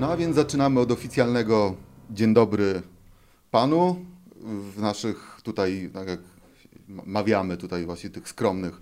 No 0.00 0.10
a 0.10 0.16
więc 0.16 0.36
zaczynamy 0.36 0.80
od 0.80 0.92
oficjalnego 0.92 1.74
dzień 2.10 2.34
dobry 2.34 2.82
panu 3.50 4.04
w 4.74 4.80
naszych 4.80 5.40
tutaj, 5.42 5.90
tak 5.94 6.08
jak 6.08 6.20
mawiamy 6.88 7.56
tutaj 7.56 7.84
właśnie 7.84 8.10
tych 8.10 8.28
skromnych 8.28 8.80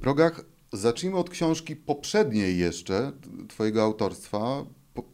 progach. 0.00 0.44
Zacznijmy 0.72 1.18
od 1.18 1.30
książki 1.30 1.76
poprzedniej 1.76 2.58
jeszcze, 2.58 3.12
twojego 3.48 3.82
autorstwa, 3.82 4.64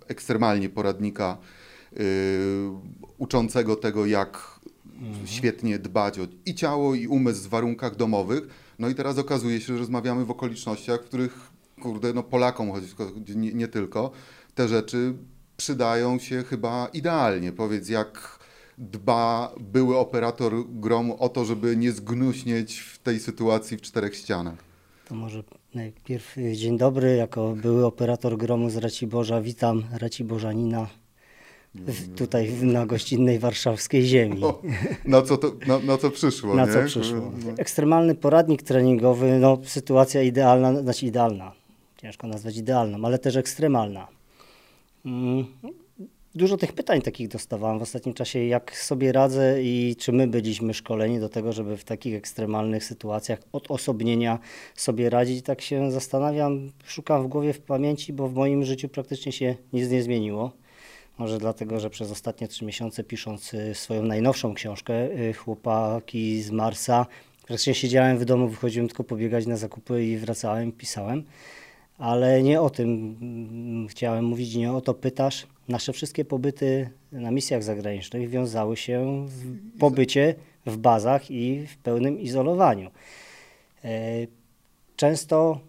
ekstremalnie 0.06 0.68
poradnika 0.68 1.38
yy, 1.92 2.00
uczącego 3.18 3.76
tego, 3.76 4.06
jak 4.06 4.60
mhm. 5.00 5.26
świetnie 5.26 5.78
dbać 5.78 6.18
o 6.18 6.26
i 6.46 6.54
ciało, 6.54 6.94
i 6.94 7.06
umysł 7.06 7.42
w 7.44 7.48
warunkach 7.48 7.96
domowych. 7.96 8.48
No 8.78 8.88
i 8.88 8.94
teraz 8.94 9.18
okazuje 9.18 9.60
się, 9.60 9.66
że 9.66 9.78
rozmawiamy 9.78 10.24
w 10.24 10.30
okolicznościach, 10.30 11.00
w 11.00 11.04
których, 11.04 11.50
kurde, 11.82 12.12
no 12.12 12.22
Polakom, 12.22 12.72
choć 12.72 12.84
nie, 13.36 13.52
nie 13.52 13.68
tylko, 13.68 14.10
te 14.54 14.68
rzeczy 14.68 15.14
przydają 15.58 16.18
się 16.18 16.42
chyba 16.42 16.88
idealnie. 16.92 17.52
Powiedz, 17.52 17.88
jak 17.88 18.38
dba 18.78 19.52
były 19.60 19.98
operator 19.98 20.52
gromu 20.68 21.16
o 21.20 21.28
to, 21.28 21.44
żeby 21.44 21.76
nie 21.76 21.92
zgnuśnieć 21.92 22.78
w 22.78 22.98
tej 22.98 23.20
sytuacji 23.20 23.76
w 23.76 23.80
czterech 23.80 24.16
ścianach? 24.16 24.54
To 25.08 25.14
może 25.14 25.42
najpierw 25.74 26.38
y, 26.38 26.56
dzień 26.56 26.78
dobry, 26.78 27.16
jako 27.16 27.54
były 27.56 27.86
operator 27.86 28.36
gromu 28.36 28.70
z 28.70 28.76
Raciborza, 28.76 29.40
witam 29.40 29.84
Raciborzanina 29.92 30.88
w, 31.74 32.14
tutaj 32.14 32.52
na 32.62 32.86
gościnnej 32.86 33.38
warszawskiej 33.38 34.02
ziemi. 34.06 34.40
No, 34.40 34.62
na, 35.04 35.22
co 35.22 35.36
to, 35.36 35.52
na, 35.66 35.78
na 35.78 35.98
co 35.98 36.10
przyszło, 36.10 36.54
Na 36.54 36.66
nie? 36.66 36.72
co 36.72 36.82
przyszło. 36.86 37.32
Ekstremalny 37.56 38.14
poradnik 38.14 38.62
treningowy, 38.62 39.38
no 39.38 39.58
sytuacja 39.64 40.22
idealna, 40.22 40.82
znaczy 40.82 41.06
idealna, 41.06 41.52
ciężko 41.96 42.26
nazwać 42.26 42.56
idealną, 42.56 43.06
ale 43.06 43.18
też 43.18 43.36
ekstremalna. 43.36 44.17
Dużo 46.34 46.56
tych 46.56 46.72
pytań 46.72 47.02
takich 47.02 47.28
dostawałem 47.28 47.78
w 47.78 47.82
ostatnim 47.82 48.14
czasie, 48.14 48.38
jak 48.38 48.76
sobie 48.76 49.12
radzę 49.12 49.62
i 49.62 49.96
czy 49.98 50.12
my 50.12 50.26
byliśmy 50.26 50.74
szkoleni 50.74 51.20
do 51.20 51.28
tego, 51.28 51.52
żeby 51.52 51.76
w 51.76 51.84
takich 51.84 52.14
ekstremalnych 52.14 52.84
sytuacjach 52.84 53.38
odosobnienia 53.52 54.38
sobie 54.74 55.10
radzić. 55.10 55.44
Tak 55.44 55.60
się 55.60 55.90
zastanawiam, 55.90 56.72
szukam 56.84 57.22
w 57.22 57.28
głowie, 57.28 57.52
w 57.52 57.60
pamięci, 57.60 58.12
bo 58.12 58.28
w 58.28 58.34
moim 58.34 58.64
życiu 58.64 58.88
praktycznie 58.88 59.32
się 59.32 59.56
nic 59.72 59.90
nie 59.90 60.02
zmieniło. 60.02 60.52
Może 61.18 61.38
dlatego, 61.38 61.80
że 61.80 61.90
przez 61.90 62.10
ostatnie 62.10 62.48
trzy 62.48 62.64
miesiące 62.64 63.04
pisząc 63.04 63.54
y, 63.54 63.74
swoją 63.74 64.02
najnowszą 64.02 64.54
książkę 64.54 65.20
y, 65.20 65.32
Chłopaki 65.32 66.42
z 66.42 66.50
Marsa, 66.50 67.06
praktycznie 67.46 67.74
siedziałem 67.74 68.18
w 68.18 68.24
domu, 68.24 68.48
wychodziłem 68.48 68.88
tylko 68.88 69.04
pobiegać 69.04 69.46
na 69.46 69.56
zakupy 69.56 70.04
i 70.04 70.16
wracałem, 70.16 70.72
pisałem. 70.72 71.24
Ale 71.98 72.42
nie 72.42 72.60
o 72.60 72.70
tym 72.70 73.16
mm, 73.20 73.88
chciałem 73.88 74.24
mówić, 74.24 74.54
nie 74.54 74.72
o 74.72 74.80
to 74.80 74.94
pytasz. 74.94 75.46
Nasze 75.68 75.92
wszystkie 75.92 76.24
pobyty 76.24 76.90
na 77.12 77.30
misjach 77.30 77.62
zagranicznych 77.62 78.30
wiązały 78.30 78.76
się 78.76 79.26
w 79.26 79.78
pobycie 79.78 80.34
w 80.66 80.76
bazach 80.76 81.30
i 81.30 81.66
w 81.66 81.76
pełnym 81.76 82.20
izolowaniu. 82.20 82.90
E, 83.84 83.90
często 84.96 85.60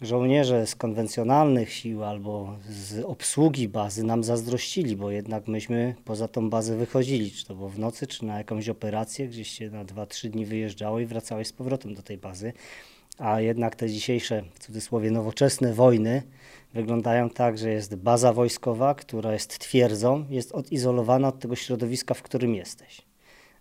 żołnierze 0.00 0.66
z 0.66 0.74
konwencjonalnych 0.74 1.72
sił 1.72 2.04
albo 2.04 2.56
z 2.68 3.04
obsługi 3.04 3.68
bazy 3.68 4.04
nam 4.04 4.24
zazdrościli, 4.24 4.96
bo 4.96 5.10
jednak 5.10 5.48
myśmy 5.48 5.94
poza 6.04 6.28
tą 6.28 6.50
bazę 6.50 6.76
wychodzili, 6.76 7.30
czy 7.30 7.46
to 7.46 7.54
było 7.54 7.68
w 7.68 7.78
nocy, 7.78 8.06
czy 8.06 8.24
na 8.24 8.38
jakąś 8.38 8.68
operację, 8.68 9.28
gdzieś 9.28 9.50
się 9.50 9.70
na 9.70 9.84
2-3 9.84 10.28
dni 10.28 10.46
wyjeżdżało 10.46 11.00
i 11.00 11.06
wracałeś 11.06 11.48
z 11.48 11.52
powrotem 11.52 11.94
do 11.94 12.02
tej 12.02 12.18
bazy 12.18 12.52
a 13.18 13.40
jednak 13.40 13.76
te 13.76 13.88
dzisiejsze, 13.88 14.42
w 14.54 14.58
cudzysłowie, 14.58 15.10
nowoczesne 15.10 15.74
wojny 15.74 16.22
wyglądają 16.74 17.30
tak, 17.30 17.58
że 17.58 17.70
jest 17.70 17.96
baza 17.96 18.32
wojskowa, 18.32 18.94
która 18.94 19.32
jest 19.32 19.58
twierdzą, 19.58 20.24
jest 20.30 20.52
odizolowana 20.52 21.28
od 21.28 21.38
tego 21.38 21.56
środowiska, 21.56 22.14
w 22.14 22.22
którym 22.22 22.54
jesteś. 22.54 23.02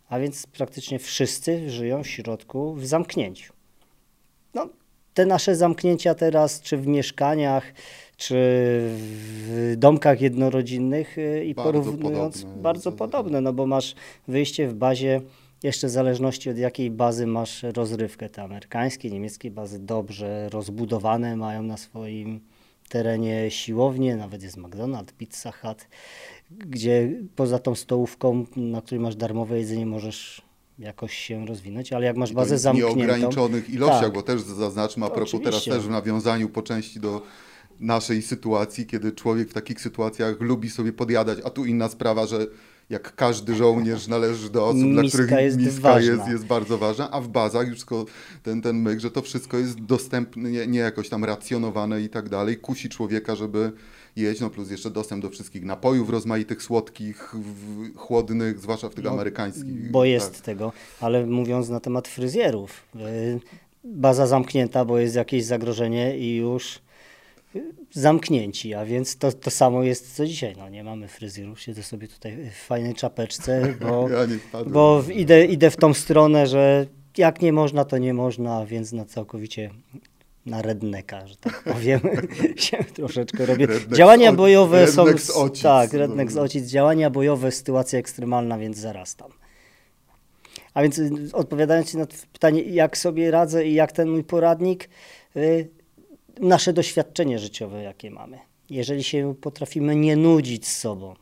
A 0.09 0.19
więc 0.19 0.47
praktycznie 0.47 0.99
wszyscy 0.99 1.69
żyją 1.69 2.03
w 2.03 2.07
środku, 2.07 2.73
w 2.73 2.85
zamknięciu. 2.85 3.53
No, 4.53 4.69
te 5.13 5.25
nasze 5.25 5.55
zamknięcia 5.55 6.15
teraz, 6.15 6.61
czy 6.61 6.77
w 6.77 6.87
mieszkaniach, 6.87 7.73
czy 8.17 8.35
w 8.37 9.73
domkach 9.77 10.21
jednorodzinnych 10.21 11.17
y, 11.17 11.45
i 11.45 11.55
bardzo 11.55 11.71
porównując, 11.71 12.41
podobne, 12.41 12.61
bardzo 12.61 12.91
podobne, 12.91 13.41
no 13.41 13.53
bo 13.53 13.67
masz 13.67 13.95
wyjście 14.27 14.67
w 14.67 14.73
bazie 14.73 15.21
jeszcze 15.65 15.87
w 15.87 15.89
zależności 15.89 16.49
od 16.49 16.57
jakiej 16.57 16.91
bazy 16.91 17.27
masz 17.27 17.63
rozrywkę. 17.63 18.29
Te 18.29 18.43
amerykańskie, 18.43 19.11
niemieckie 19.11 19.51
bazy 19.51 19.79
dobrze 19.79 20.49
rozbudowane, 20.49 21.37
mają 21.37 21.63
na 21.63 21.77
swoim 21.77 22.39
terenie 22.89 23.51
siłownię, 23.51 24.15
nawet 24.15 24.43
jest 24.43 24.57
McDonald's, 24.57 25.13
Pizza 25.17 25.51
Hut, 25.51 25.87
gdzie 26.51 27.11
poza 27.35 27.59
tą 27.59 27.75
stołówką, 27.75 28.45
na 28.55 28.81
której 28.81 28.99
masz 28.99 29.15
darmowe 29.15 29.59
jedzenie, 29.59 29.85
możesz 29.85 30.41
jakoś 30.79 31.13
się 31.13 31.45
rozwinąć, 31.45 31.93
ale 31.93 32.05
jak 32.05 32.17
masz 32.17 32.33
bazę 32.33 32.57
zamkniętą... 32.57 32.93
w 32.93 32.97
nieograniczonych 32.97 33.69
ilościach, 33.69 34.01
tak. 34.01 34.13
bo 34.13 34.21
też 34.21 34.41
zaznaczmy, 34.41 35.05
a 35.05 35.09
propos 35.09 35.33
Oczywiście. 35.33 35.71
teraz 35.71 35.77
też 35.79 35.87
w 35.87 35.91
nawiązaniu 35.91 36.49
po 36.49 36.61
części 36.61 36.99
do 36.99 37.21
naszej 37.79 38.21
sytuacji, 38.21 38.85
kiedy 38.85 39.11
człowiek 39.11 39.49
w 39.49 39.53
takich 39.53 39.81
sytuacjach 39.81 40.39
lubi 40.39 40.69
sobie 40.69 40.93
podjadać, 40.93 41.39
a 41.43 41.49
tu 41.49 41.65
inna 41.65 41.89
sprawa, 41.89 42.27
że 42.27 42.47
jak 42.89 43.15
każdy 43.15 43.55
żołnierz 43.55 44.07
należy 44.07 44.49
do 44.49 44.67
osób, 44.67 44.81
miska 44.81 45.01
dla 45.01 45.09
których 45.09 45.31
jest 45.31 45.57
miska 45.57 45.99
jest, 45.99 46.27
jest, 46.27 46.45
bardzo 46.45 46.77
ważna, 46.77 47.11
a 47.11 47.21
w 47.21 47.27
bazach 47.27 47.67
już 47.67 47.79
ten, 48.43 48.61
ten 48.61 48.75
myk, 48.75 48.99
że 48.99 49.11
to 49.11 49.21
wszystko 49.21 49.57
jest 49.57 49.81
dostępne, 49.81 50.51
nie, 50.51 50.67
nie 50.67 50.79
jakoś 50.79 51.09
tam 51.09 51.23
racjonowane 51.23 52.01
i 52.01 52.09
tak 52.09 52.29
dalej, 52.29 52.57
kusi 52.57 52.89
człowieka, 52.89 53.35
żeby 53.35 53.71
jeść, 54.15 54.41
no 54.41 54.49
plus 54.49 54.71
jeszcze 54.71 54.91
dostęp 54.91 55.21
do 55.21 55.29
wszystkich 55.29 55.65
napojów 55.65 56.09
rozmaitych, 56.09 56.63
słodkich, 56.63 57.35
w, 57.35 57.95
chłodnych, 57.97 58.59
zwłaszcza 58.59 58.89
w 58.89 58.95
tych 58.95 59.05
no, 59.05 59.11
amerykańskich. 59.11 59.91
Bo 59.91 60.05
jest 60.05 60.33
tak. 60.33 60.41
tego, 60.41 60.71
ale 61.01 61.25
mówiąc 61.25 61.69
na 61.69 61.79
temat 61.79 62.07
fryzjerów, 62.07 62.83
y, 62.95 63.39
baza 63.83 64.27
zamknięta, 64.27 64.85
bo 64.85 64.99
jest 64.99 65.15
jakieś 65.15 65.45
zagrożenie 65.45 66.17
i 66.17 66.35
już 66.35 66.79
zamknięci, 67.91 68.73
a 68.73 68.85
więc 68.85 69.17
to, 69.17 69.31
to 69.31 69.51
samo 69.51 69.83
jest 69.83 70.15
co 70.15 70.25
dzisiaj. 70.25 70.55
No, 70.57 70.69
nie 70.69 70.83
mamy 70.83 71.07
fryzjerów, 71.07 71.61
siedzę 71.61 71.83
sobie 71.83 72.07
tutaj 72.07 72.37
w 72.51 72.65
fajnej 72.65 72.93
czapeczce, 72.93 73.73
bo, 73.81 74.09
ja 74.09 74.63
bo 74.65 75.03
idę, 75.13 75.45
idę 75.45 75.69
w 75.71 75.77
tą 75.77 75.93
stronę, 75.93 76.47
że 76.47 76.85
jak 77.17 77.41
nie 77.41 77.53
można, 77.53 77.85
to 77.85 77.97
nie 77.97 78.13
można, 78.13 78.65
więc 78.65 78.91
na 78.91 79.05
całkowicie 79.05 79.69
na 80.45 80.61
redneka, 80.61 81.27
że 81.27 81.35
tak 81.35 81.63
powiem, 81.73 81.99
się 82.55 82.77
troszeczkę 82.77 83.45
robię. 83.45 83.65
Redneck 83.65 83.97
działania 83.97 84.33
bojowe 84.33 84.87
są... 84.87 85.17
Z 85.17 85.29
ocic. 85.29 85.63
Tak, 85.63 85.93
redneck 85.93 86.31
z 86.31 86.37
ocic. 86.37 86.65
Działania 86.65 87.09
bojowe, 87.09 87.51
sytuacja 87.51 87.99
ekstremalna, 87.99 88.57
więc 88.57 88.77
zarastam. 88.77 89.31
A 90.73 90.81
więc 90.81 90.99
y, 90.99 91.11
odpowiadając 91.33 91.93
na 91.93 92.05
pytanie, 92.33 92.61
jak 92.61 92.97
sobie 92.97 93.31
radzę 93.31 93.65
i 93.65 93.73
jak 93.73 93.91
ten 93.91 94.09
mój 94.09 94.23
poradnik, 94.23 94.89
y, 95.35 95.69
nasze 96.39 96.73
doświadczenie 96.73 97.39
życiowe, 97.39 97.83
jakie 97.83 98.11
mamy. 98.11 98.39
Jeżeli 98.69 99.03
się 99.03 99.35
potrafimy 99.41 99.95
nie 99.95 100.15
nudzić 100.15 100.67
z 100.67 100.77
sobą, 100.77 101.15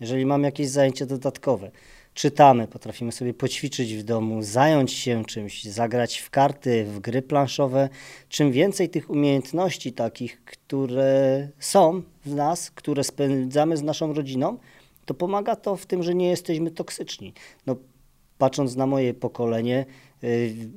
jeżeli 0.00 0.26
mamy 0.26 0.48
jakieś 0.48 0.68
zajęcie 0.68 1.06
dodatkowe, 1.06 1.70
czytamy, 2.14 2.68
potrafimy 2.68 3.12
sobie 3.12 3.34
poćwiczyć 3.34 3.94
w 3.94 4.02
domu, 4.02 4.42
zająć 4.42 4.92
się 4.92 5.24
czymś, 5.24 5.64
zagrać 5.64 6.18
w 6.18 6.30
karty, 6.30 6.84
w 6.84 7.00
gry 7.00 7.22
planszowe, 7.22 7.88
czym 8.28 8.52
więcej 8.52 8.88
tych 8.88 9.10
umiejętności 9.10 9.92
takich, 9.92 10.44
które 10.44 11.48
są 11.58 12.02
w 12.24 12.34
nas, 12.34 12.70
które 12.70 13.04
spędzamy 13.04 13.76
z 13.76 13.82
naszą 13.82 14.12
rodziną, 14.12 14.58
to 15.04 15.14
pomaga 15.14 15.56
to 15.56 15.76
w 15.76 15.86
tym, 15.86 16.02
że 16.02 16.14
nie 16.14 16.28
jesteśmy 16.28 16.70
toksyczni. 16.70 17.32
No, 17.66 17.76
patrząc 18.38 18.76
na 18.76 18.86
moje 18.86 19.14
pokolenie, 19.14 19.86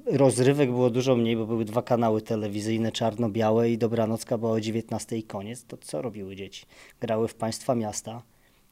rozrywek 0.05 0.69
było 0.69 0.89
dużo 0.89 1.15
mniej, 1.15 1.37
bo 1.37 1.45
były 1.45 1.65
dwa 1.65 1.81
kanały 1.81 2.21
telewizyjne, 2.21 2.91
czarno-białe 2.91 3.69
i 3.69 3.77
dobranocka 3.77 4.37
była 4.37 4.51
o 4.51 4.61
19 4.61 5.17
i 5.17 5.23
koniec. 5.23 5.65
To 5.65 5.77
co 5.77 6.01
robiły 6.01 6.35
dzieci? 6.35 6.65
Grały 6.99 7.27
w 7.27 7.35
państwa 7.35 7.75
miasta, 7.75 8.23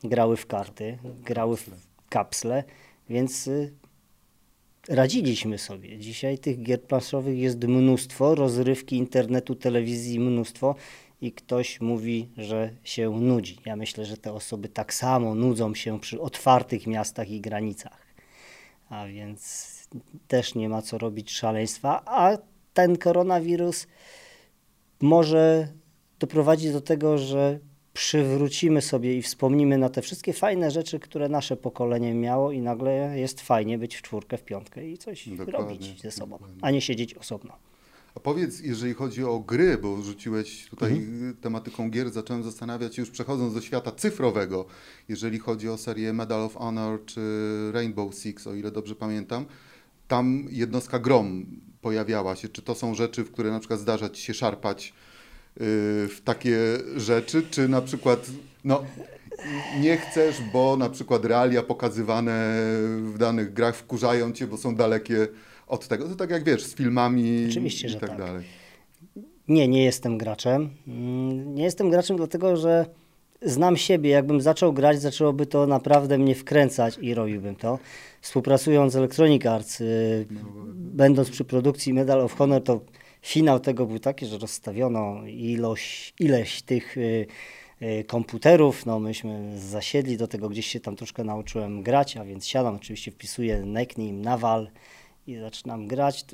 grały 0.04 0.38
w 0.38 0.46
karty, 0.46 0.98
grały 1.24 1.58
w 1.58 1.70
kapsle, 2.10 2.64
więc 3.10 3.48
y, 3.48 3.74
radziliśmy 4.90 5.58
sobie. 5.58 5.98
Dzisiaj 5.98 6.38
tych 6.38 6.64
gier 6.64 6.82
planszowych 6.82 7.40
jest 7.40 7.64
mnóstwo, 7.64 8.36
rozrywki 8.36 8.96
internetu, 8.96 9.56
telewizji 9.56 10.20
mnóstwo 10.20 10.76
i 11.22 11.32
ktoś 11.32 11.82
mówi, 11.82 12.30
że 12.38 12.70
się 12.84 13.10
nudzi. 13.10 13.58
Ja 13.66 13.76
myślę, 13.76 14.06
że 14.06 14.18
te 14.18 14.34
osoby 14.34 14.70
tak 14.70 14.94
samo 14.94 15.36
nudzą 15.36 15.76
się 15.76 16.00
przy 16.00 16.22
otwartych 16.22 16.88
miastach 16.88 17.30
i 17.30 17.42
granicach 17.42 18.10
a 18.90 19.06
więc 19.08 19.79
też 20.28 20.56
nie 20.56 20.70
ma 20.70 20.82
co 20.82 20.98
robić 20.98 21.32
szaleństwa, 21.32 22.02
a 22.06 22.38
ten 22.74 22.98
koronawirus 22.98 23.88
może 25.02 25.68
doprowadzić 26.20 26.72
do 26.72 26.82
tego, 26.82 27.18
że 27.18 27.60
przywrócimy 27.94 28.82
sobie 28.82 29.18
i 29.18 29.22
wspomnimy 29.22 29.78
na 29.78 29.90
te 29.90 30.02
wszystkie 30.02 30.34
fajne 30.34 30.72
rzeczy, 30.72 31.00
które 31.00 31.30
nasze 31.30 31.58
pokolenie 31.58 32.14
miało 32.14 32.52
i 32.52 32.62
nagle 32.62 33.20
jest 33.20 33.42
fajnie 33.42 33.78
być 33.78 33.96
w 33.96 34.02
czwórkę, 34.02 34.38
w 34.38 34.44
piątkę 34.44 34.88
i 34.90 34.98
coś 34.98 35.30
Dokładnie. 35.30 35.54
robić 35.54 36.02
ze 36.02 36.12
sobą, 36.12 36.40
a 36.62 36.72
nie 36.72 36.82
siedzieć 36.82 37.14
osobno. 37.14 37.54
A 38.16 38.20
powiedz, 38.20 38.60
jeżeli 38.60 38.94
chodzi 38.94 39.24
o 39.24 39.40
gry, 39.40 39.78
bo 39.78 40.02
rzuciłeś 40.02 40.66
tutaj 40.70 40.92
Mhm. 40.94 41.36
tematyką 41.42 41.90
gier, 41.90 42.10
zacząłem 42.12 42.44
zastanawiać 42.44 42.96
się 42.96 43.02
już 43.02 43.12
przechodząc 43.12 43.54
do 43.54 43.62
świata 43.62 43.92
cyfrowego, 43.92 44.66
jeżeli 45.10 45.40
chodzi 45.40 45.70
o 45.70 45.78
serię 45.78 46.14
Medal 46.14 46.42
of 46.42 46.56
Honor 46.56 47.06
czy 47.06 47.22
Rainbow 47.74 48.16
Six, 48.16 48.48
o 48.48 48.56
ile 48.56 48.72
dobrze 48.72 48.96
pamiętam, 48.96 49.46
tam 50.10 50.48
jednostka 50.52 51.00
grom 51.00 51.46
pojawiała 51.82 52.36
się. 52.36 52.50
Czy 52.50 52.62
to 52.62 52.76
są 52.76 52.96
rzeczy, 52.96 53.24
w 53.24 53.32
które 53.32 53.52
na 53.52 53.60
przykład 53.60 53.80
zdarza 53.80 54.10
ci 54.10 54.22
się 54.22 54.34
szarpać 54.34 54.88
yy, 54.88 55.64
w 56.08 56.22
takie 56.24 56.58
rzeczy, 56.98 57.44
czy 57.52 57.68
na 57.68 57.82
przykład 57.82 58.30
no, 58.64 58.84
nie 59.80 59.98
chcesz, 59.98 60.36
bo 60.54 60.78
na 60.78 60.90
przykład 60.90 61.26
realia 61.26 61.64
pokazywane 61.64 62.56
w 63.04 63.16
danych 63.18 63.54
grach 63.54 63.76
wkurzają 63.76 64.32
cię, 64.32 64.48
bo 64.48 64.58
są 64.58 64.76
dalekie 64.76 65.28
od 65.68 65.88
tego. 65.88 66.08
To 66.10 66.16
tak 66.16 66.30
jak 66.30 66.44
wiesz, 66.44 66.64
z 66.64 66.76
filmami 66.76 67.46
Oczywiście, 67.50 67.88
i 67.88 67.94
tak, 67.96 68.10
tak. 68.10 68.18
dalej. 68.18 68.46
Nie, 69.48 69.68
nie 69.68 69.84
jestem 69.84 70.18
graczem. 70.18 70.70
Mm, 70.88 71.56
Nie 71.56 71.64
jestem 71.64 71.90
graczem 71.90 72.18
dlatego, 72.18 72.58
że 72.58 72.86
znam 73.42 73.78
siebie. 73.78 74.10
Jakbym 74.10 74.42
zaczął 74.42 74.74
grać, 74.74 75.02
zaczęłoby 75.02 75.46
to 75.46 75.68
naprawdę 75.68 76.18
mnie 76.18 76.36
wkręcać 76.36 76.98
i 77.02 77.14
robiłbym 77.14 77.56
to. 77.56 77.80
Współpracując 78.22 78.94
z 78.94 78.96
Electronic 78.96 79.46
Arts, 79.46 79.82
y, 79.82 80.26
będąc 80.76 81.30
przy 81.30 81.46
produkcji 81.46 81.94
Medal 81.94 82.22
of 82.22 82.34
Honor, 82.34 82.64
to 82.64 82.80
finał 83.22 83.60
tego 83.60 83.86
był 83.86 84.00
taki, 84.00 84.26
że 84.26 84.38
rozstawiono 84.38 85.28
ilość, 85.28 86.14
ileś 86.20 86.62
tych 86.62 86.98
y, 86.98 87.28
y, 87.82 88.04
komputerów. 88.04 88.86
No, 88.86 89.00
myśmy 89.00 89.60
zasiedli 89.60 90.18
do 90.18 90.28
tego, 90.28 90.50
gdzieś 90.50 90.68
się 90.68 90.80
tam 90.80 90.96
troszkę 90.96 91.24
nauczyłem 91.24 91.84
grać, 91.84 92.18
a 92.18 92.26
więc 92.26 92.48
siadam, 92.48 92.76
oczywiście 92.76 93.12
wpisuję 93.12 93.64
nickname, 93.66 94.12
nawal 94.12 94.70
i 95.30 95.40
zaczynam 95.40 95.88
grać. 95.88 96.26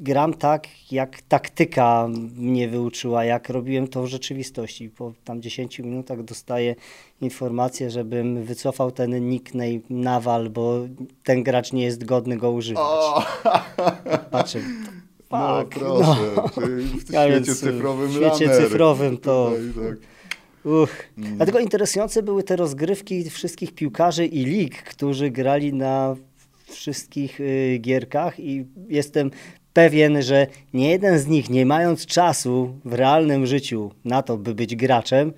Gram 0.00 0.34
tak, 0.34 0.66
jak 0.92 1.22
taktyka 1.22 2.08
mnie 2.36 2.68
wyuczyła, 2.68 3.24
jak 3.24 3.48
robiłem 3.48 3.88
to 3.88 4.02
w 4.02 4.06
rzeczywistości. 4.06 4.88
Po 4.90 5.12
tam 5.24 5.42
10 5.42 5.78
minutach 5.78 6.22
dostaję 6.24 6.74
informację, 7.20 7.90
żebym 7.90 8.44
wycofał 8.44 8.90
ten 8.90 9.28
nickname 9.28 9.80
Nawal, 9.90 10.50
bo 10.50 10.80
ten 11.24 11.42
gracz 11.42 11.72
nie 11.72 11.84
jest 11.84 12.04
godny 12.04 12.36
go 12.36 12.50
używać. 12.50 12.84
O, 12.86 13.22
Patrzę, 14.30 14.58
no 15.30 15.58
fuck, 15.64 15.78
proszę, 15.78 16.16
czyli 16.54 16.84
w 16.84 17.00
świecie 17.02 17.28
więc, 17.30 17.60
cyfrowym 17.60 18.08
w 18.08 18.12
świecie 18.12 18.46
lanery. 18.46 18.64
cyfrowym 18.64 19.18
to- 19.18 19.50
Tutaj, 19.74 19.84
tak. 19.90 19.98
Uch. 20.64 20.90
Mm. 21.18 21.36
Dlatego 21.36 21.58
interesujące 21.58 22.22
były 22.22 22.42
te 22.42 22.56
rozgrywki 22.56 23.30
wszystkich 23.30 23.74
piłkarzy 23.74 24.26
i 24.26 24.44
lig, 24.44 24.82
którzy 24.82 25.30
grali 25.30 25.72
na 25.72 26.16
wszystkich 26.66 27.40
y, 27.40 27.78
gierkach 27.80 28.40
i 28.40 28.66
jestem 28.88 29.30
pewien, 29.72 30.22
że 30.22 30.46
nie 30.74 30.90
jeden 30.90 31.18
z 31.18 31.26
nich, 31.26 31.50
nie 31.50 31.66
mając 31.66 32.06
czasu 32.06 32.80
w 32.84 32.92
realnym 32.92 33.46
życiu 33.46 33.90
na 34.04 34.22
to, 34.22 34.36
by 34.36 34.54
być 34.54 34.76
graczem, 34.76 35.32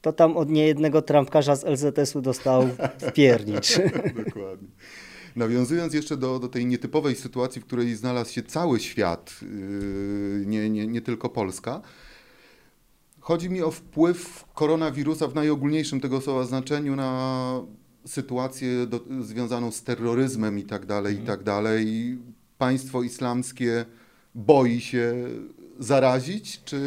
to 0.00 0.12
tam 0.12 0.36
od 0.36 0.50
niejednego 0.50 1.02
trampkarza 1.02 1.56
z 1.56 1.64
LZS-u 1.64 2.20
dostał 2.20 2.68
piernicz. 3.14 3.78
Dokładnie. 4.24 4.68
Nawiązując 5.36 5.94
jeszcze 5.94 6.16
do, 6.16 6.38
do 6.38 6.48
tej 6.48 6.66
nietypowej 6.66 7.16
sytuacji, 7.16 7.60
w 7.60 7.64
której 7.64 7.94
znalazł 7.94 8.32
się 8.32 8.42
cały 8.42 8.80
świat, 8.80 9.34
yy, 9.42 10.46
nie, 10.46 10.70
nie, 10.70 10.86
nie 10.86 11.00
tylko 11.00 11.28
Polska, 11.28 11.80
chodzi 13.20 13.50
mi 13.50 13.62
o 13.62 13.70
wpływ 13.70 14.44
koronawirusa 14.54 15.28
w 15.28 15.34
najogólniejszym 15.34 16.00
tego 16.00 16.20
słowa 16.20 16.44
znaczeniu 16.44 16.96
na 16.96 17.60
sytuację 18.06 18.86
do, 18.86 19.00
związaną 19.20 19.70
z 19.70 19.82
terroryzmem 19.82 20.58
i 20.58 20.62
tak 20.62 20.86
dalej, 20.86 21.16
i 21.16 21.26
tak 21.26 21.42
dalej. 21.42 22.18
Państwo 22.58 23.02
islamskie 23.02 23.84
boi 24.34 24.80
się 24.80 25.14
zarazić, 25.78 26.64
czy, 26.64 26.80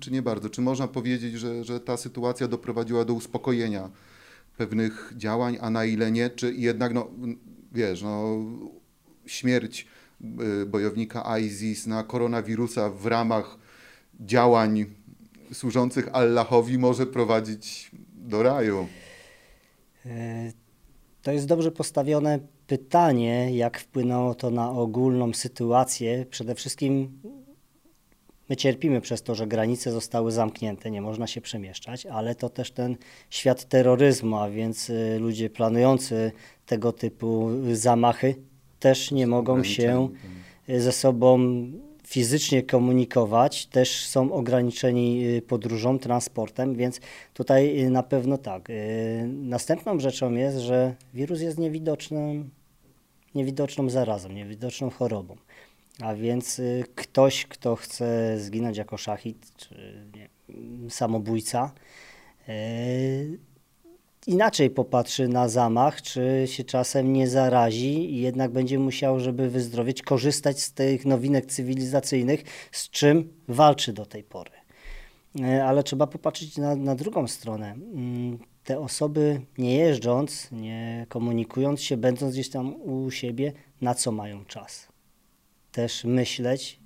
czy 0.00 0.10
nie 0.10 0.22
bardzo? 0.22 0.50
Czy 0.50 0.60
można 0.60 0.88
powiedzieć, 0.88 1.34
że, 1.34 1.64
że 1.64 1.80
ta 1.80 1.96
sytuacja 1.96 2.48
doprowadziła 2.48 3.04
do 3.04 3.14
uspokojenia 3.14 3.90
pewnych 4.56 5.12
działań, 5.16 5.58
a 5.60 5.70
na 5.70 5.84
ile 5.84 6.10
nie, 6.10 6.30
czy 6.30 6.54
jednak, 6.54 6.94
no, 6.94 7.08
wiesz, 7.72 8.02
no, 8.02 8.36
śmierć 9.26 9.86
y, 10.62 10.66
bojownika 10.66 11.38
ISIS 11.38 11.86
na 11.86 12.02
koronawirusa 12.02 12.90
w 12.90 13.06
ramach 13.06 13.58
działań 14.20 14.86
służących 15.52 16.08
Allahowi 16.12 16.78
może 16.78 17.06
prowadzić 17.06 17.90
do 18.14 18.42
raju. 18.42 18.88
To 21.22 21.32
jest 21.32 21.46
dobrze 21.46 21.70
postawione 21.70 22.38
pytanie, 22.66 23.56
jak 23.56 23.80
wpłynęło 23.80 24.34
to 24.34 24.50
na 24.50 24.70
ogólną 24.70 25.32
sytuację. 25.32 26.26
Przede 26.30 26.54
wszystkim 26.54 27.20
my 28.48 28.56
cierpimy 28.56 29.00
przez 29.00 29.22
to, 29.22 29.34
że 29.34 29.46
granice 29.46 29.92
zostały 29.92 30.32
zamknięte, 30.32 30.90
nie 30.90 31.00
można 31.02 31.26
się 31.26 31.40
przemieszczać, 31.40 32.06
ale 32.06 32.34
to 32.34 32.48
też 32.48 32.70
ten 32.70 32.96
świat 33.30 33.64
terroryzmu, 33.64 34.36
a 34.36 34.50
więc 34.50 34.90
y, 34.90 35.18
ludzie 35.20 35.50
planujący 35.50 36.32
tego 36.66 36.92
typu 36.92 37.50
zamachy 37.72 38.34
też 38.80 39.10
nie 39.10 39.26
mogą 39.26 39.64
się 39.64 40.08
ze 40.68 40.92
sobą 40.92 41.38
fizycznie 42.14 42.62
komunikować, 42.62 43.66
też 43.66 44.06
są 44.06 44.32
ograniczeni 44.32 45.26
y, 45.26 45.42
podróżą, 45.42 45.98
transportem, 45.98 46.74
więc 46.74 47.00
tutaj 47.34 47.82
y, 47.84 47.90
na 47.90 48.02
pewno 48.02 48.38
tak. 48.38 48.70
Y, 48.70 49.28
Następną 49.28 50.00
rzeczą 50.00 50.32
jest, 50.32 50.58
że 50.58 50.94
wirus 51.14 51.40
jest 51.40 51.58
niewidocznym, 51.58 52.50
niewidoczną 53.34 53.90
zarazą, 53.90 54.28
niewidoczną 54.28 54.90
chorobą. 54.90 55.36
A 56.00 56.14
więc 56.14 56.60
ktoś, 56.94 57.46
kto 57.46 57.76
chce 57.76 58.38
zginąć 58.38 58.76
jako 58.76 58.96
szachid, 58.96 59.52
czy 59.56 59.74
nie, 60.16 60.28
samobójca, 60.90 61.72
inaczej 64.26 64.70
popatrzy 64.70 65.28
na 65.28 65.48
zamach, 65.48 66.02
czy 66.02 66.42
się 66.46 66.64
czasem 66.64 67.12
nie 67.12 67.28
zarazi 67.28 68.14
i 68.14 68.20
jednak 68.20 68.50
będzie 68.52 68.78
musiał, 68.78 69.20
żeby 69.20 69.50
wyzdrowieć, 69.50 70.02
korzystać 70.02 70.60
z 70.60 70.72
tych 70.72 71.06
nowinek 71.06 71.46
cywilizacyjnych, 71.46 72.44
z 72.72 72.90
czym 72.90 73.32
walczy 73.48 73.92
do 73.92 74.06
tej 74.06 74.22
pory. 74.22 74.50
E, 75.40 75.64
Ale 75.64 75.82
trzeba 75.82 76.06
popatrzeć 76.06 76.56
na, 76.56 76.76
na 76.76 76.94
drugą 76.94 77.28
stronę. 77.28 77.72
Mm, 77.72 78.38
Te 78.64 78.80
osoby 78.80 79.40
nie 79.58 79.76
jeżdżąc, 79.76 80.48
nie 80.52 81.06
komunikując 81.08 81.82
się, 81.82 81.96
będąc 81.96 82.32
gdzieś 82.32 82.50
tam 82.50 82.74
u 82.82 83.10
siebie, 83.10 83.52
na 83.80 83.94
co 83.94 84.12
mają 84.12 84.44
czas? 84.44 84.88
Też 85.72 86.04
myśleć, 86.04 86.80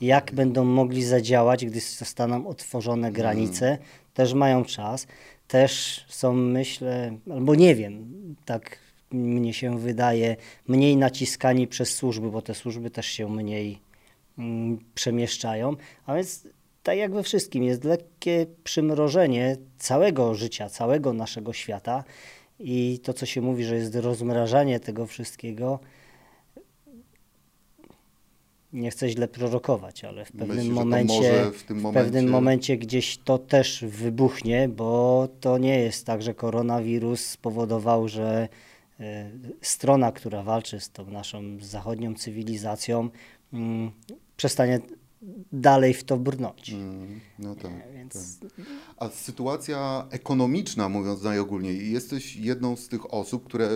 jak 0.00 0.34
będą 0.34 0.64
mogli 0.64 1.04
zadziałać, 1.04 1.66
gdy 1.66 1.80
zostaną 1.80 2.46
otworzone 2.46 3.12
granice, 3.12 3.78
też 4.14 4.34
mają 4.34 4.64
czas, 4.64 5.06
też 5.50 6.04
są, 6.08 6.32
myślę, 6.32 7.16
albo 7.32 7.54
nie 7.54 7.74
wiem, 7.74 8.14
tak 8.44 8.78
mnie 9.10 9.54
się 9.54 9.78
wydaje, 9.78 10.36
mniej 10.68 10.96
naciskani 10.96 11.66
przez 11.66 11.94
służby, 11.94 12.30
bo 12.30 12.42
te 12.42 12.54
służby 12.54 12.90
też 12.90 13.06
się 13.06 13.28
mniej 13.28 13.78
mm, 14.38 14.78
przemieszczają, 14.94 15.76
a 16.06 16.14
więc 16.14 16.48
tak 16.82 16.98
jak 16.98 17.12
we 17.12 17.22
wszystkim, 17.22 17.64
jest 17.64 17.84
lekkie 17.84 18.46
przymrożenie 18.64 19.56
całego 19.78 20.34
życia, 20.34 20.68
całego 20.68 21.12
naszego 21.12 21.52
świata 21.52 22.04
i 22.60 23.00
to, 23.02 23.12
co 23.12 23.26
się 23.26 23.40
mówi, 23.40 23.64
że 23.64 23.76
jest 23.76 23.94
rozmrażanie 23.94 24.80
tego 24.80 25.06
wszystkiego, 25.06 25.80
nie 28.72 28.90
chcę 28.90 29.08
źle 29.08 29.28
prorokować, 29.28 30.04
ale 30.04 30.24
w 30.24 30.32
pewnym 30.32 30.56
Myślę, 30.56 30.72
momencie, 30.72 31.50
w 31.50 31.62
w 31.62 31.92
pewnym 31.92 32.28
momencie 32.28 32.76
gdzieś 32.76 33.18
to 33.18 33.38
też 33.38 33.84
wybuchnie, 33.88 34.68
bo 34.68 35.28
to 35.40 35.58
nie 35.58 35.78
jest 35.78 36.06
tak, 36.06 36.22
że 36.22 36.34
koronawirus 36.34 37.26
spowodował, 37.26 38.08
że 38.08 38.48
e, 39.00 39.30
strona, 39.62 40.12
która 40.12 40.42
walczy 40.42 40.80
z 40.80 40.90
tą 40.90 41.10
naszą 41.10 41.42
zachodnią 41.60 42.14
cywilizacją, 42.14 43.08
mm, 43.52 43.90
przestanie 44.36 44.80
dalej 45.52 45.94
w 45.94 46.04
to 46.04 46.16
brnąć. 46.16 46.70
Mm, 46.70 47.20
no 47.38 47.54
tak. 47.54 47.72
Więc 47.94 48.38
tak. 48.38 48.50
A 48.96 49.08
sytuacja 49.08 50.06
ekonomiczna, 50.10 50.88
mówiąc 50.88 51.22
najogólniej, 51.22 51.92
jesteś 51.92 52.36
jedną 52.36 52.76
z 52.76 52.88
tych 52.88 53.14
osób, 53.14 53.46
które 53.46 53.68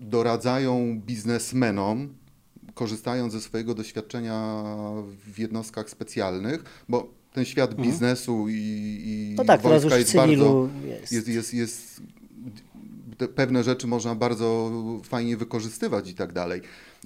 doradzają 0.00 1.00
biznesmenom, 1.00 2.14
korzystając 2.74 3.32
ze 3.32 3.40
swojego 3.40 3.74
doświadczenia 3.74 4.62
w 5.34 5.38
jednostkach 5.38 5.90
specjalnych, 5.90 6.64
bo 6.88 7.08
ten 7.32 7.44
świat 7.44 7.74
biznesu 7.74 8.48
i, 8.48 8.54
i 9.04 9.30
Mhm. 9.30 9.36
no 9.36 9.44
tak, 9.44 9.62
wojska 9.62 9.98
jest 9.98 10.16
bardzo 10.16 10.68
jest. 10.84 11.12
jest, 11.12 11.28
jest, 11.28 11.54
jest 11.54 12.02
pewne 13.34 13.64
rzeczy 13.64 13.86
można 13.86 14.14
bardzo 14.14 14.70
fajnie 15.04 15.36
wykorzystywać 15.36 16.10
i 16.10 16.14
tak 16.14 16.32
dalej. 16.32 16.60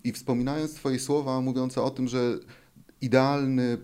I 0.04 0.12
wspominając 0.12 0.74
Twoje 0.74 0.98
słowa 0.98 1.40
mówiące 1.40 1.82
o 1.82 1.90
tym, 1.90 2.08
że 2.08 2.38
idealny 3.00 3.78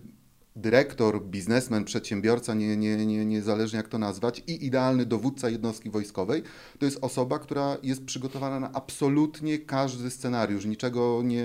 dyrektor, 0.56 1.22
biznesmen, 1.22 1.84
przedsiębiorca, 1.84 2.54
nie, 2.54 2.76
nie, 2.76 3.06
nie, 3.06 3.26
niezależnie 3.26 3.76
jak 3.76 3.88
to 3.88 3.98
nazwać, 3.98 4.42
i 4.46 4.66
idealny 4.66 5.06
dowódca 5.06 5.48
jednostki 5.48 5.90
wojskowej, 5.90 6.42
to 6.78 6.84
jest 6.84 6.98
osoba, 7.00 7.38
która 7.38 7.76
jest 7.82 8.04
przygotowana 8.04 8.60
na 8.60 8.72
absolutnie 8.72 9.58
każdy 9.58 10.10
scenariusz, 10.10 10.64
niczego 10.64 11.22
nie 11.24 11.44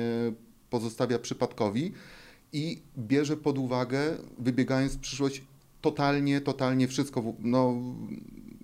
pozostawia 0.70 1.20
przypadkowi 1.20 1.94
i 2.54 2.82
bierze 2.98 3.38
pod 3.38 3.58
uwagę, 3.58 4.18
wybiegając 4.40 4.94
w 4.94 5.00
przyszłość, 5.00 5.44
totalnie, 5.82 6.42
totalnie 6.42 6.88
wszystko, 6.88 7.24
no 7.40 7.76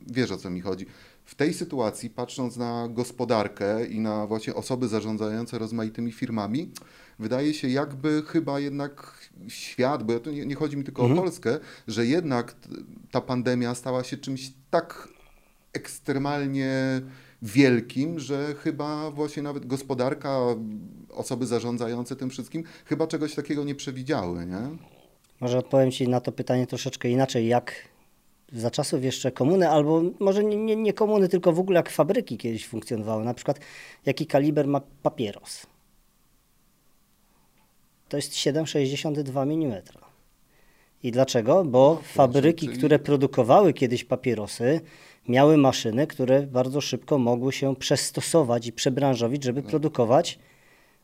wiesz 0.08 0.32
o 0.32 0.38
co 0.38 0.50
mi 0.50 0.62
chodzi. 0.62 0.86
W 1.26 1.36
tej 1.36 1.54
sytuacji, 1.54 2.10
patrząc 2.10 2.58
na 2.58 2.88
gospodarkę 2.88 3.86
i 3.86 4.00
na 4.00 4.28
właśnie 4.28 4.56
osoby 4.56 4.88
zarządzające 4.88 5.60
rozmaitymi 5.60 6.12
firmami, 6.12 6.72
wydaje 7.20 7.54
się 7.54 7.68
jakby 7.70 8.24
chyba 8.28 8.60
jednak 8.60 9.25
świat, 9.48 10.04
bo 10.04 10.14
ja 10.14 10.20
tu 10.20 10.32
nie, 10.32 10.46
nie 10.46 10.56
chodzi 10.56 10.78
mi 10.78 10.84
tylko 10.84 11.02
Mhm. 11.02 11.20
o 11.20 11.24
Polskę, 11.24 11.60
że 11.88 12.06
jednak 12.06 12.56
ta 13.12 13.22
pandemia 13.22 13.76
stała 13.76 14.04
się 14.04 14.18
czymś 14.18 14.52
tak 14.70 15.08
ekstremalnie 15.74 17.02
wielkim, 17.42 18.20
że 18.20 18.56
chyba 18.64 19.12
właśnie 19.12 19.44
nawet 19.44 19.66
gospodarka, 19.66 20.40
osoby 21.10 21.46
zarządzające 21.46 22.16
tym 22.16 22.30
wszystkim, 22.30 22.64
chyba 22.86 23.08
czegoś 23.08 23.36
takiego 23.36 23.64
nie 23.64 23.76
przewidziały, 23.76 24.46
nie? 24.46 24.78
Może 25.40 25.58
odpowiem 25.58 25.92
Ci 25.92 26.08
na 26.10 26.22
to 26.22 26.32
pytanie 26.32 26.68
troszeczkę 26.68 27.10
inaczej. 27.10 27.48
Jak 27.48 27.74
za 28.54 28.72
czasów 28.72 29.04
jeszcze 29.04 29.32
komuny, 29.32 29.70
albo 29.70 30.02
może 30.20 30.44
nie, 30.44 30.58
nie, 30.58 30.76
nie 30.76 30.94
komuny, 30.94 31.30
tylko 31.30 31.54
w 31.54 31.60
ogóle 31.60 31.78
jak 31.78 31.90
fabryki 31.90 32.38
kiedyś 32.38 32.68
funkcjonowały. 32.68 33.26
Na 33.26 33.34
przykład 33.34 33.60
jaki 34.06 34.26
kaliber 34.28 34.68
ma 34.68 34.82
papieros? 35.04 35.66
To 38.16 38.18
jest 38.18 38.34
7,62 38.34 39.42
mm. 39.42 39.82
I 41.04 41.12
dlaczego? 41.12 41.66
Bo 41.66 42.02
fabryki, 42.04 42.68
które 42.68 43.00
produkowały 43.00 43.74
kiedyś 43.74 44.04
papierosy, 44.04 44.82
miały 45.28 45.58
maszyny, 45.58 46.08
które 46.08 46.48
bardzo 46.48 46.82
szybko 46.82 47.18
mogły 47.18 47.54
się 47.54 47.76
przestosować 47.76 48.68
i 48.68 48.74
przebranżowić, 48.74 49.44
żeby 49.44 49.64
produkować 49.64 50.40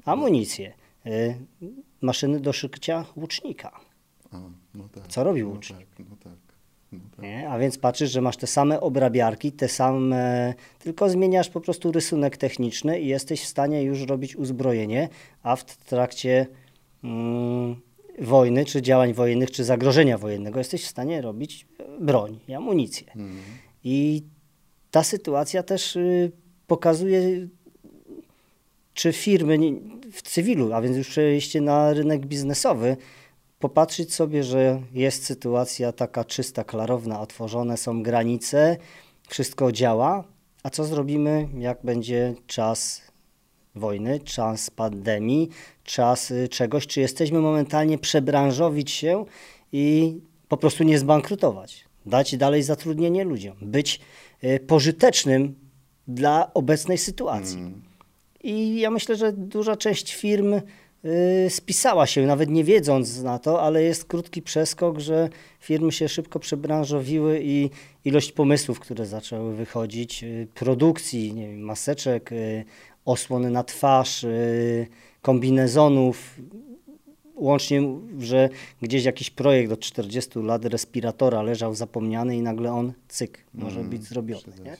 amunicję. 0.05 0.73
Y, 1.05 1.35
maszyny 2.01 2.39
do 2.39 2.53
szycia 2.53 3.05
łucznika. 3.15 3.79
A, 4.31 4.39
no 4.75 4.89
tak. 4.89 5.07
Co 5.07 5.23
robił 5.23 5.47
no 5.47 5.53
łucznik? 5.53 5.87
Tak, 5.97 6.05
no 6.09 6.15
tak. 6.23 6.33
No 6.91 6.99
tak. 7.15 7.23
Nie? 7.23 7.49
A 7.49 7.59
więc 7.59 7.77
patrzysz, 7.77 8.11
że 8.11 8.21
masz 8.21 8.37
te 8.37 8.47
same 8.47 8.81
obrabiarki, 8.81 9.51
te 9.51 9.67
same, 9.67 10.53
tylko 10.79 11.09
zmieniasz 11.09 11.49
po 11.49 11.61
prostu 11.61 11.91
rysunek 11.91 12.37
techniczny 12.37 12.99
i 12.99 13.07
jesteś 13.07 13.41
w 13.41 13.47
stanie 13.47 13.83
już 13.83 14.01
robić 14.01 14.35
uzbrojenie, 14.35 15.09
a 15.43 15.55
w 15.55 15.63
trakcie 15.63 16.47
wojny, 18.19 18.65
czy 18.65 18.81
działań 18.81 19.13
wojennych, 19.13 19.51
czy 19.51 19.63
zagrożenia 19.63 20.17
wojennego 20.17 20.59
jesteś 20.59 20.83
w 20.83 20.87
stanie 20.87 21.21
robić 21.21 21.67
e, 21.79 21.83
broń 21.99 22.39
i 22.47 22.53
amunicję. 22.53 23.07
Mhm. 23.07 23.41
I 23.83 24.23
ta 24.91 25.03
sytuacja 25.03 25.63
też 25.63 25.95
y, 25.95 26.31
pokazuje, 26.67 27.47
czy 28.93 29.13
firmy 29.13 29.57
w 30.11 30.21
cywilu, 30.21 30.73
a 30.73 30.81
więc 30.81 30.97
już 30.97 31.09
przejście 31.09 31.61
na 31.61 31.93
rynek 31.93 32.25
biznesowy, 32.25 32.97
popatrzeć 33.59 34.13
sobie, 34.13 34.43
że 34.43 34.81
jest 34.93 35.25
sytuacja 35.25 35.91
taka 35.91 36.23
czysta, 36.23 36.63
klarowna, 36.63 37.21
otworzone 37.21 37.77
są 37.77 38.03
granice, 38.03 38.77
wszystko 39.27 39.71
działa, 39.71 40.23
a 40.63 40.69
co 40.69 40.83
zrobimy, 40.83 41.47
jak 41.57 41.77
będzie 41.83 42.33
czas 42.47 43.10
wojny, 43.75 44.19
czas 44.19 44.69
pandemii, 44.69 45.49
czas 45.83 46.31
y, 46.31 46.47
czegoś, 46.49 46.87
czy 46.87 46.99
jesteśmy 46.99 47.39
momentalnie 47.39 47.97
przebranżowić 47.97 48.91
się 48.91 49.25
i 49.71 50.17
po 50.47 50.57
prostu 50.57 50.83
nie 50.83 50.99
zbankrutować, 50.99 51.85
dać 52.05 52.37
dalej 52.37 52.63
zatrudnienie 52.63 53.23
ludziom, 53.23 53.55
być 53.61 53.99
y, 54.43 54.59
pożytecznym 54.59 55.55
dla 56.07 56.53
obecnej 56.53 56.97
sytuacji. 56.97 57.59
Mm. 57.59 57.81
I 58.43 58.79
ja 58.79 58.91
myślę, 58.91 59.15
że 59.15 59.33
duża 59.33 59.75
część 59.75 60.15
firm 60.15 60.53
y, 60.53 61.47
spisała 61.49 62.07
się, 62.07 62.25
nawet 62.25 62.49
nie 62.49 62.63
wiedząc 62.63 63.21
na 63.21 63.39
to, 63.39 63.61
ale 63.61 63.83
jest 63.83 64.05
krótki 64.05 64.41
przeskok, 64.41 64.99
że 64.99 65.29
firmy 65.59 65.91
się 65.91 66.09
szybko 66.09 66.39
przebranżowiły 66.39 67.39
i 67.43 67.69
ilość 68.05 68.31
pomysłów, 68.31 68.79
które 68.79 69.05
zaczęły 69.05 69.55
wychodzić, 69.55 70.25
produkcji, 70.53 71.33
nie 71.33 71.47
wiem, 71.47 71.61
maseczek, 71.61 72.29
osłony 73.05 73.49
na 73.49 73.63
twarz, 73.63 74.23
y, 74.23 74.87
kombinezonów, 75.21 76.39
łącznie, 77.35 77.81
że 78.19 78.49
gdzieś 78.81 79.05
jakiś 79.05 79.29
projekt 79.29 79.71
od 79.71 79.79
40 79.79 80.39
lat 80.39 80.65
respiratora 80.65 81.41
leżał 81.41 81.75
zapomniany 81.75 82.37
i 82.37 82.41
nagle 82.41 82.73
on, 82.73 82.93
cyk, 83.07 83.45
może 83.53 83.79
Mm, 83.79 83.89
być 83.89 84.03
zrobiony. 84.03 84.43
Nie? 84.63 84.77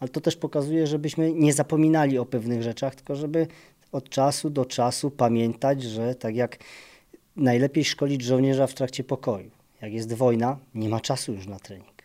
Ale 0.00 0.08
to 0.08 0.20
też 0.20 0.36
pokazuje, 0.36 0.86
żebyśmy 0.86 1.32
nie 1.32 1.52
zapominali 1.52 2.18
o 2.18 2.26
pewnych 2.26 2.62
rzeczach, 2.62 2.94
tylko 2.94 3.16
żeby 3.16 3.46
od 3.92 4.08
czasu 4.08 4.50
do 4.50 4.64
czasu 4.64 5.10
pamiętać, 5.10 5.82
że 5.82 6.14
tak 6.14 6.36
jak 6.36 6.58
najlepiej 7.36 7.84
szkolić 7.84 8.22
żołnierza 8.22 8.66
w 8.66 8.74
trakcie 8.74 9.04
pokoju. 9.04 9.50
Jak 9.82 9.92
jest 9.92 10.12
wojna, 10.12 10.58
nie 10.74 10.88
ma 10.88 11.00
czasu 11.00 11.32
już 11.32 11.46
na 11.46 11.58
trening. 11.58 11.99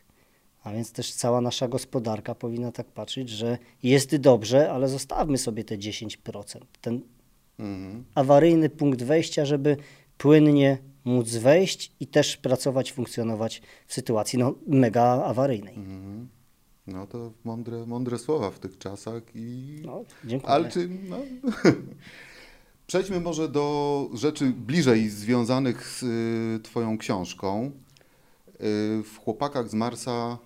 A 0.66 0.74
więc 0.74 0.92
też 0.92 1.14
cała 1.14 1.42
nasza 1.42 1.68
gospodarka 1.68 2.36
powinna 2.36 2.72
tak 2.72 2.88
patrzeć, 2.88 3.30
że 3.30 3.58
jest 3.84 4.16
dobrze, 4.16 4.72
ale 4.72 4.88
zostawmy 4.88 5.38
sobie 5.38 5.64
te 5.64 5.78
10%. 5.78 6.60
Ten 6.82 7.02
Mhm. 7.60 8.04
awaryjny 8.16 8.70
punkt 8.70 9.04
wejścia, 9.04 9.46
żeby 9.46 9.78
płynnie 10.18 10.78
móc 11.06 11.30
wejść 11.30 11.92
i 12.00 12.08
też 12.08 12.38
pracować, 12.38 12.92
funkcjonować 12.92 13.62
w 13.88 13.94
sytuacji 13.94 14.40
no, 14.40 14.56
mega 14.68 15.04
awaryjnej. 15.04 15.76
Mhm. 15.76 16.28
No 16.88 17.08
to 17.08 17.32
mądre, 17.44 17.86
mądre 17.86 18.20
słowa 18.20 18.52
w 18.52 18.60
tych 18.60 18.78
czasach 18.78 19.24
i... 19.36 19.76
No, 19.86 20.04
dziękuję. 20.26 20.54
Ale 20.54 20.70
czy... 20.72 20.90
No... 21.10 21.18
Przejdźmy 22.88 23.20
może 23.20 23.50
do 23.50 24.10
rzeczy 24.14 24.46
bliżej 24.46 25.10
związanych 25.10 25.88
z 25.88 26.04
y, 26.04 26.64
Twoją 26.64 26.98
książką. 26.98 27.66
Y, 27.66 27.72
w 29.04 29.18
Chłopakach 29.24 29.70
z 29.70 29.74
Marsa 29.74 30.38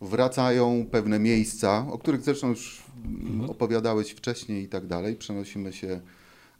wracają 0.00 0.86
pewne 0.90 1.18
miejsca, 1.18 1.86
o 1.90 1.98
których 1.98 2.22
zresztą 2.22 2.48
już 2.48 2.82
mm, 3.04 3.50
opowiadałeś 3.50 4.10
wcześniej 4.10 4.64
i 4.64 4.68
tak 4.68 4.86
dalej. 4.86 5.16
Przenosimy 5.16 5.72
się 5.72 6.00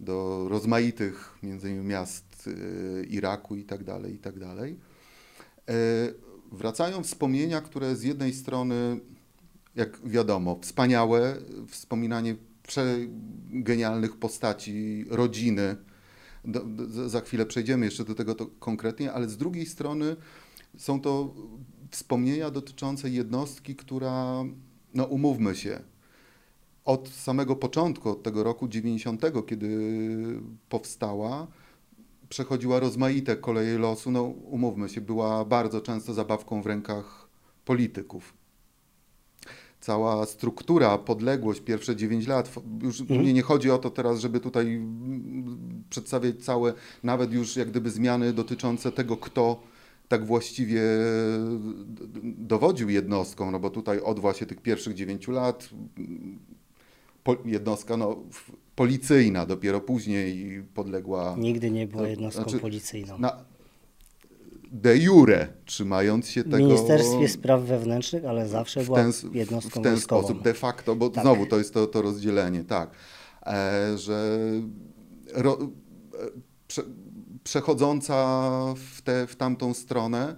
do 0.00 0.46
rozmaitych 0.48 1.38
między 1.42 1.70
innymi 1.70 1.86
miast 1.86 2.46
y, 2.46 3.06
Iraku 3.10 3.56
i 3.56 3.64
tak 3.64 3.84
dalej, 3.84 4.14
i 4.14 4.18
tak 4.18 4.38
dalej. 4.38 4.76
E, 5.68 5.74
Wracają 6.52 7.02
wspomnienia, 7.02 7.60
które 7.60 7.96
z 7.96 8.02
jednej 8.02 8.32
strony, 8.32 9.00
jak 9.76 10.08
wiadomo, 10.08 10.58
wspaniałe, 10.62 11.36
wspominanie 11.68 12.36
przegenialnych 12.62 14.16
postaci 14.16 15.04
rodziny. 15.10 15.76
Do, 16.44 16.60
do, 16.60 17.08
za 17.08 17.20
chwilę 17.20 17.46
przejdziemy 17.46 17.84
jeszcze 17.84 18.04
do 18.04 18.14
tego 18.14 18.34
konkretnie, 18.58 19.12
ale 19.12 19.28
z 19.28 19.36
drugiej 19.36 19.66
strony 19.66 20.16
są 20.76 21.00
to 21.00 21.34
wspomnienia 21.90 22.50
dotyczące 22.50 23.10
jednostki, 23.10 23.76
która, 23.76 24.44
no 24.94 25.04
umówmy 25.04 25.54
się, 25.56 25.80
od 26.84 27.08
samego 27.08 27.56
początku, 27.56 28.10
od 28.10 28.22
tego 28.22 28.42
roku 28.44 28.68
90, 28.68 29.22
kiedy 29.46 29.78
powstała, 30.68 31.46
przechodziła 32.28 32.80
rozmaite 32.80 33.36
koleje 33.36 33.78
losu. 33.78 34.10
No, 34.10 34.22
umówmy 34.22 34.88
się, 34.88 35.00
była 35.00 35.44
bardzo 35.44 35.80
często 35.80 36.14
zabawką 36.14 36.62
w 36.62 36.66
rękach 36.66 37.28
polityków. 37.64 38.34
Cała 39.80 40.26
struktura, 40.26 40.98
podległość, 40.98 41.60
pierwsze 41.60 41.96
9 41.96 42.26
lat, 42.26 42.52
już 42.82 43.00
Mhm. 43.00 43.22
nie, 43.22 43.32
nie 43.32 43.42
chodzi 43.42 43.70
o 43.70 43.78
to 43.78 43.90
teraz, 43.90 44.20
żeby 44.20 44.40
tutaj 44.40 44.82
przedstawiać 45.90 46.44
całe, 46.44 46.72
nawet 47.02 47.32
już 47.32 47.56
jak 47.56 47.70
gdyby 47.70 47.90
zmiany 47.90 48.32
dotyczące 48.32 48.92
tego, 48.92 49.16
kto 49.16 49.60
tak 50.10 50.26
właściwie 50.26 50.80
d- 51.86 52.20
dowodził 52.22 52.90
jednostką, 52.90 53.50
no 53.50 53.60
bo 53.60 53.70
tutaj 53.70 54.00
od 54.00 54.20
właśnie 54.20 54.46
tych 54.46 54.60
pierwszych 54.62 54.94
9 54.94 55.28
lat 55.28 55.68
po, 57.24 57.36
jednostka 57.44 57.96
no, 57.96 58.16
w- 58.32 58.52
policyjna, 58.76 59.46
dopiero 59.46 59.80
później 59.80 60.62
podległa 60.74 61.34
Nigdy 61.38 61.70
nie 61.70 61.86
była 61.86 62.08
jednostką 62.08 62.42
znaczy, 62.42 62.58
policyjną. 62.58 63.18
na 63.18 63.36
de 64.72 64.96
jure, 64.98 65.48
trzymając 65.64 66.28
się 66.28 66.40
W 66.42 66.50
tego 66.50 66.58
Ministerstwie 66.64 67.28
Spraw 67.28 67.62
Wewnętrznych, 67.62 68.24
ale 68.24 68.48
zawsze 68.48 68.82
w 68.82 68.86
była 68.86 68.98
ten, 68.98 69.12
jednostką 69.32 69.80
w 69.80 69.84
ten 69.84 69.92
wojskową. 69.92 70.22
sposób, 70.22 70.42
de 70.42 70.54
facto, 70.54 70.96
bo 70.96 71.08
Tak. 71.10 71.24
znowu 71.24 71.46
to 71.46 71.58
jest 71.58 71.74
to, 71.74 71.86
to 71.86 72.02
rozdzielenie, 72.02 72.64
tak, 72.64 72.90
e, 73.46 73.98
że 73.98 74.38
ro, 75.34 75.58
e, 76.14 76.26
prze, 76.68 76.82
przechodząca 77.44 78.14
w, 78.76 79.02
te, 79.02 79.26
w 79.26 79.36
tamtą 79.36 79.74
stronę, 79.74 80.36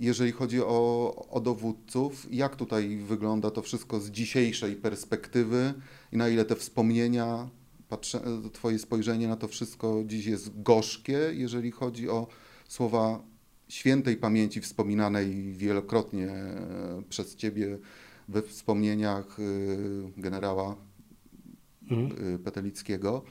jeżeli 0.00 0.32
chodzi 0.32 0.60
o, 0.60 1.26
o 1.30 1.40
dowódców, 1.40 2.26
jak 2.30 2.56
tutaj 2.56 2.96
wygląda 2.96 3.50
to 3.50 3.62
wszystko 3.62 4.00
z 4.00 4.10
dzisiejszej 4.10 4.76
perspektywy 4.76 5.74
i 6.12 6.16
na 6.16 6.28
ile 6.28 6.44
te 6.44 6.56
wspomnienia, 6.56 7.48
patrzę, 7.88 8.20
Twoje 8.52 8.78
spojrzenie 8.78 9.28
na 9.28 9.36
to 9.36 9.48
wszystko 9.48 10.02
dziś 10.06 10.26
jest 10.26 10.62
gorzkie, 10.62 11.18
jeżeli 11.32 11.70
chodzi 11.70 12.08
o 12.08 12.26
słowa 12.68 13.22
świętej 13.68 14.16
pamięci 14.16 14.60
wspominanej 14.60 15.52
wielokrotnie 15.52 16.28
e, 16.28 17.02
przez 17.08 17.36
Ciebie 17.36 17.78
we 18.28 18.42
wspomnieniach 18.42 19.38
y, 19.38 20.12
generała 20.16 20.76
Mhm. 21.90 22.34
y, 22.34 22.38
Petelickiego. 22.38 23.22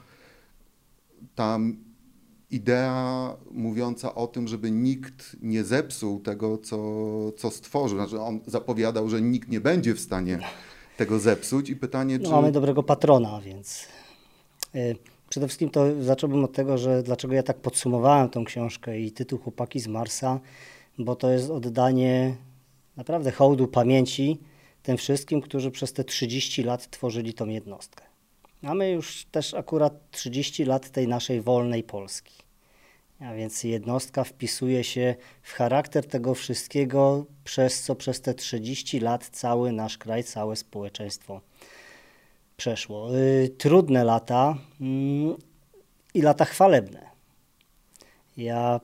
tam 1.35 1.77
idea 2.51 3.35
mówiąca 3.51 4.15
o 4.15 4.27
tym, 4.27 4.47
żeby 4.47 4.71
nikt 4.71 5.35
nie 5.41 5.63
zepsuł 5.63 6.19
tego, 6.19 6.57
co, 6.57 6.77
co 7.37 7.51
stworzył. 7.51 7.97
Znaczy 7.97 8.21
on 8.21 8.39
zapowiadał, 8.47 9.09
że 9.09 9.21
nikt 9.21 9.49
nie 9.49 9.61
będzie 9.61 9.93
w 9.93 9.99
stanie 9.99 10.39
tego 10.97 11.19
zepsuć 11.19 11.69
i 11.69 11.75
pytanie, 11.75 12.17
No, 12.17 12.25
czy... 12.25 12.31
mamy 12.31 12.51
dobrego 12.51 12.83
patrona, 12.83 13.41
więc 13.41 13.87
y, 14.75 14.95
przede 15.29 15.47
wszystkim 15.47 15.69
to 15.69 16.03
zacząłbym 16.03 16.43
od 16.43 16.53
tego, 16.53 16.77
że 16.77 17.03
dlaczego 17.03 17.33
ja 17.33 17.43
tak 17.43 17.57
podsumowałem 17.57 18.29
tą 18.29 18.45
książkę 18.45 18.99
i 18.99 19.11
tytuł 19.11 19.39
Chłopaki 19.39 19.79
z 19.79 19.87
Marsa, 19.87 20.39
bo 20.97 21.15
to 21.15 21.31
jest 21.31 21.49
oddanie 21.49 22.35
naprawdę 22.97 23.31
hołdu 23.31 23.67
pamięci 23.67 24.39
tym 24.83 24.97
wszystkim, 24.97 25.41
którzy 25.41 25.71
przez 25.71 25.93
te 25.93 26.03
30 26.03 26.63
lat 26.63 26.89
tworzyli 26.89 27.33
tą 27.33 27.47
jednostkę. 27.47 28.10
Mamy 28.61 28.91
już 28.91 29.25
też 29.25 29.53
akurat 29.53 30.11
30 30.11 30.65
lat 30.65 30.89
tej 30.89 31.07
naszej 31.07 31.41
wolnej 31.41 31.83
Polski. 31.83 32.33
A 33.19 33.33
więc 33.33 33.63
jednostka 33.63 34.23
wpisuje 34.23 34.83
się 34.83 35.15
w 35.41 35.53
charakter 35.53 36.07
tego 36.07 36.35
wszystkiego, 36.35 37.25
przez 37.43 37.83
co 37.83 37.95
przez 37.95 38.21
te 38.21 38.33
30 38.33 38.99
lat 38.99 39.29
cały 39.31 39.71
nasz 39.71 39.97
kraj, 39.97 40.23
całe 40.23 40.55
społeczeństwo 40.55 41.41
przeszło. 42.57 43.17
Y, 43.17 43.49
Trudne 43.57 44.03
lata 44.03 44.57
mm, 44.81 45.35
i 46.13 46.21
lata 46.21 46.45
chwalebne. 46.45 47.09
Ja 48.37 48.79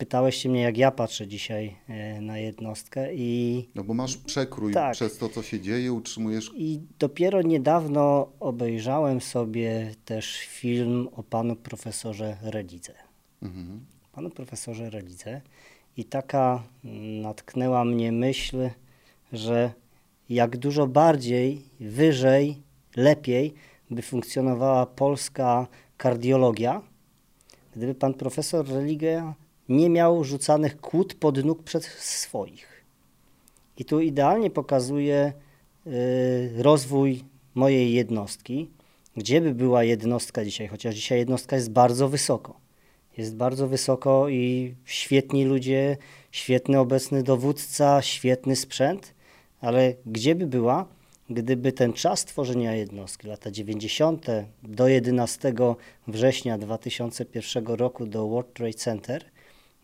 pytałeś 0.00 0.36
się 0.36 0.48
mnie, 0.48 0.60
jak 0.60 0.78
ja 0.78 0.90
patrzę 0.90 1.26
dzisiaj 1.26 1.76
y, 2.18 2.20
na 2.20 2.38
jednostkę 2.38 3.14
i 3.14 3.68
No 3.74 3.84
bo 3.84 3.94
masz 3.94 4.16
przekrój 4.16 4.72
Tak. 4.72 4.92
przez 4.92 5.18
to, 5.18 5.28
co 5.28 5.42
się 5.42 5.60
dzieje, 5.60 5.92
utrzymujesz... 5.92 6.50
I 6.56 6.80
dopiero 6.98 7.42
niedawno 7.42 8.32
obejrzałem 8.40 9.20
sobie 9.20 9.94
też 10.04 10.38
film 10.38 11.08
o 11.16 11.22
panu 11.22 11.56
profesorze 11.56 12.36
Relidze. 12.42 12.94
Mhm. 13.42 13.86
Panu 14.12 14.30
profesorze 14.30 14.90
Relidze 14.90 15.40
i 15.96 16.04
taka 16.04 16.62
natknęła 17.22 17.84
mnie 17.84 18.12
myśl, 18.12 18.70
że 19.32 19.72
jak 20.28 20.56
dużo 20.56 20.86
bardziej, 20.86 21.62
wyżej, 21.80 22.62
lepiej 22.96 23.54
by 23.90 24.02
funkcjonowała 24.02 24.86
polska 24.86 25.66
kardiologia, 25.96 26.82
gdyby 27.76 27.94
pan 27.94 28.14
profesor 28.14 28.68
Religia 28.68 29.34
nie 29.70 29.90
miał 29.90 30.24
rzucanych 30.24 30.80
kłód 30.80 31.14
pod 31.14 31.44
nóg 31.44 31.62
przez 31.62 31.84
swoich. 31.98 32.84
I 33.76 33.84
tu 33.84 34.00
idealnie 34.00 34.50
pokazuje 34.50 35.32
y, 35.86 36.62
rozwój 36.62 37.24
mojej 37.54 37.92
jednostki, 37.92 38.70
gdzie 39.16 39.40
by 39.40 39.54
była 39.54 39.84
jednostka 39.84 40.44
dzisiaj, 40.44 40.68
chociaż 40.68 40.94
dzisiaj 40.94 41.18
jednostka 41.18 41.56
jest 41.56 41.70
bardzo 41.70 42.08
wysoko. 42.08 42.60
Jest 43.18 43.36
bardzo 43.36 43.68
wysoko 43.68 44.28
i 44.28 44.74
świetni 44.84 45.44
ludzie, 45.44 45.96
świetny 46.30 46.78
obecny 46.78 47.22
dowódca, 47.22 48.02
świetny 48.02 48.56
sprzęt, 48.56 49.14
ale 49.60 49.94
gdzie 50.06 50.34
by 50.34 50.46
była, 50.46 50.86
gdyby 51.30 51.72
ten 51.72 51.92
czas 51.92 52.24
tworzenia 52.24 52.74
jednostki, 52.74 53.26
lata 53.28 53.50
90. 53.50 54.26
do 54.62 54.88
11 54.88 55.54
września 56.08 56.58
2001 56.58 57.66
roku 57.66 58.06
do 58.06 58.28
World 58.28 58.52
Trade 58.54 58.74
Center, 58.74 59.24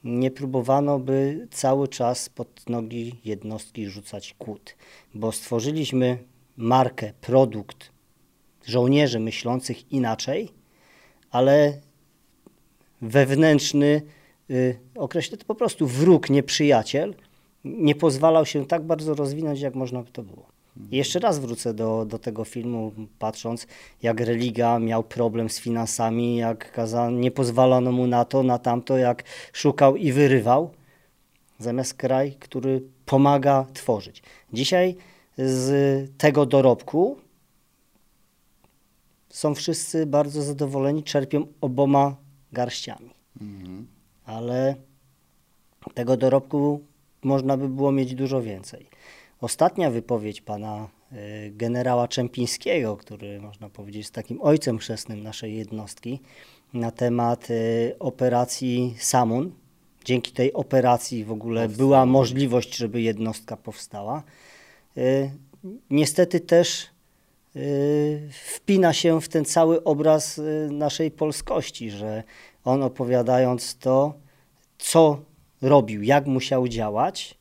nie 0.06 0.30
próbowano 0.30 0.98
by 0.98 1.48
cały 1.50 1.88
czas 1.88 2.28
pod 2.28 2.68
nogi 2.68 3.20
jednostki 3.24 3.86
rzucać 3.86 4.34
kłód, 4.38 4.76
bo 5.14 5.32
stworzyliśmy 5.32 6.18
markę, 6.56 7.12
produkt 7.20 7.90
żołnierzy 8.66 9.20
myślących 9.20 9.92
inaczej, 9.92 10.48
ale 11.30 11.80
wewnętrzny, 13.02 14.02
y, 14.50 14.78
określę 14.94 15.38
to 15.38 15.44
po 15.44 15.54
prostu 15.54 15.86
wróg, 15.86 16.30
nieprzyjaciel, 16.30 17.14
nie 17.64 17.94
pozwalał 17.94 18.46
się 18.46 18.66
tak 18.66 18.82
bardzo 18.82 19.14
rozwinąć, 19.14 19.60
jak 19.60 19.74
można 19.74 20.02
by 20.02 20.10
to 20.10 20.22
było. 20.22 20.55
I 20.90 20.96
jeszcze 20.96 21.18
raz 21.18 21.38
wrócę 21.38 21.74
do, 21.74 22.04
do 22.04 22.18
tego 22.18 22.44
filmu, 22.44 22.92
patrząc, 23.18 23.66
jak 24.02 24.20
religia 24.20 24.78
miał 24.78 25.02
problem 25.02 25.50
z 25.50 25.58
finansami, 25.58 26.36
jak 26.36 26.72
kaza, 26.72 27.10
nie 27.10 27.30
pozwalano 27.30 27.92
mu 27.92 28.06
na 28.06 28.24
to, 28.24 28.42
na 28.42 28.58
tamto, 28.58 28.98
jak 28.98 29.24
szukał 29.52 29.96
i 29.96 30.12
wyrywał, 30.12 30.70
zamiast 31.58 31.94
kraj, 31.94 32.36
który 32.40 32.82
pomaga 33.06 33.66
tworzyć. 33.74 34.22
Dzisiaj 34.52 34.96
z 35.38 36.10
tego 36.18 36.46
dorobku 36.46 37.16
są 39.28 39.54
wszyscy 39.54 40.06
bardzo 40.06 40.42
zadowoleni, 40.42 41.02
czerpią 41.02 41.46
oboma 41.60 42.16
garściami. 42.52 43.10
Mhm. 43.40 43.86
Ale 44.24 44.74
tego 45.94 46.16
dorobku 46.16 46.80
można 47.22 47.56
by 47.56 47.68
było 47.68 47.92
mieć 47.92 48.14
dużo 48.14 48.42
więcej. 48.42 48.86
Ostatnia 49.40 49.90
wypowiedź 49.90 50.40
pana 50.40 50.88
y, 51.12 51.50
generała 51.50 52.08
Czempińskiego, 52.08 52.96
który 52.96 53.40
można 53.40 53.70
powiedzieć 53.70 53.98
jest 53.98 54.14
takim 54.14 54.40
ojcem 54.42 54.78
chrzestnym 54.78 55.22
naszej 55.22 55.56
jednostki, 55.56 56.20
na 56.74 56.90
temat 56.90 57.50
y, 57.50 57.96
operacji 57.98 58.94
Samun. 58.98 59.52
Dzięki 60.04 60.32
tej 60.32 60.52
operacji 60.52 61.24
w 61.24 61.32
ogóle 61.32 61.62
Powstała. 61.62 61.86
była 61.86 62.06
możliwość, 62.06 62.76
żeby 62.76 63.00
jednostka 63.00 63.56
powstała. 63.56 64.22
Y, 64.96 65.30
Niestety 65.90 66.40
też 66.40 66.86
wpina 68.30 68.92
się 68.92 69.20
w 69.20 69.28
ten 69.28 69.44
cały 69.44 69.84
obraz 69.84 70.40
naszej 70.70 71.10
polskości, 71.10 71.90
że 71.90 72.22
on 72.64 72.82
opowiadając 72.82 73.76
to, 73.78 74.14
co 74.78 75.20
robił, 75.62 76.02
jak 76.02 76.26
musiał 76.26 76.68
działać, 76.68 77.38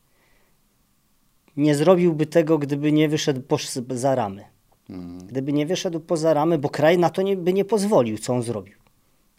nie 1.57 1.75
zrobiłby 1.75 2.25
tego, 2.25 2.57
gdyby 2.57 2.91
nie 2.91 3.09
wyszedł 3.09 3.41
posz- 3.41 3.95
za 3.95 4.15
ramy. 4.15 4.43
Mhm. 4.89 5.27
Gdyby 5.27 5.53
nie 5.53 5.65
wyszedł 5.65 5.99
poza 5.99 6.33
ramy, 6.33 6.57
bo 6.57 6.69
kraj 6.69 6.97
na 6.97 7.09
to 7.09 7.21
nie, 7.21 7.37
by 7.37 7.53
nie 7.53 7.65
pozwolił, 7.65 8.17
co 8.17 8.33
on 8.33 8.43
zrobił. 8.43 8.75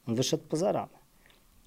On 0.08 0.14
wyszedł 0.14 0.42
poza 0.48 0.72
ramy. 0.72 0.92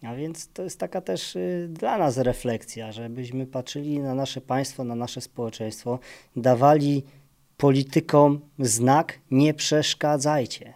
A 0.03 0.15
więc 0.15 0.49
to 0.53 0.63
jest 0.63 0.79
taka 0.79 1.01
też 1.01 1.35
y, 1.35 1.67
dla 1.71 1.97
nas 1.97 2.17
refleksja, 2.17 2.91
żebyśmy 2.91 3.45
patrzyli 3.45 3.99
na 3.99 4.15
nasze 4.15 4.41
państwo, 4.41 4.83
na 4.83 4.95
nasze 4.95 5.21
społeczeństwo, 5.21 5.99
dawali 6.35 7.03
politykom 7.57 8.39
znak 8.59 9.19
nie 9.31 9.53
przeszkadzajcie. 9.53 10.73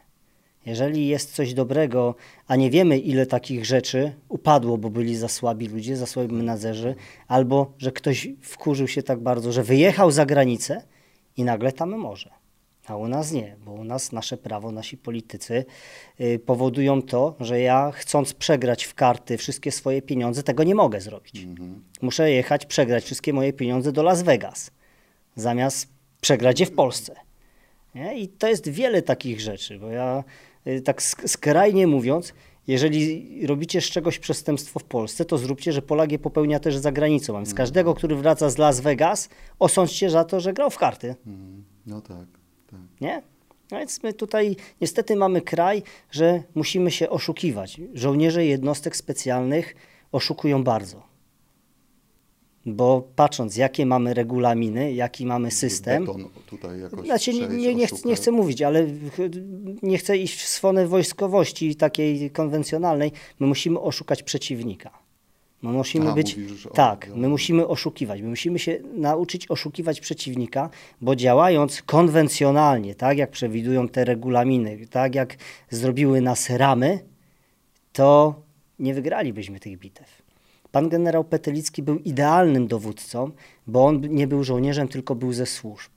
Jeżeli 0.66 1.08
jest 1.08 1.36
coś 1.36 1.54
dobrego, 1.54 2.16
a 2.48 2.56
nie 2.56 2.70
wiemy 2.70 3.00
ile 3.00 3.26
takich 3.26 3.66
rzeczy 3.66 4.14
upadło, 4.30 4.78
bo 4.78 4.90
byli 4.90 5.16
za 5.16 5.28
słabi 5.28 5.68
ludzie, 5.68 5.98
za 5.98 6.06
słabi 6.06 6.34
menadżerzy, 6.34 6.96
albo 7.28 7.74
że 7.78 7.92
ktoś 7.92 8.28
wkurzył 8.42 8.88
się 8.88 9.04
tak 9.04 9.20
bardzo, 9.20 9.52
że 9.52 9.64
wyjechał 9.64 10.12
za 10.12 10.26
granicę 10.26 10.82
i 11.38 11.44
nagle 11.44 11.72
tam 11.72 11.98
może. 11.98 12.30
A 12.88 12.96
u 12.96 13.08
nas 13.08 13.32
nie, 13.32 13.56
bo 13.66 13.72
u 13.72 13.84
nas 13.84 14.12
nasze 14.12 14.38
prawo, 14.38 14.72
nasi 14.72 14.98
politycy 14.98 15.66
y, 16.22 16.40
powodują 16.46 17.02
to, 17.02 17.36
że 17.40 17.60
ja 17.62 17.92
chcąc 17.92 18.34
przegrać 18.34 18.84
w 18.84 18.94
karty 18.94 19.38
wszystkie 19.38 19.72
swoje 19.72 20.02
pieniądze, 20.02 20.44
tego 20.44 20.64
nie 20.64 20.76
mogę 20.76 21.02
zrobić. 21.02 21.48
Muszę 22.02 22.32
jechać, 22.32 22.66
przegrać 22.66 23.04
wszystkie 23.04 23.34
moje 23.34 23.54
pieniądze 23.54 23.92
do 23.92 24.04
Las 24.04 24.22
Vegas, 24.22 24.72
zamiast 25.36 25.88
przegrać 26.22 26.60
je 26.60 26.66
w 26.66 26.72
Polsce. 26.72 27.16
Nie? 27.96 28.20
I 28.20 28.28
to 28.28 28.48
jest 28.48 28.70
wiele 28.70 29.02
takich 29.02 29.42
rzeczy, 29.42 29.80
bo 29.80 29.90
ja 29.90 30.24
tak 30.84 31.02
sk- 31.02 31.28
skrajnie 31.28 31.88
mówiąc, 31.88 32.34
jeżeli 32.68 33.48
robicie 33.48 33.82
z 33.82 33.86
czegoś 33.86 34.20
przestępstwo 34.20 34.80
w 34.80 34.84
Polsce, 34.84 35.26
to 35.26 35.38
zróbcie, 35.38 35.72
że 35.74 35.82
Polak 35.82 36.12
je 36.12 36.20
popełnia 36.20 36.60
też 36.60 36.78
za 36.78 36.92
granicą. 36.92 37.34
A 37.36 37.38
więc 37.40 37.54
każdego, 37.54 37.94
który 37.94 38.16
wraca 38.16 38.50
z 38.50 38.58
Las 38.58 38.80
Vegas, 38.80 39.30
osądźcie 39.60 40.10
za 40.10 40.24
to, 40.24 40.40
że 40.40 40.54
grał 40.54 40.70
w 40.70 40.78
karty. 40.78 41.16
Mhm. 41.28 41.64
No 41.86 42.02
tak, 42.02 42.28
tak. 42.72 42.80
Nie? 43.02 43.22
No 43.72 43.80
więc 43.80 44.04
my 44.04 44.14
tutaj 44.14 44.56
niestety 44.82 45.16
mamy 45.16 45.42
kraj, 45.42 45.84
że 46.12 46.44
musimy 46.56 46.92
się 46.92 47.10
oszukiwać. 47.10 47.82
Żołnierze 47.94 48.46
jednostek 48.46 48.96
specjalnych 48.96 49.76
oszukują 50.12 50.64
bardzo. 50.64 51.13
Bo 52.66 53.08
patrząc, 53.16 53.58
jakie 53.58 53.86
mamy 53.86 54.14
regulaminy, 54.14 54.94
jaki 54.94 55.26
mamy 55.26 55.52
system, 55.52 56.06
Beton 56.06 56.30
tutaj 56.46 56.80
jakoś 56.80 57.06
znaczy, 57.06 57.34
nie, 57.34 57.48
nie, 57.48 57.76
nie, 57.76 57.88
chcę, 57.88 58.10
nie 58.10 58.16
chcę 58.16 58.32
mówić, 58.32 58.62
ale 58.62 58.88
nie 59.84 59.98
chcę 59.98 60.18
iść 60.18 60.42
w 60.42 60.48
stronę 60.48 60.88
wojskowości 60.88 61.76
takiej 61.76 62.32
konwencjonalnej. 62.32 63.12
My 63.40 63.48
musimy 63.48 63.80
oszukać 63.80 64.24
przeciwnika. 64.24 65.04
My 65.62 65.72
musimy 65.72 66.10
A, 66.10 66.14
być. 66.14 66.38
mówisz 66.38 66.68
tak, 66.74 67.10
my 67.16 67.30
musimy 67.30 67.68
oszukiwać. 67.68 68.22
My 68.22 68.30
musimy 68.30 68.60
się 68.60 68.80
nauczyć 68.94 69.52
oszukiwać 69.52 70.02
przeciwnika, 70.02 70.70
bo 71.02 71.16
działając 71.16 71.82
konwencjonalnie, 71.82 72.96
tak 72.96 73.18
jak 73.18 73.32
przewidują 73.32 73.88
te 73.88 74.06
regulaminy, 74.06 74.88
tak 74.88 75.16
jak 75.16 75.36
zrobiły 75.70 76.22
nas 76.22 76.50
ramy, 76.50 77.00
to 77.94 78.36
nie 78.80 78.94
wygralibyśmy 78.94 79.60
tych 79.60 79.78
bitew. 79.78 80.23
Pan 80.74 80.90
generał 80.90 81.24
Petelicki 81.24 81.84
był 81.84 81.98
idealnym 81.98 82.68
dowódcą, 82.68 83.32
bo 83.68 83.86
on 83.86 84.02
nie 84.02 84.28
był 84.28 84.44
żołnierzem, 84.44 84.88
tylko 84.88 85.16
był 85.16 85.34
ze 85.34 85.46
służb. 85.46 85.92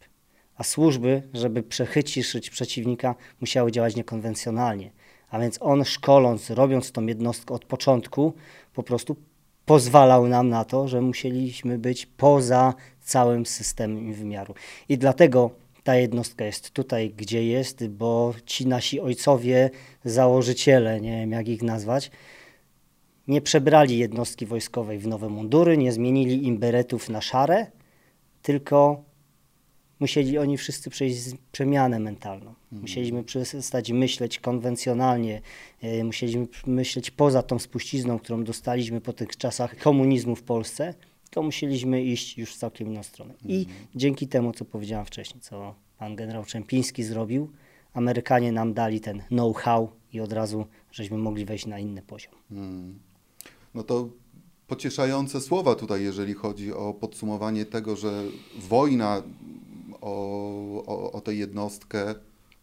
A 0.56 0.64
służby, 0.64 1.22
żeby 1.34 1.62
przechycić 1.62 2.50
przeciwnika, 2.50 3.14
musiały 3.40 3.72
działać 3.72 3.96
niekonwencjonalnie. 3.96 4.90
A 5.30 5.38
więc 5.40 5.58
on 5.60 5.84
szkoląc, 5.84 6.50
robiąc 6.50 6.92
tą 6.92 7.06
jednostkę 7.06 7.54
od 7.54 7.64
początku, 7.64 8.34
po 8.74 8.82
prostu 8.82 9.16
pozwalał 9.64 10.28
nam 10.28 10.48
na 10.48 10.64
to, 10.64 10.88
że 10.88 11.00
musieliśmy 11.00 11.78
być 11.78 12.06
poza 12.06 12.74
całym 13.00 13.46
systemem 13.46 14.12
wymiaru. 14.12 14.54
I 14.88 14.98
dlatego 14.98 15.50
ta 15.84 15.94
jednostka 15.94 16.44
jest 16.44 16.70
tutaj, 16.70 17.10
gdzie 17.16 17.46
jest, 17.46 17.88
bo 17.88 18.34
ci 18.46 18.66
nasi 18.66 19.00
ojcowie, 19.00 19.70
założyciele, 20.04 21.00
nie 21.00 21.10
wiem 21.10 21.30
jak 21.32 21.48
ich 21.48 21.62
nazwać, 21.62 22.10
nie 23.28 23.40
przebrali 23.40 23.98
jednostki 23.98 24.46
wojskowej 24.46 24.98
w 24.98 25.06
nowe 25.06 25.28
mundury, 25.28 25.78
nie 25.78 25.92
zmienili 25.92 26.46
im 26.46 26.58
beretów 26.58 27.08
na 27.08 27.20
szare, 27.20 27.66
tylko 28.42 29.04
musieli 30.00 30.38
oni 30.38 30.56
wszyscy 30.56 30.90
przejść 30.90 31.18
przemianę 31.52 31.98
mentalną. 31.98 32.48
Mhm. 32.50 32.82
Musieliśmy 32.82 33.24
przestać 33.24 33.92
myśleć 33.92 34.38
konwencjonalnie, 34.38 35.40
e, 35.82 36.04
musieliśmy 36.04 36.46
myśleć 36.66 37.10
poza 37.10 37.42
tą 37.42 37.58
spuścizną, 37.58 38.18
którą 38.18 38.44
dostaliśmy 38.44 39.00
po 39.00 39.12
tych 39.12 39.36
czasach 39.36 39.76
komunizmu 39.76 40.36
w 40.36 40.42
Polsce, 40.42 40.94
to 41.30 41.42
musieliśmy 41.42 42.02
iść 42.02 42.38
już 42.38 42.54
w 42.54 42.56
całkiem 42.56 42.88
inną 42.88 43.02
stronę. 43.02 43.34
I 43.44 43.58
mhm. 43.58 43.76
dzięki 43.94 44.28
temu, 44.28 44.52
co 44.52 44.64
powiedziałem 44.64 45.06
wcześniej, 45.06 45.40
co 45.40 45.74
pan 45.98 46.16
generał 46.16 46.44
Czempiński 46.44 47.02
zrobił, 47.02 47.50
Amerykanie 47.96 48.52
nam 48.52 48.74
dali 48.74 49.00
ten 49.00 49.22
know-how 49.28 49.88
i 50.12 50.20
od 50.20 50.32
razu 50.32 50.66
żeśmy 50.92 51.18
mogli 51.18 51.44
wejść 51.44 51.66
na 51.66 51.78
inny 51.78 52.02
poziom. 52.02 52.34
Hmm. 52.48 52.98
No 53.76 53.82
to 53.82 54.08
pocieszające 54.66 55.40
słowa 55.40 55.74
tutaj, 55.74 56.02
jeżeli 56.02 56.34
chodzi 56.34 56.72
o 56.72 56.94
podsumowanie 56.94 57.64
tego, 57.64 57.96
że 57.96 58.24
wojna 58.68 59.22
o, 60.00 60.84
o, 60.86 61.12
o 61.12 61.20
tę 61.20 61.34
jednostkę 61.34 62.14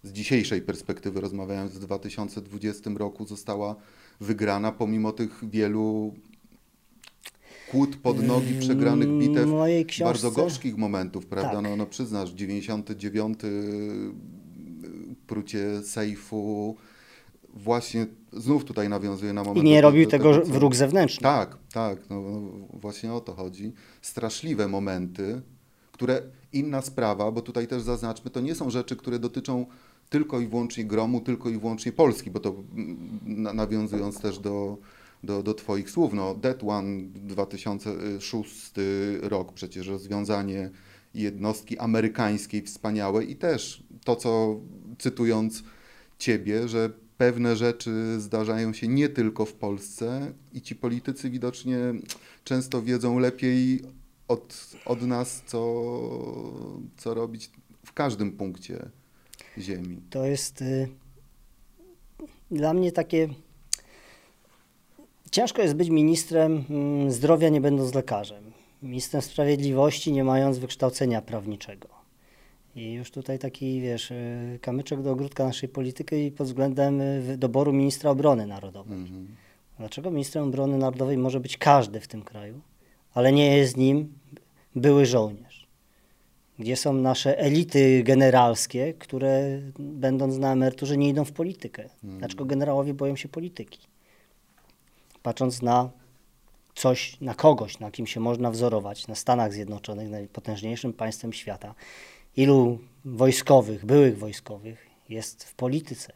z 0.03 0.11
dzisiejszej 0.11 0.61
perspektywy, 0.61 1.21
rozmawiając 1.21 1.71
w 1.71 1.79
2020 1.79 2.89
roku, 2.95 3.25
została 3.25 3.75
wygrana 4.21 4.71
pomimo 4.71 5.11
tych 5.11 5.49
wielu 5.49 6.13
kłód 7.71 7.95
pod 7.95 8.23
nogi, 8.23 8.59
przegranych 8.59 9.09
bitew, 9.09 9.49
książce... 9.87 10.03
bardzo 10.03 10.31
gorzkich 10.31 10.77
momentów, 10.77 11.25
prawda? 11.25 11.51
Tak. 11.51 11.63
No, 11.63 11.75
no 11.75 11.85
przyznasz, 11.85 12.29
99 12.29 13.39
prucie 15.27 15.83
sejfu, 15.83 16.75
właśnie 17.53 18.07
znów 18.33 18.65
tutaj 18.65 18.89
nawiązuje 18.89 19.33
na 19.33 19.43
moment. 19.43 19.65
I 19.65 19.69
nie 19.69 19.81
robił 19.81 20.07
tego, 20.07 20.33
tego 20.33 20.45
co... 20.45 20.53
wróg 20.53 20.75
zewnętrzny. 20.75 21.23
Tak, 21.23 21.57
tak, 21.73 22.09
no, 22.09 22.21
no, 22.21 22.41
właśnie 22.73 23.13
o 23.13 23.21
to 23.21 23.33
chodzi. 23.33 23.73
Straszliwe 24.01 24.67
momenty, 24.67 25.41
które 25.91 26.21
inna 26.53 26.81
sprawa, 26.81 27.31
bo 27.31 27.41
tutaj 27.41 27.67
też 27.67 27.81
zaznaczmy, 27.81 28.31
to 28.31 28.41
nie 28.41 28.55
są 28.55 28.69
rzeczy, 28.69 28.95
które 28.95 29.19
dotyczą 29.19 29.65
tylko 30.09 30.39
i 30.39 30.47
wyłącznie 30.47 30.85
gromu, 30.85 31.21
tylko 31.21 31.49
i 31.49 31.57
wyłącznie 31.57 31.91
Polski, 31.91 32.31
bo 32.31 32.39
to 32.39 32.55
nawiązując 33.53 34.21
też 34.21 34.39
do, 34.39 34.77
do, 35.23 35.43
do 35.43 35.53
Twoich 35.53 35.89
słów, 35.89 36.13
no 36.13 36.35
Dead 36.35 36.63
One 36.63 37.03
2006 37.13 38.71
rok, 39.21 39.53
przecież 39.53 39.87
rozwiązanie 39.87 40.69
jednostki 41.13 41.77
amerykańskiej 41.77 42.61
wspaniałe 42.61 43.23
i 43.23 43.35
też 43.35 43.83
to, 44.03 44.15
co 44.15 44.59
cytując 44.97 45.63
Ciebie, 46.17 46.67
że 46.67 47.02
pewne 47.23 47.55
rzeczy 47.55 48.19
zdarzają 48.19 48.73
się 48.73 48.87
nie 48.87 49.09
tylko 49.09 49.45
w 49.45 49.53
Polsce 49.53 50.33
i 50.53 50.61
ci 50.61 50.75
politycy 50.75 51.29
widocznie 51.29 51.77
często 52.43 52.81
wiedzą 52.81 53.19
lepiej 53.19 53.81
od, 54.27 54.67
od 54.85 55.01
nas, 55.01 55.43
co, 55.45 55.59
co 56.97 57.13
robić 57.13 57.51
w 57.85 57.93
każdym 57.93 58.31
punkcie 58.31 58.89
Ziemi. 59.57 60.01
To 60.09 60.25
jest 60.25 60.61
y, 60.61 60.89
dla 62.51 62.73
mnie 62.73 62.91
takie. 62.91 63.29
Ciężko 65.31 65.61
jest 65.61 65.73
być 65.73 65.89
ministrem 65.89 66.63
mm, 66.69 67.11
zdrowia, 67.11 67.49
nie 67.49 67.61
będąc 67.61 67.95
lekarzem. 67.95 68.43
Ministrem 68.81 69.21
sprawiedliwości, 69.21 70.11
nie 70.11 70.23
mając 70.23 70.57
wykształcenia 70.57 71.21
prawniczego. 71.21 72.02
I 72.75 72.93
już 72.93 73.11
tutaj 73.11 73.39
taki, 73.39 73.81
wiesz, 73.81 74.11
y, 74.11 74.59
kamyczek 74.61 75.01
do 75.01 75.11
ogródka 75.11 75.45
naszej 75.45 75.69
polityki 75.69 76.31
pod 76.31 76.47
względem 76.47 77.01
y, 77.01 77.37
doboru 77.37 77.73
ministra 77.73 78.11
obrony 78.11 78.47
narodowej. 78.47 78.97
Mhm. 78.97 79.27
Dlaczego 79.79 80.11
ministrem 80.11 80.43
obrony 80.43 80.77
narodowej 80.77 81.17
może 81.17 81.39
być 81.39 81.57
każdy 81.57 81.99
w 81.99 82.07
tym 82.07 82.21
kraju? 82.21 82.61
ale 83.13 83.31
nie 83.31 83.57
jest 83.57 83.77
nim 83.77 84.13
były 84.75 85.05
żołnierz. 85.05 85.67
Gdzie 86.59 86.75
są 86.75 86.93
nasze 86.93 87.39
elity 87.39 88.03
generalskie, 88.03 88.93
które 88.93 89.61
będąc 89.79 90.37
na 90.37 90.51
emeryturze 90.51 90.97
nie 90.97 91.09
idą 91.09 91.25
w 91.25 91.31
politykę. 91.31 91.89
Hmm. 92.01 92.19
Dlaczego 92.19 92.45
generałowie 92.45 92.93
boją 92.93 93.15
się 93.15 93.29
polityki? 93.29 93.79
Patrząc 95.23 95.61
na 95.61 95.89
coś, 96.75 97.21
na 97.21 97.33
kogoś, 97.33 97.79
na 97.79 97.91
kim 97.91 98.07
się 98.07 98.19
można 98.19 98.51
wzorować, 98.51 99.07
na 99.07 99.15
Stanach 99.15 99.53
Zjednoczonych, 99.53 100.09
najpotężniejszym 100.09 100.93
państwem 100.93 101.33
świata, 101.33 101.75
ilu 102.37 102.79
wojskowych, 103.05 103.85
byłych 103.85 104.17
wojskowych 104.17 104.87
jest 105.09 105.43
w 105.43 105.55
polityce. 105.55 106.13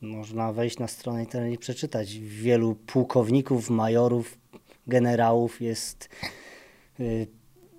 Można 0.00 0.52
wejść 0.52 0.78
na 0.78 0.88
stronę 0.88 1.20
internetu 1.20 1.54
i 1.54 1.58
przeczytać. 1.58 2.14
Wielu 2.18 2.74
pułkowników, 2.74 3.70
majorów, 3.70 4.38
generałów, 4.86 5.60
jest 5.60 6.08
y, 7.00 7.26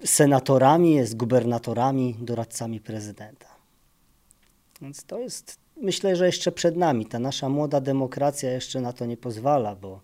senatorami, 0.03 0.95
jest 0.95 1.17
gubernatorami, 1.17 2.15
doradcami 2.21 2.79
prezydenta. 2.79 3.47
Więc 4.81 5.03
to 5.03 5.19
jest, 5.19 5.59
myślę, 5.81 6.15
że 6.15 6.25
jeszcze 6.25 6.51
przed 6.51 6.75
nami. 6.75 7.05
Ta 7.05 7.19
nasza 7.19 7.49
młoda 7.49 7.81
demokracja 7.81 8.51
jeszcze 8.51 8.81
na 8.81 8.93
to 8.93 9.05
nie 9.05 9.17
pozwala, 9.17 9.75
bo 9.75 10.01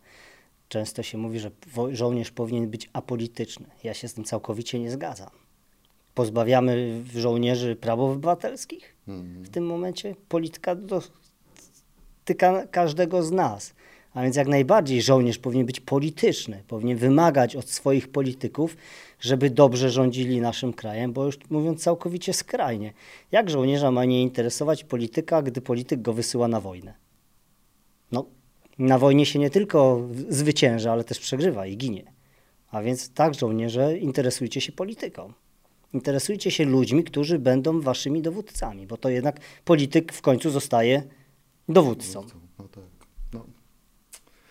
często 0.69 1.04
się 1.04 1.17
mówi, 1.17 1.39
że 1.39 1.52
żołnierz 1.91 2.32
powinien 2.32 2.69
być 2.69 2.89
apolityczny. 2.93 3.65
Ja 3.84 3.93
się 3.93 4.08
z 4.08 4.13
tym 4.13 4.24
całkowicie 4.24 4.80
nie 4.80 4.91
zgadzam. 4.91 5.41
Pozbawiamy 6.15 7.04
żołnierzy 7.15 7.76
praw 7.76 8.00
obywatelskich 8.00 8.95
w 9.43 9.50
tym 9.50 9.65
momencie. 9.65 10.15
Polityka 10.30 10.76
dotyka 10.76 12.67
każdego 12.67 13.24
z 13.24 13.32
nas. 13.32 13.74
A 14.13 14.24
więc 14.24 14.36
jak 14.36 14.47
najbardziej 14.47 15.02
żołnierz 15.02 15.38
powinien 15.38 15.65
być 15.65 15.80
polityczny, 15.80 16.63
powinien 16.67 16.97
wymagać 16.97 17.56
od 17.56 17.69
swoich 17.69 18.08
polityków, 18.08 18.78
żeby 19.19 19.50
dobrze 19.50 19.89
rządzili 19.89 20.41
naszym 20.41 20.74
krajem, 20.74 21.13
bo 21.13 21.26
już 21.26 21.38
mówiąc 21.50 21.84
całkowicie 21.84 22.34
skrajnie, 22.34 22.93
jak 23.32 23.50
żołnierza 23.50 23.91
ma 23.91 24.06
nie 24.06 24.21
interesować 24.21 24.84
polityka, 24.84 25.41
gdy 25.41 25.62
polityk 25.62 26.02
go 26.02 26.13
wysyła 26.13 26.47
na 26.47 26.60
wojnę? 26.60 26.93
No, 28.12 28.26
na 28.80 29.00
wojnie 29.00 29.26
się 29.26 29.39
nie 29.39 29.50
tylko 29.50 30.08
zwycięża, 30.30 30.91
ale 30.91 31.04
też 31.04 31.19
przegrywa 31.19 31.65
i 31.65 31.78
ginie. 31.78 32.04
A 32.71 32.82
więc 32.82 33.13
tak, 33.13 33.34
żołnierze, 33.34 33.97
interesujcie 33.97 34.62
się 34.62 34.71
polityką. 34.71 35.34
Interesujcie 35.94 36.52
się 36.52 36.66
ludźmi, 36.66 37.04
którzy 37.04 37.40
będą 37.40 37.82
waszymi 37.82 38.22
dowódcami, 38.22 38.88
bo 38.88 38.98
to 38.98 39.10
jednak 39.10 39.40
polityk 39.66 40.14
w 40.14 40.22
końcu 40.22 40.50
zostaje 40.50 41.04
dowódcą. 41.70 42.26
No 42.60 42.68
tak. 42.68 42.84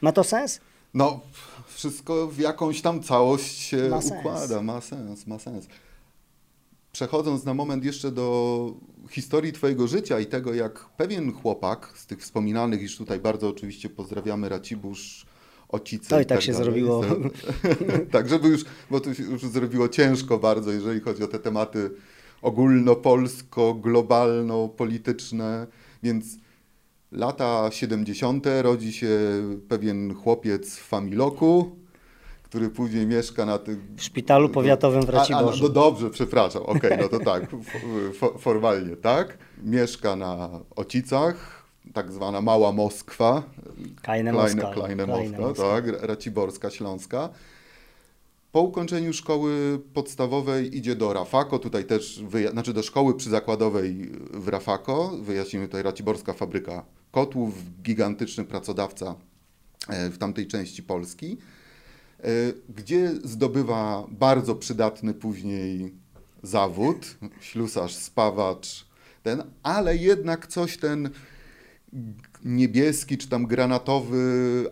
Ma 0.01 0.13
to 0.13 0.25
sens? 0.25 0.61
No, 0.95 1.21
wszystko 1.67 2.27
w 2.27 2.39
jakąś 2.39 2.83
tam 2.83 3.03
całość 3.03 3.59
się 3.59 3.89
ma 3.89 3.99
układa. 3.99 4.47
Sens. 4.49 4.63
Ma 4.63 4.81
sens, 4.81 5.27
ma 5.27 5.39
sens. 5.39 5.67
Przechodząc 6.93 7.45
na 7.45 7.55
moment 7.55 7.85
jeszcze 7.85 8.13
do 8.13 8.75
historii 9.11 9.53
Twojego 9.53 9.89
życia 9.89 10.21
i 10.21 10.27
tego, 10.27 10.55
jak 10.55 10.85
pewien 10.97 11.33
chłopak 11.33 11.93
z 11.97 12.07
tych 12.07 12.21
wspominanych, 12.21 12.83
iż 12.83 12.97
tutaj 12.97 13.21
bardzo 13.21 13.49
oczywiście 13.49 13.91
pozdrawiamy 13.91 14.49
Racibórz, 14.49 15.27
Ocice. 15.73 16.09
To 16.09 16.21
i 16.21 16.27
tak, 16.27 16.29
tak 16.29 16.43
się 16.43 16.53
dalej. 16.53 16.65
zrobiło. 16.65 17.05
tak, 18.13 18.29
żeby 18.29 18.49
już, 18.49 18.65
bo 18.91 19.01
to 19.01 19.15
się 19.15 19.23
już 19.23 19.43
zrobiło 19.43 19.89
ciężko 19.89 20.39
bardzo, 20.39 20.73
jeżeli 20.73 21.01
chodzi 21.01 21.23
o 21.23 21.27
te 21.27 21.39
tematy 21.39 21.91
ogólnopolsko, 22.43 23.75
globalno-polityczne, 23.75 25.67
więc 26.03 26.25
Lata 27.13 27.71
70. 27.71 28.47
rodzi 28.63 28.93
się 28.93 29.09
pewien 29.69 30.15
chłopiec 30.15 30.77
w 30.77 30.83
Familoku, 30.83 31.77
który 32.43 32.71
później 32.71 33.07
mieszka 33.07 33.47
na 33.47 33.59
tym... 33.59 33.81
W 33.97 34.03
szpitalu 34.03 34.49
powiatowym 34.49 35.03
w 35.03 35.09
Raciborzu. 35.09 35.65
A, 35.65 35.67
a, 35.67 35.69
no 35.69 35.69
dobrze, 35.69 36.11
przepraszam, 36.11 36.63
okej, 36.63 36.93
okay, 36.93 36.99
no 36.99 37.09
to 37.09 37.25
tak, 37.31 37.51
formalnie, 38.39 38.97
tak. 38.97 39.39
Mieszka 39.63 40.17
na 40.17 40.61
Ocicach, 40.77 41.60
tak 41.93 42.13
zwana 42.13 42.41
Mała 42.41 42.73
Moskwa. 42.73 43.43
Kleine 44.03 44.33
Moskwa. 44.33 44.73
Kleine, 44.73 45.05
Kleine 45.05 45.39
Moskwa, 45.39 45.75
tak, 45.75 45.85
Raciborska, 46.03 46.71
Śląska. 46.71 47.29
Po 48.53 48.61
ukończeniu 48.61 49.13
szkoły 49.13 49.81
podstawowej 49.95 50.77
idzie 50.77 50.97
do 50.97 51.13
Rafako, 51.13 51.59
tutaj 51.59 51.85
też, 51.85 52.23
znaczy 52.51 52.73
do 52.73 52.83
szkoły 52.83 53.15
przyzakładowej 53.15 54.11
w 54.31 54.49
Rafako, 54.49 55.17
wyjaśnimy 55.23 55.67
tutaj 55.67 55.83
Raciborska 55.83 56.33
Fabryka 56.33 56.85
kotłów, 57.11 57.55
gigantyczny 57.83 58.45
pracodawca 58.45 59.15
e, 59.89 60.11
w 60.11 60.19
tamtej 60.19 60.47
części 60.47 60.83
Polski, 60.83 61.39
e, 62.21 62.27
gdzie 62.69 63.11
zdobywa 63.25 64.05
bardzo 64.09 64.55
przydatny 64.55 65.15
później 65.15 65.95
zawód, 66.43 67.17
ślusarz, 67.41 67.95
spawacz, 67.95 68.87
ten, 69.23 69.43
ale 69.63 69.97
jednak 69.97 70.47
coś 70.47 70.77
ten 70.77 71.11
niebieski 72.45 73.19
czy 73.19 73.29
tam 73.29 73.47
granatowy 73.47 74.21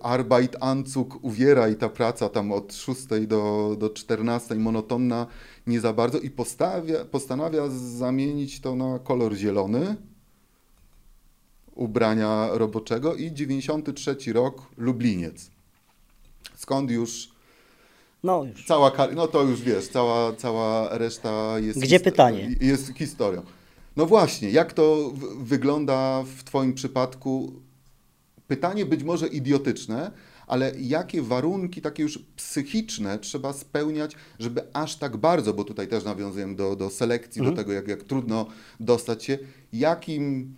Arbeit 0.03 0.57
Anzug 0.61 1.19
uwiera 1.25 1.69
i 1.69 1.77
ta 1.77 1.89
praca 1.89 2.29
tam 2.29 2.53
od 2.53 2.75
6 2.75 3.07
do, 3.27 3.77
do 3.79 3.91
14 3.91 4.55
monotonna 4.55 5.27
nie 5.67 5.81
za 5.81 5.93
bardzo 5.93 6.19
i 6.19 6.31
postawia, 6.31 7.05
postanawia 7.05 7.63
zamienić 7.99 8.61
to 8.61 8.77
na 8.77 8.99
kolor 8.99 9.35
zielony 9.35 9.97
ubrania 11.75 12.49
roboczego 12.53 13.15
i 13.15 13.33
93 13.33 14.17
rok 14.33 14.63
Lubliniec. 14.77 15.51
Skąd 16.57 16.91
już 16.91 17.31
No 18.23 18.45
już. 18.45 18.65
cała 18.67 18.93
no 19.15 19.27
to 19.29 19.43
już 19.43 19.63
wiesz, 19.63 19.89
cała, 19.89 20.33
cała 20.33 20.99
reszta 20.99 21.59
jest 21.59 21.81
Gdzie 21.81 22.01
pytanie? 22.01 22.51
jest 22.61 22.93
historią. 22.97 23.43
No 23.99 24.07
właśnie, 24.07 24.51
jak 24.51 24.73
to 24.73 25.13
wygląda 25.41 26.25
w 26.37 26.45
twoim 26.45 26.75
przypadku? 26.75 27.53
Pytanie 28.47 28.87
być 28.87 29.03
może 29.03 29.29
idiotyczne, 29.29 30.11
ale 30.47 30.73
jakie 30.81 31.23
warunki 31.23 31.83
takie 31.83 32.03
już 32.03 32.19
psychiczne 32.37 33.19
trzeba 33.19 33.53
spełniać, 33.53 34.17
żeby 34.39 34.63
aż 34.73 34.97
tak 34.97 35.17
bardzo, 35.17 35.55
bo 35.55 35.65
tutaj 35.65 35.89
też 35.89 36.05
nawiązujemy 36.05 36.55
do, 36.57 36.77
do 36.77 36.91
selekcji, 36.91 37.41
Mhm. 37.41 37.57
do 37.57 37.63
tego, 37.63 37.73
jak, 37.73 37.89
jak 37.89 38.03
trudno 38.03 38.47
dostać 38.81 39.25
się, 39.25 39.39
jakim 39.73 40.55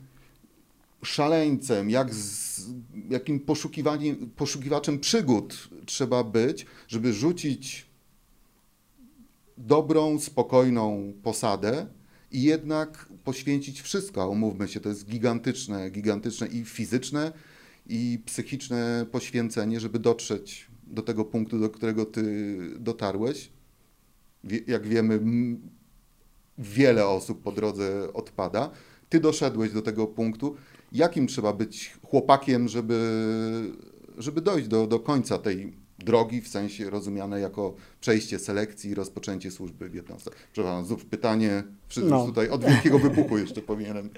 szaleńcem, 1.02 1.90
jak 1.90 2.14
z, 2.14 2.60
jakim 3.10 3.40
poszukiwaniem, 3.40 4.30
poszukiwaczem 4.36 4.98
przygód 4.98 5.68
trzeba 5.86 6.24
być, 6.24 6.66
żeby 6.88 7.12
rzucić 7.12 7.86
dobrą, 9.58 10.18
spokojną 10.18 11.12
posadę 11.22 11.86
i 12.30 12.42
jednak 12.42 13.08
poświęcić 13.24 13.82
wszystko. 13.82 14.28
Umówmy 14.28 14.68
się, 14.68 14.80
to 14.80 14.88
jest 14.88 15.06
gigantyczne, 15.06 15.90
gigantyczne 15.90 16.46
i 16.46 16.64
fizyczne, 16.64 17.32
i 17.86 18.18
psychiczne 18.26 19.06
poświęcenie, 19.10 19.80
żeby 19.80 19.98
dotrzeć 19.98 20.70
do 20.86 21.02
tego 21.02 21.24
punktu, 21.24 21.58
do 21.58 21.70
którego 21.70 22.06
ty 22.06 22.56
dotarłeś. 22.78 23.52
Jak 24.66 24.86
wiemy, 24.86 25.20
wiele 26.58 27.06
osób 27.06 27.42
po 27.42 27.52
drodze 27.52 28.12
odpada. 28.12 28.70
Ty 29.08 29.20
doszedłeś 29.20 29.72
do 29.72 29.82
tego 29.82 30.06
punktu. 30.06 30.56
Jakim 30.92 31.26
trzeba 31.26 31.52
być 31.52 31.96
chłopakiem, 32.02 32.68
żeby, 32.68 33.00
żeby 34.18 34.40
dojść 34.40 34.68
do, 34.68 34.86
do 34.86 35.00
końca 35.00 35.38
tej 35.38 35.72
drogi, 36.04 36.40
w 36.40 36.48
sensie 36.48 36.90
rozumiane 36.90 37.40
jako 37.40 37.74
przejście 38.00 38.38
selekcji 38.38 38.90
i 38.90 38.94
rozpoczęcie 38.94 39.50
służby 39.50 39.88
w 39.88 39.94
jednostce? 39.94 40.30
Przepraszam, 40.52 40.84
znów 40.84 41.04
pytanie, 41.06 41.62
wszystko 41.88 42.18
No. 42.18 42.26
tutaj 42.26 42.48
od 42.48 42.64
wielkiego 42.64 42.98
wybuchu 42.98 43.38
jeszcze 43.38 43.62
powinienem 43.62 44.10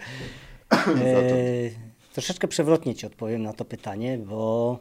zacząć. 0.71 0.97
E, 0.97 1.71
troszeczkę 2.12 2.49
przewrotnie 2.49 2.95
Ci 2.95 3.07
odpowiem 3.07 3.42
na 3.42 3.53
to 3.53 3.64
pytanie, 3.64 4.18
bo 4.18 4.79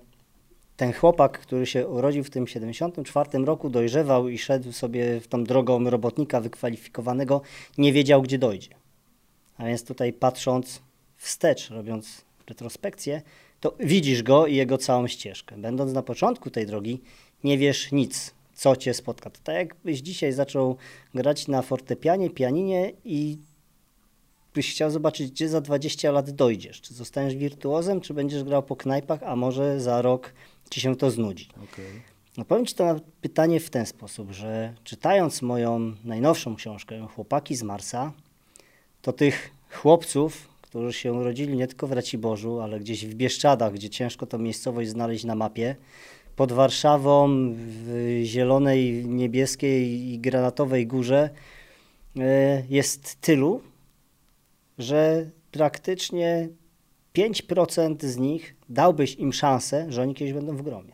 ten 0.77 0.93
chłopak, 0.93 1.39
który 1.39 1.65
się 1.65 1.87
urodził 1.87 2.23
w 2.23 2.29
tym 2.29 2.47
74 2.47 3.45
roku, 3.45 3.69
dojrzewał 3.69 4.27
i 4.27 4.37
szedł 4.37 4.71
sobie 4.71 5.19
w 5.19 5.27
tą 5.27 5.43
drogą 5.43 5.89
robotnika 5.89 6.41
wykwalifikowanego, 6.41 7.41
nie 7.77 7.93
wiedział, 7.93 8.21
gdzie 8.21 8.37
dojdzie. 8.37 8.69
A 9.57 9.65
więc 9.65 9.83
tutaj 9.83 10.13
patrząc 10.13 10.81
wstecz, 11.17 11.69
robiąc 11.69 12.25
retrospekcję, 12.49 13.21
to 13.62 13.76
widzisz 13.80 14.24
go 14.24 14.47
i 14.47 14.56
jego 14.56 14.78
całą 14.78 15.08
ścieżkę. 15.08 15.58
Będąc 15.58 15.93
na 15.93 16.04
początku 16.04 16.50
tej 16.50 16.65
drogi, 16.65 17.02
nie 17.43 17.58
wiesz 17.58 17.91
nic, 17.91 18.34
co 18.54 18.76
cię 18.76 18.93
spotka. 18.93 19.30
To 19.30 19.39
tak 19.43 19.56
jakbyś 19.56 20.00
dzisiaj 20.00 20.34
zaczął 20.34 20.78
grać 21.13 21.47
na 21.47 21.62
fortepianie, 21.62 22.30
pianinie 22.30 22.91
i 23.06 23.38
byś 24.54 24.71
chciał 24.71 24.91
zobaczyć, 24.91 25.32
gdzie 25.32 25.50
za 25.50 25.62
20 25.62 26.12
lat 26.12 26.30
dojdziesz. 26.30 26.82
Czy 26.82 26.93
zostaniesz 26.93 27.36
wirtuozem, 27.36 28.02
czy 28.02 28.13
będziesz 28.13 28.43
grał 28.43 28.63
po 28.63 28.76
knajpach, 28.76 29.24
a 29.24 29.36
może 29.36 29.82
za 29.82 30.02
rok 30.02 30.34
ci 30.69 30.82
się 30.82 30.95
to 30.95 31.12
znudzi. 31.12 31.50
Okej. 31.63 32.02
No 32.38 32.45
powiem 32.45 32.65
Ci 32.65 32.76
to 32.76 32.86
na 32.86 33.00
pytanie 33.21 33.60
w 33.60 33.69
ten 33.69 33.86
sposób, 33.86 34.32
że 34.32 34.74
czytając 34.84 35.41
moją 35.41 35.95
najnowszą 36.04 36.56
książkę 36.56 37.08
Chłopaki 37.15 37.56
z 37.56 37.63
Marsa, 37.63 38.12
to 39.02 39.13
tych 39.13 39.52
chłopców, 39.69 40.50
którzy 40.71 40.93
się 40.93 41.13
urodzili 41.13 41.57
nie 41.57 41.67
tylko 41.67 41.88
w 41.88 41.91
Raciborzu, 41.91 42.60
ale 42.60 42.79
gdzieś 42.79 43.05
w 43.05 43.13
Bieszczadach, 43.13 43.73
gdzie 43.73 43.89
ciężko 43.89 44.25
tą 44.25 44.38
miejscowość 44.38 44.89
znaleźć 44.89 45.23
na 45.23 45.36
mapie, 45.36 45.75
pod 46.36 46.51
Warszawą, 46.51 47.29
w 47.55 48.21
zielonej, 48.23 49.05
niebieskiej 49.05 50.12
i 50.13 50.19
granatowej 50.19 50.88
górze 50.88 51.29
e, 52.19 52.63
jest 52.69 53.21
tylu, 53.21 53.62
że 54.77 55.29
praktycznie 55.51 56.49
5% 57.15 58.05
z 58.05 58.17
nich 58.17 58.55
dałbyś 58.69 59.15
im 59.15 59.34
szansę, 59.34 59.86
że 59.89 60.01
oni 60.01 60.15
kiedyś 60.15 60.34
będą 60.34 60.55
w 60.55 60.62
gromie. 60.62 60.93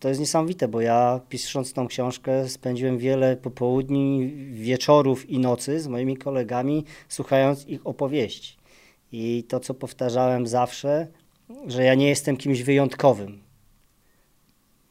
To 0.00 0.08
jest 0.08 0.20
niesamowite, 0.20 0.68
bo 0.68 0.80
ja 0.80 1.20
pisząc 1.28 1.72
tą 1.72 1.88
książkę 1.88 2.48
spędziłem 2.48 2.98
wiele 2.98 3.36
popołudni, 3.36 4.32
wieczorów 4.52 5.30
i 5.30 5.38
nocy 5.38 5.80
z 5.80 5.86
moimi 5.86 6.16
kolegami, 6.16 6.84
słuchając 7.08 7.68
ich 7.68 7.86
opowieści. 7.86 8.63
I 9.16 9.44
to, 9.48 9.60
co 9.60 9.74
powtarzałem 9.74 10.46
zawsze, 10.46 11.06
że 11.66 11.84
ja 11.84 11.94
nie 11.94 12.08
jestem 12.08 12.36
kimś 12.36 12.62
wyjątkowym, 12.62 13.42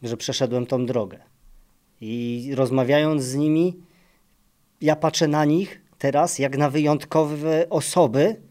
że 0.04 0.18
przeszedłem 0.18 0.66
tą 0.66 0.86
drogę. 0.86 1.20
I 2.02 2.52
rozmawiając 2.56 3.24
z 3.24 3.36
nimi, 3.36 3.78
ja 4.82 4.96
patrzę 4.96 5.28
na 5.28 5.46
nich 5.46 5.82
teraz 5.98 6.40
jak 6.40 6.58
na 6.58 6.70
wyjątkowe 6.70 7.70
osoby, 7.70 8.42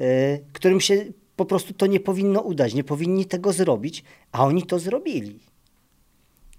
y, 0.00 0.44
którym 0.52 0.80
się 0.80 1.04
po 1.36 1.44
prostu 1.44 1.74
to 1.74 1.86
nie 1.86 2.00
powinno 2.00 2.40
udać, 2.40 2.74
nie 2.74 2.84
powinni 2.84 3.24
tego 3.24 3.52
zrobić, 3.52 4.04
a 4.32 4.44
oni 4.44 4.62
to 4.62 4.78
zrobili. 4.78 5.40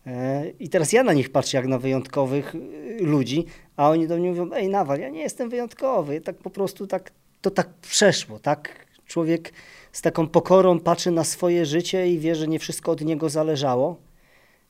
E, 0.06 0.50
I 0.60 0.70
teraz 0.70 0.94
ja 0.94 1.04
na 1.04 1.14
nich 1.14 1.30
patrzę 1.30 1.58
jak 1.58 1.68
na 1.68 1.80
wyjątkowych 1.80 2.56
y, 2.56 2.98
ludzi, 3.02 3.46
a 3.76 3.90
oni 3.90 4.08
do 4.08 4.18
mnie 4.18 4.30
mówią, 4.30 4.50
ej 4.54 4.70
Nawal, 4.70 5.00
ja 5.00 5.10
nie 5.10 5.22
jestem 5.22 5.50
wyjątkowy, 5.50 6.22
tak 6.22 6.38
po 6.38 6.50
prostu 6.50 6.88
tak, 6.88 7.12
to 7.42 7.52
tak 7.52 7.74
przeszło, 7.74 8.40
tak 8.40 8.88
człowiek 9.06 9.54
z 9.92 10.02
taką 10.02 10.28
pokorą 10.28 10.80
patrzy 10.80 11.12
na 11.12 11.24
swoje 11.24 11.66
życie 11.66 12.10
i 12.12 12.20
wie, 12.20 12.36
że 12.36 12.48
nie 12.48 12.60
wszystko 12.60 12.92
od 12.92 13.02
niego 13.02 13.30
zależało. 13.30 13.98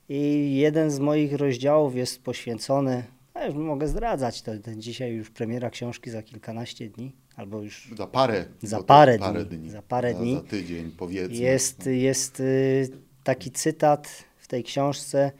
I 0.09 0.55
jeden 0.55 0.91
z 0.91 0.99
moich 0.99 1.33
rozdziałów 1.33 1.95
jest 1.95 2.23
poświęcony, 2.23 3.03
a 3.33 3.45
już 3.45 3.55
mogę 3.55 3.87
zdradzać, 3.87 4.41
to, 4.41 4.51
dzisiaj 4.75 5.13
już 5.13 5.29
premiera 5.29 5.69
książki 5.69 6.09
za 6.09 6.23
kilkanaście 6.23 6.89
dni, 6.89 7.11
albo 7.35 7.61
już 7.61 7.89
Za 7.97 8.07
parę. 8.07 8.45
Za 8.61 8.83
parę 8.83 9.19
parę 9.19 9.45
dni, 9.45 9.57
dni. 9.57 9.69
za 9.69 9.81
parę 9.81 10.13
za, 10.13 10.19
dni. 10.19 10.33
Za 10.35 10.41
tydzień, 10.41 10.91
powiedzmy. 10.97 11.37
Jest, 11.37 11.85
jest 11.85 12.39
y, 12.39 12.89
taki 13.23 13.51
cytat 13.51 14.23
w 14.37 14.47
tej 14.47 14.63
książce 14.63 15.31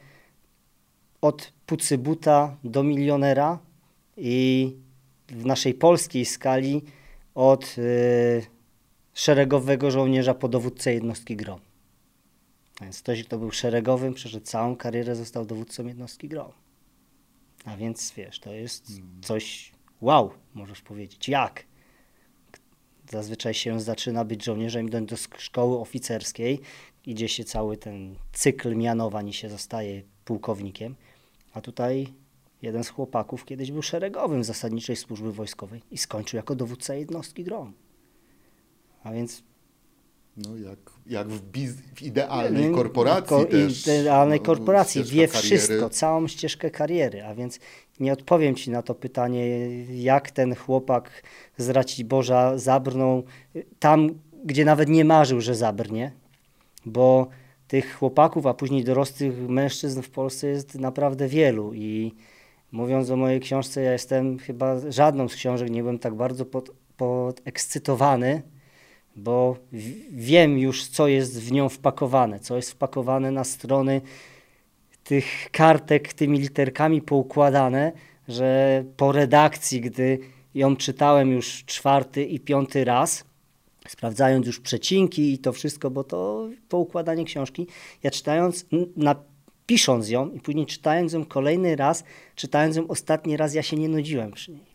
od 1.20 1.52
pucybuta 1.66 2.56
do 2.64 2.82
milionera 2.82 3.58
i 4.16 4.76
w 5.28 5.46
naszej 5.46 5.74
polskiej 5.74 6.24
skali 6.24 6.82
od 7.38 7.78
y, 7.78 8.46
szeregowego 9.14 9.90
żołnierza 9.90 10.34
po 10.34 10.48
dowódcę 10.48 10.94
jednostki 10.94 11.36
GROM. 11.36 11.60
Więc 12.80 13.02
ktoś, 13.02 13.24
kto 13.24 13.38
był 13.38 13.50
szeregowym, 13.50 14.14
przeszedł 14.14 14.46
całą 14.46 14.76
karierę, 14.76 15.16
został 15.16 15.46
dowódcą 15.46 15.86
jednostki 15.86 16.28
GROM. 16.28 16.52
A 17.64 17.76
więc 17.76 18.12
wiesz, 18.16 18.40
to 18.40 18.52
jest 18.52 18.92
coś 19.22 19.72
wow, 20.00 20.30
możesz 20.54 20.80
powiedzieć. 20.80 21.28
Jak? 21.28 21.64
Zazwyczaj 23.10 23.54
się 23.54 23.80
zaczyna 23.80 24.24
być 24.24 24.44
żołnierzem, 24.44 24.86
idąc 24.86 25.10
do 25.10 25.16
szkoły 25.16 25.78
oficerskiej, 25.78 26.60
idzie 27.06 27.28
się 27.28 27.44
cały 27.44 27.76
ten 27.76 28.16
cykl 28.32 28.76
mianowań 28.76 29.28
i 29.28 29.32
się 29.32 29.48
zostaje 29.48 30.02
pułkownikiem. 30.24 30.94
A 31.52 31.60
tutaj 31.60 32.06
jeden 32.62 32.84
z 32.84 32.88
chłopaków 32.88 33.44
kiedyś 33.44 33.72
był 33.72 33.82
szeregowym 33.82 34.44
zasadniczej 34.44 34.96
służby 34.96 35.32
wojskowej 35.32 35.82
i 35.90 35.98
skończył 35.98 36.36
jako 36.36 36.54
dowódca 36.54 36.94
jednostki 36.94 37.44
GROM. 37.44 37.72
A 39.04 39.12
więc 39.12 39.42
No 40.46 40.56
jak, 40.56 40.78
jak 41.06 41.28
w, 41.28 41.42
biz, 41.42 41.72
w 41.94 42.02
idealnej 42.02 42.72
korporacji 42.72 43.28
ko- 43.28 43.44
też. 43.44 43.86
Idealnej 43.86 44.38
no, 44.38 44.46
korporacji, 44.46 45.04
wie 45.04 45.28
kariery. 45.28 45.42
wszystko, 45.42 45.90
całą 45.90 46.28
ścieżkę 46.28 46.70
kariery, 46.70 47.24
a 47.24 47.34
więc 47.34 47.60
nie 48.00 48.12
odpowiem 48.12 48.54
Ci 48.54 48.70
na 48.70 48.82
to 48.82 48.94
pytanie, 48.94 49.68
jak 49.94 50.30
ten 50.30 50.54
chłopak 50.54 51.22
z 51.56 51.68
Raciborza 51.68 52.58
zabrnął 52.58 53.22
tam, 53.78 54.10
gdzie 54.44 54.64
nawet 54.64 54.88
nie 54.88 55.04
marzył, 55.04 55.40
że 55.40 55.54
zabrnie, 55.54 56.12
bo 56.86 57.28
tych 57.68 57.94
chłopaków, 57.94 58.46
a 58.46 58.54
później 58.54 58.84
dorosłych 58.84 59.48
mężczyzn 59.48 60.02
w 60.02 60.10
Polsce 60.10 60.46
jest 60.46 60.74
naprawdę 60.74 61.28
wielu 61.28 61.74
i 61.74 62.14
mówiąc 62.72 63.10
o 63.10 63.16
mojej 63.16 63.40
książce, 63.40 63.82
ja 63.82 63.92
jestem 63.92 64.38
chyba 64.38 64.90
żadną 64.90 65.28
z 65.28 65.34
książek 65.34 65.70
nie 65.70 65.82
byłem 65.82 65.98
tak 65.98 66.14
bardzo 66.14 66.44
pod, 66.44 66.70
podekscytowany, 66.96 68.42
bo 69.16 69.56
wiem 70.10 70.58
już, 70.58 70.86
co 70.86 71.08
jest 71.08 71.42
w 71.42 71.52
nią 71.52 71.68
wpakowane, 71.68 72.40
co 72.40 72.56
jest 72.56 72.70
wpakowane 72.70 73.30
na 73.30 73.44
strony 73.44 74.00
tych 75.04 75.50
kartek 75.52 76.12
tymi 76.12 76.38
literkami 76.38 77.02
poukładane, 77.02 77.92
że 78.28 78.84
po 78.96 79.12
redakcji, 79.12 79.80
gdy 79.80 80.18
ją 80.54 80.76
czytałem 80.76 81.32
już 81.32 81.64
czwarty 81.64 82.24
i 82.24 82.40
piąty 82.40 82.84
raz, 82.84 83.24
sprawdzając 83.88 84.46
już 84.46 84.60
przecinki 84.60 85.32
i 85.32 85.38
to 85.38 85.52
wszystko, 85.52 85.90
bo 85.90 86.04
to 86.04 86.48
poukładanie 86.68 87.24
książki, 87.24 87.66
ja 88.02 88.10
czytając, 88.10 88.66
na, 88.96 89.14
pisząc 89.68 90.08
ją 90.08 90.30
i 90.30 90.40
później 90.40 90.66
czytając 90.66 91.12
ją 91.12 91.24
kolejny 91.24 91.76
raz, 91.76 92.04
czytając 92.34 92.76
ją 92.76 92.88
ostatni 92.88 93.36
raz, 93.36 93.54
ja 93.54 93.62
się 93.62 93.76
nie 93.76 93.88
nudziłem 93.88 94.32
przy 94.32 94.50
niej. 94.50 94.68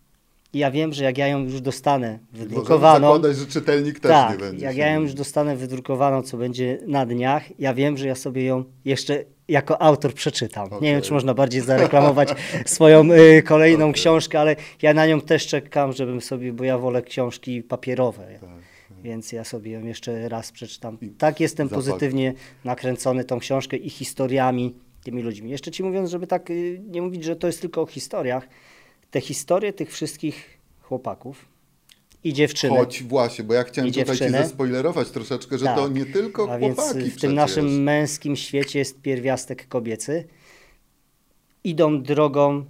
I 0.54 0.60
ja 0.60 0.72
wiem, 0.72 0.94
że 0.94 1.04
jak 1.04 1.18
ja 1.18 1.28
ją 1.28 1.44
już 1.44 1.62
dostanę 1.62 2.20
wydrukowaną. 2.34 3.08
Zakładać, 3.08 3.38
że 3.38 3.46
czytelnik 3.46 4.00
też 4.00 4.12
tak, 4.12 4.32
nie 4.32 4.46
będzie. 4.46 4.66
Jak 4.66 4.78
ja 4.78 4.92
ją 4.92 5.02
już 5.02 5.14
dostanę 5.14 5.56
wydrukowaną, 5.56 6.22
co 6.22 6.38
będzie 6.38 6.80
na 6.88 7.06
dniach, 7.06 7.60
ja 7.60 7.74
wiem, 7.74 7.98
że 7.98 8.08
ja 8.08 8.16
sobie 8.16 8.46
ją 8.46 8.64
jeszcze 8.86 9.24
jako 9.48 9.82
autor 9.82 10.14
przeczytam. 10.14 10.70
Nie 10.82 10.92
wiem, 10.92 11.02
czy 11.02 11.14
można 11.14 11.34
bardziej 11.34 11.62
zareklamować 11.62 12.30
swoją 12.66 13.12
y, 13.12 13.44
kolejną 13.44 13.86
Okej. 13.86 13.94
książkę, 13.94 14.40
ale 14.40 14.56
ja 14.82 14.94
na 14.94 15.06
nią 15.06 15.22
też 15.22 15.48
czekam, 15.48 15.94
żebym 15.94 16.22
sobie, 16.22 16.54
bo 16.54 16.64
ja 16.64 16.78
wolę 16.78 17.02
książki 17.02 17.64
papierowe. 17.64 18.28
Tak, 18.42 18.50
Więc 19.04 19.32
ja 19.32 19.44
sobie 19.44 19.72
ją 19.72 19.86
jeszcze 19.86 20.30
raz 20.30 20.52
przeczytam. 20.52 20.98
I 21.02 21.10
Tak 21.10 21.40
jestem 21.40 21.68
zapach. 21.70 21.84
pozytywnie 21.86 22.34
nakręcony 22.66 23.24
tą 23.24 23.40
książkę 23.40 23.78
i 23.78 23.90
historiami 23.90 24.76
tymi 25.04 25.22
ludźmi. 25.22 25.50
Jeszcze 25.50 25.72
ci 25.72 25.84
mówiąc, 25.84 26.10
żeby 26.10 26.28
tak 26.28 26.50
y, 26.50 26.82
nie 26.90 27.02
mówić, 27.02 27.24
że 27.24 27.36
to 27.36 27.48
jest 27.48 27.62
tylko 27.62 27.82
o 27.82 27.86
historiach. 27.86 28.48
Te 29.12 29.22
historie 29.22 29.74
tych 29.74 29.92
wszystkich 29.94 30.58
chłopaków 30.82 31.46
i 32.24 32.34
dziewczynek. 32.34 32.80
Choć 32.80 33.04
właśnie, 33.04 33.44
bo 33.44 33.54
ja 33.54 33.64
chciałem 33.64 33.92
tutaj 33.92 34.04
ci 34.06 34.10
dziewczyny. 34.20 34.38
zaspoilerować 34.44 35.10
troszeczkę, 35.10 35.58
że 35.58 35.66
Tak. 35.66 35.76
to 35.76 35.88
nie 35.88 36.06
tylko 36.06 36.52
A 36.54 36.58
więc 36.58 36.76
chłopaki 36.76 37.00
w 37.00 37.04
przecież. 37.04 37.22
tym 37.22 37.34
naszym 37.34 37.84
męskim 37.84 38.36
świecie 38.36 38.80
jest 38.80 39.02
pierwiastek 39.02 39.68
kobiecy. 39.68 40.28
Idą 41.64 42.04
drogą 42.04 42.66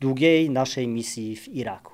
długiej 0.00 0.50
naszej 0.50 0.88
misji 0.88 1.36
w 1.36 1.48
Iraku. 1.48 1.92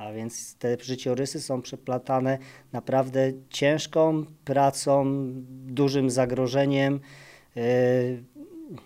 A 0.00 0.12
więc 0.12 0.54
te 0.54 0.76
życiorysy 0.82 1.40
są 1.40 1.62
przeplatane 1.62 2.38
naprawdę 2.72 3.32
ciężką 3.50 4.24
pracą, 4.44 5.04
dużym 5.66 6.10
zagrożeniem. 6.10 7.00
yy, 7.56 7.62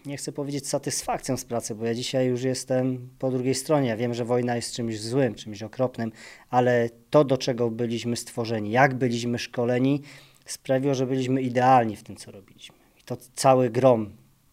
Nie 0.07 0.16
chcę 0.16 0.33
powiedzieć 0.33 0.68
satysfakcją 0.68 1.37
z 1.37 1.44
pracy, 1.44 1.74
bo 1.74 1.85
ja 1.85 1.94
dzisiaj 1.94 2.27
już 2.27 2.42
jestem 2.42 3.09
po 3.18 3.31
drugiej 3.31 3.55
stronie. 3.55 3.88
Ja 3.88 3.96
wiem, 3.96 4.14
że 4.14 4.24
wojna 4.24 4.57
jest 4.57 4.74
czymś 4.74 5.00
złym, 5.00 5.35
czymś 5.35 5.62
okropnym, 5.62 6.12
ale 6.50 6.90
to, 7.11 7.24
do 7.24 7.38
czego 7.38 7.70
byliśmy 7.70 8.16
stworzeni, 8.16 8.70
jak 8.70 8.94
byliśmy 8.94 9.38
szkoleni, 9.38 10.03
sprawiło, 10.46 10.94
że 10.94 11.07
byliśmy 11.07 11.42
idealni 11.42 11.96
w 11.96 12.03
tym, 12.03 12.16
co 12.16 12.31
robiliśmy. 12.31 12.77
I 13.00 13.03
to 13.05 13.16
cały 13.35 13.70
grom 13.70 14.11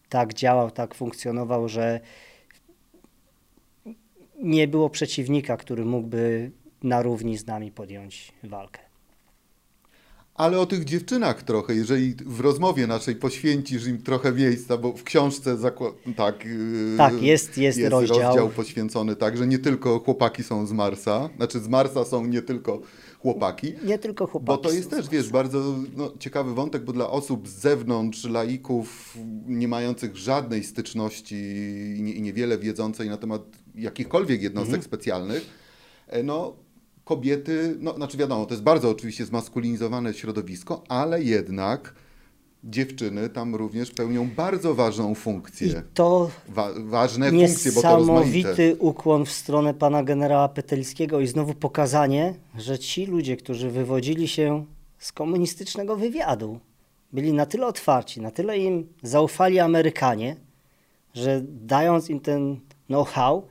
tak 0.08 0.34
działał, 0.34 0.70
tak 0.70 0.94
funkcjonował, 0.94 1.68
że 1.68 2.00
nie 4.42 4.68
było 4.68 4.90
przeciwnika, 4.90 5.56
który 5.56 5.84
mógłby 5.84 6.50
na 6.82 7.02
równi 7.02 7.38
z 7.38 7.46
nami 7.46 7.70
podjąć 7.72 8.32
walkę. 8.44 8.80
Ale 10.34 10.60
o 10.60 10.66
tych 10.66 10.84
dziewczynach 10.84 11.42
trochę, 11.42 11.74
jeżeli 11.74 12.14
w 12.26 12.40
rozmowie 12.40 12.86
naszej 12.86 13.16
poświęcisz 13.16 13.86
im 13.86 14.02
trochę 14.02 14.32
miejsca, 14.32 14.76
bo 14.76 14.92
w 14.92 15.02
książce 15.04 15.56
tak, 16.16 16.44
yy, 16.44 16.96
Tak, 16.98 17.22
jest- 17.22 17.58
jest 17.58 17.80
rozdział. 17.88 18.48
poświęcony 18.48 19.16
tak, 19.16 19.36
że 19.36 19.46
nie 19.46 19.58
tylko 19.58 19.98
chłopaki 19.98 20.42
są 20.42 20.66
z 20.66 20.72
Marsa, 20.72 21.28
znaczy 21.36 21.60
z 21.60 21.68
Marsa 21.68 22.04
są 22.04 22.26
nie 22.26 22.42
tylko 22.42 22.80
chłopaki, 23.22 23.72
Nie 23.84 23.98
tylko 23.98 24.26
chłopaki. 24.26 24.46
Bo 24.46 24.68
to 24.68 24.74
jest 24.74 24.90
też, 24.90 25.08
wiesz, 25.08 25.30
bardzo 25.30 25.74
no, 25.96 26.12
ciekawy 26.18 26.54
wątek, 26.54 26.84
bo 26.84 26.92
dla 26.92 27.10
osób 27.10 27.48
z 27.48 27.52
zewnątrz, 27.52 28.24
laików, 28.24 29.16
nie 29.46 29.68
mających 29.68 30.16
żadnej 30.16 30.64
styczności 30.64 31.34
i, 31.98 32.02
nie, 32.02 32.12
i 32.12 32.22
niewiele 32.22 32.58
wiedzącej 32.58 33.08
na 33.08 33.16
temat 33.16 33.42
jakichkolwiek 33.74 34.42
jednostek 34.42 34.74
Mhm. 34.74 34.82
specjalnych, 34.84 35.46
e, 36.06 36.22
no 36.22 36.56
kobiety, 37.04 37.76
no 37.80 37.94
znaczy 37.94 38.16
wiadomo, 38.16 38.46
to 38.46 38.54
jest 38.54 38.64
bardzo 38.64 38.90
oczywiście 38.90 39.24
zmaskulinizowane 39.24 40.14
środowisko, 40.14 40.82
ale 40.88 41.22
jednak 41.22 41.94
dziewczyny 42.64 43.28
tam 43.28 43.54
również 43.54 43.90
pełnią 43.90 44.28
bardzo 44.36 44.74
ważną 44.74 45.12
I 45.12 45.14
funkcję. 45.14 45.82
to 45.94 46.30
Wa- 46.48 46.72
ważne 46.84 47.30
funkcje, 47.30 47.72
bo 47.72 47.82
to 47.82 47.98
niesamowity 48.00 48.76
ukłon 48.78 49.24
w 49.24 49.32
stronę 49.32 49.74
pana 49.74 50.02
generała 50.02 50.48
Petelskiego 50.48 51.20
i 51.20 51.26
znowu 51.26 51.54
pokazanie, 51.54 52.34
że 52.58 52.78
ci 52.78 53.06
ludzie, 53.06 53.36
którzy 53.36 53.70
wywodzili 53.70 54.28
się 54.28 54.64
z 54.98 55.12
komunistycznego 55.12 55.96
wywiadu, 55.96 56.60
byli 57.12 57.32
na 57.32 57.46
tyle 57.46 57.66
otwarci, 57.66 58.20
na 58.20 58.30
tyle 58.30 58.58
im 58.58 58.88
zaufali 59.02 59.60
Amerykanie, 59.60 60.36
że 61.14 61.42
dając 61.48 62.10
im 62.10 62.20
ten 62.20 62.60
know-how, 62.86 63.46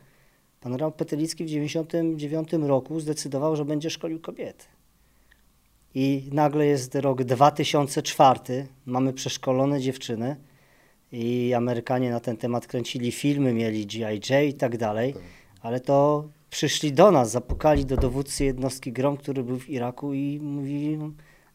pan 0.61 0.71
generał 0.71 0.91
Petelicki 0.91 1.43
w 1.43 1.47
1999 1.47 2.67
roku 2.67 2.99
zdecydował, 2.99 3.55
że 3.55 3.65
będzie 3.65 3.89
szkolił 3.89 4.19
kobiety. 4.19 4.65
I 5.95 6.29
nagle 6.31 6.65
jest 6.65 6.95
rok 6.95 7.23
2004, 7.23 8.67
mamy 8.85 9.13
przeszkolone 9.13 9.81
dziewczyny 9.81 10.35
i 11.11 11.53
Amerykanie 11.53 12.11
na 12.11 12.19
ten 12.19 12.37
temat 12.37 12.67
kręcili 12.67 13.11
filmy, 13.11 13.53
mieli 13.53 13.85
G.I. 13.85 14.49
i 14.49 14.53
tak 14.53 14.77
dalej, 14.77 15.15
ale 15.61 15.79
to 15.79 16.29
przyszli 16.49 16.93
do 16.93 17.11
nas, 17.11 17.31
zapukali 17.31 17.85
do 17.85 17.97
dowódcy 17.97 18.45
jednostki 18.45 18.91
GROM, 18.91 19.17
który 19.17 19.43
był 19.43 19.59
w 19.59 19.69
Iraku 19.69 20.13
i 20.13 20.39
mówili, 20.39 20.99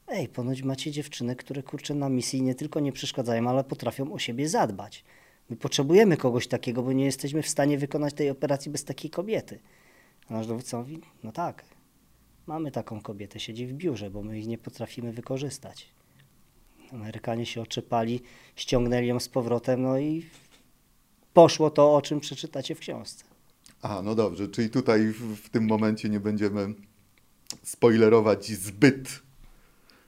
ej, 0.08 0.28
ponoć 0.28 0.62
macie 0.62 0.90
dziewczyny, 0.90 1.36
które 1.36 1.62
kurczę 1.62 1.94
na 1.94 2.08
misji 2.08 2.42
nie 2.42 2.54
tylko 2.54 2.80
nie 2.80 2.92
przeszkadzają, 2.92 3.48
ale 3.48 3.64
potrafią 3.64 4.12
o 4.12 4.18
siebie 4.18 4.48
zadbać. 4.48 5.04
My 5.50 5.56
potrzebujemy 5.56 6.16
kogoś 6.16 6.46
takiego, 6.46 6.82
bo 6.82 6.92
nie 6.92 7.04
jesteśmy 7.04 7.42
w 7.42 7.48
stanie 7.48 7.78
wykonać 7.78 8.14
tej 8.14 8.30
operacji 8.30 8.70
bez 8.70 8.84
takiej 8.84 9.10
kobiety. 9.10 9.58
A 10.28 10.34
nasz 10.34 10.46
dowódca 10.46 10.78
mówi, 10.78 11.00
no 11.24 11.32
tak, 11.32 11.64
mamy 12.46 12.70
taką 12.70 13.00
kobietę, 13.00 13.40
siedzi 13.40 13.66
w 13.66 13.72
biurze, 13.72 14.10
bo 14.10 14.22
my 14.22 14.38
ich 14.38 14.46
nie 14.46 14.58
potrafimy 14.58 15.12
wykorzystać. 15.12 15.88
Amerykanie 16.92 17.46
się 17.46 17.62
oczepali, 17.62 18.20
ściągnęli 18.56 19.06
ją 19.06 19.20
z 19.20 19.28
powrotem, 19.28 19.82
no 19.82 19.98
i 19.98 20.26
poszło 21.32 21.70
to, 21.70 21.94
o 21.94 22.02
czym 22.02 22.20
przeczytacie 22.20 22.74
w 22.74 22.78
książce. 22.78 23.24
A, 23.82 24.02
no 24.02 24.14
dobrze, 24.14 24.48
czyli 24.48 24.70
tutaj 24.70 25.06
w, 25.06 25.36
w 25.36 25.50
tym 25.50 25.66
momencie 25.66 26.08
nie 26.08 26.20
będziemy 26.20 26.74
spoilerować 27.62 28.46
zbyt 28.46 29.22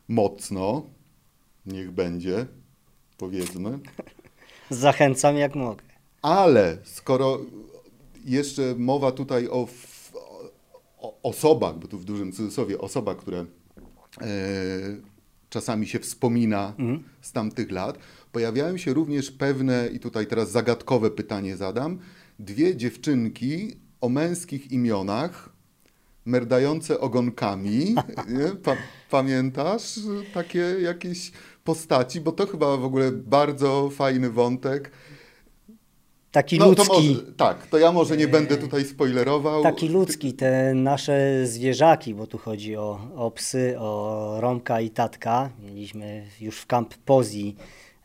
mocno. 0.08 0.82
Niech 1.66 1.90
będzie, 1.90 2.46
powiedzmy. 3.18 3.78
Zachęcam 4.70 5.36
jak 5.36 5.54
mogę. 5.54 5.84
Ale 6.22 6.78
skoro 6.84 7.38
jeszcze 8.24 8.74
mowa 8.78 9.12
tutaj 9.12 9.48
o 9.48 9.66
osobach, 11.22 11.78
bo 11.78 11.88
tu 11.88 11.98
w 11.98 12.04
dużym 12.04 12.32
cudzysłowie 12.32 12.78
osobach, 12.78 13.16
które 13.16 13.46
czasami 15.50 15.86
się 15.86 15.98
wspomina 15.98 16.74
Mhm. 16.78 17.02
z 17.20 17.32
tamtych 17.32 17.70
lat, 17.70 17.98
pojawiają 18.32 18.76
się 18.76 18.94
również 18.94 19.30
pewne, 19.30 19.88
i 19.92 20.00
tutaj 20.00 20.26
teraz 20.26 20.50
zagadkowe 20.50 21.10
pytanie 21.10 21.56
zadam, 21.56 21.98
dwie 22.38 22.76
dziewczynki 22.76 23.76
o 24.00 24.08
męskich 24.08 24.72
imionach, 24.72 25.50
merdające 26.24 27.00
ogonkami. 27.00 27.94
Pa, 28.64 28.76
pamiętasz 29.10 29.98
takie 30.34 30.58
jakieś 30.82 31.32
postaci? 31.64 32.20
Bo 32.20 32.32
to 32.32 32.46
chyba 32.46 32.76
w 32.76 32.84
ogóle 32.84 33.12
bardzo 33.12 33.90
fajny 33.90 34.30
wątek. 34.30 34.90
Taki 36.32 36.58
No, 36.58 36.64
to 36.64 36.70
ludzki. 36.70 37.08
może, 37.14 37.32
tak, 37.36 37.66
to 37.66 37.78
ja 37.78 37.92
może 37.92 38.16
nie 38.16 38.28
będę 38.28 38.56
tutaj 38.56 38.84
spoilerował. 38.84 39.62
Taki 39.62 39.88
ludzki, 39.88 40.32
te 40.32 40.74
nasze 40.74 41.46
zwierzaki, 41.46 42.14
bo 42.14 42.26
tu 42.26 42.38
chodzi 42.38 42.76
o, 42.76 43.00
o 43.16 43.30
psy, 43.30 43.76
o 43.78 44.36
Romka 44.40 44.80
i 44.80 44.90
Tatka. 44.90 45.50
Mieliśmy 45.62 46.24
już 46.40 46.58
w 46.60 46.66
Camp 46.66 46.94
Pozji, 46.94 47.56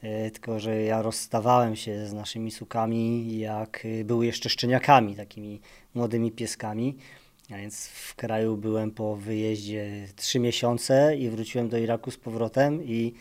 e, 0.01 0.31
tylko 0.31 0.59
że 0.59 0.81
ja 0.81 1.01
rozstawałem 1.01 1.75
się 1.75 2.07
z 2.07 2.13
naszymi 2.13 2.51
sukami, 2.51 3.39
jak 3.39 3.85
e, 4.01 4.03
były 4.03 4.25
jeszcze 4.25 4.49
szczeniakami, 4.49 5.15
takimi 5.15 5.59
młodymi 5.95 6.31
pieskami. 6.31 6.97
A 7.53 7.57
więc 7.57 7.87
w 7.87 8.15
kraju 8.15 8.57
byłem 8.57 8.91
po 8.91 9.15
wyjeździe 9.15 10.07
trzy 10.15 10.39
miesiące 10.39 11.15
i 11.17 11.29
wróciłem 11.29 11.69
do 11.69 11.77
Iraku 11.77 12.11
z 12.11 12.17
powrotem 12.17 12.83
i, 12.83 13.13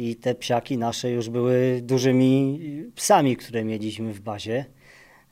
i 0.00 0.16
te 0.16 0.34
psiaki 0.34 0.78
nasze 0.78 1.10
już 1.10 1.28
były 1.28 1.80
dużymi 1.82 2.60
psami, 2.94 3.36
które 3.36 3.64
mieliśmy 3.64 4.12
w 4.12 4.20
bazie. 4.20 4.64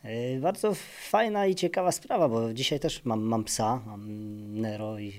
E, 0.03 0.41
Bardzo 0.41 0.75
fajna 1.11 1.47
i 1.47 1.55
ciekawa 1.55 1.93
sprawa, 1.93 2.29
bo 2.29 2.55
dzisiaj 2.55 2.81
też 2.81 3.05
mam, 3.05 3.21
mam 3.23 3.45
psa, 3.45 3.81
mam 3.87 4.03
Nero 4.61 4.99
i 4.99 5.13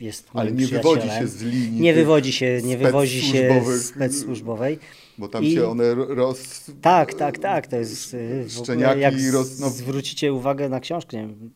jest 0.00 0.28
Ale 0.34 0.52
nie 0.52 0.66
wywodzi 0.66 1.08
się 1.08 1.26
z 1.28 1.42
linii 1.42 1.80
Nie 1.80 1.94
wywodzi 1.94 2.32
się, 2.32 2.60
nie 2.64 2.78
wywodzi 2.78 3.22
się 3.22 3.62
z 3.64 3.90
spec-służbowej. 3.94 4.78
Bo 5.18 5.28
tam 5.28 5.44
I- 5.44 5.54
się 5.54 5.68
one 5.68 5.94
roz... 5.94 6.70
Tak, 6.80 7.14
tak, 7.14 7.38
tak. 7.38 7.66
To 7.66 7.76
jest 7.76 8.16
w 8.44 8.52
Szczeniaki 8.52 9.00
jak 9.00 9.14
roz- 9.32 9.60
no- 9.60 9.70
zwrócicie 9.70 10.32
uwagę 10.32 10.68
na 10.68 10.80
książkę. 10.80 11.16
nie 11.16 11.22
wiem, 11.22 11.50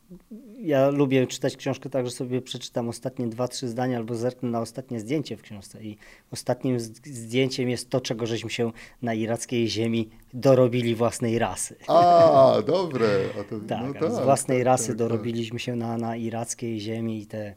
Ja 0.62 0.90
lubię 0.90 1.26
czytać 1.26 1.56
książkę 1.56 1.90
tak, 1.90 2.06
że 2.06 2.12
sobie 2.12 2.42
przeczytam 2.42 2.88
ostatnie 2.88 3.26
dwa, 3.26 3.48
trzy 3.48 3.68
zdania 3.68 3.96
albo 3.96 4.14
zerknę 4.14 4.50
na 4.50 4.60
ostatnie 4.60 5.00
zdjęcie 5.00 5.36
w 5.36 5.42
książce. 5.42 5.82
I 5.84 5.96
ostatnim 6.30 6.80
zdjęciem 7.04 7.68
jest 7.68 7.90
to, 7.90 8.00
czego 8.00 8.26
żeśmy 8.26 8.50
się 8.50 8.72
na 9.02 9.14
irackiej 9.14 9.68
ziemi 9.68 10.08
dorobili 10.34 10.94
własnej 10.94 11.38
rasy. 11.38 11.76
A, 11.88 12.56
dobre. 12.66 13.08
A 13.40 13.44
to, 13.44 13.60
Tak, 13.68 14.00
no 14.00 14.06
a 14.06 14.10
z 14.10 14.14
tak, 14.14 14.24
własnej 14.24 14.58
tak, 14.58 14.66
rasy 14.66 14.88
tak, 14.88 14.96
dorobiliśmy 14.96 15.58
się 15.58 15.76
na, 15.76 15.98
na 15.98 16.16
irackiej 16.16 16.80
ziemi 16.80 17.22
i 17.22 17.26
te 17.26 17.54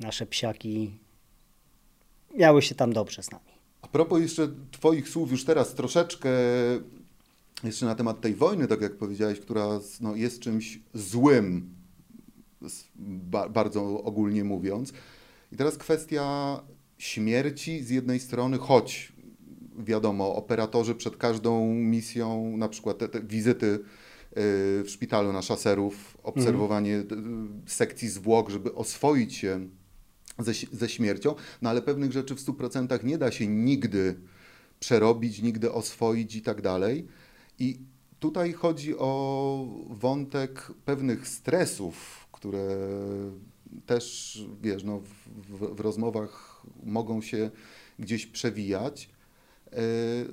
nasze 0.00 0.26
psiaki 0.26 0.98
miały 2.36 2.62
się 2.62 2.74
tam 2.74 2.92
dobrze 2.92 3.22
z 3.22 3.30
nami. 3.30 3.44
A 3.82 3.88
propos 3.88 4.20
jeszcze 4.20 4.48
Twoich 4.70 5.08
słów 5.08 5.30
już 5.30 5.44
teraz 5.44 5.74
troszeczkę 5.74 6.30
jeszcze 7.64 7.86
na 7.86 7.94
temat 7.94 8.20
tej 8.20 8.34
wojny, 8.34 8.66
tak 8.66 8.80
jak 8.80 8.96
powiedziałeś, 8.96 9.40
która 9.40 9.80
no, 10.00 10.16
jest 10.16 10.40
czymś 10.40 10.80
złym, 10.94 11.77
bardzo 13.50 14.02
ogólnie 14.02 14.44
mówiąc. 14.44 14.92
I 15.52 15.56
teraz 15.56 15.78
kwestia 15.78 16.60
śmierci 16.98 17.82
z 17.82 17.90
jednej 17.90 18.20
strony, 18.20 18.58
choć 18.58 19.12
wiadomo, 19.78 20.34
operatorzy 20.34 20.94
przed 20.94 21.16
każdą 21.16 21.74
misją, 21.74 22.56
na 22.56 22.68
przykład 22.68 22.98
te, 22.98 23.08
te 23.08 23.22
wizyty 23.22 23.66
y, 23.66 23.80
w 24.82 24.86
szpitalu 24.88 25.32
na 25.32 25.42
szaserów, 25.42 26.18
obserwowanie 26.22 26.96
mhm. 26.96 27.62
sekcji 27.66 28.08
zwłok, 28.08 28.50
żeby 28.50 28.74
oswoić 28.74 29.34
się 29.34 29.68
ze, 30.38 30.52
ze 30.72 30.88
śmiercią, 30.88 31.34
no 31.62 31.70
ale 31.70 31.82
pewnych 31.82 32.12
rzeczy 32.12 32.34
w 32.34 32.40
100% 32.40 33.04
nie 33.04 33.18
da 33.18 33.30
się 33.30 33.46
nigdy 33.46 34.20
przerobić, 34.80 35.42
nigdy 35.42 35.72
oswoić 35.72 36.36
i 36.36 36.42
tak 36.42 36.62
dalej. 36.62 37.06
I 37.58 37.78
tutaj 38.18 38.52
chodzi 38.52 38.98
o 38.98 39.84
wątek 39.90 40.72
pewnych 40.84 41.28
stresów, 41.28 42.17
które 42.38 42.78
też, 43.86 44.38
wiesz, 44.62 44.84
no, 44.84 45.00
w, 45.00 45.76
w 45.76 45.80
rozmowach 45.80 46.62
mogą 46.84 47.20
się 47.20 47.50
gdzieś 47.98 48.26
przewijać, 48.26 49.10
e, 49.66 49.80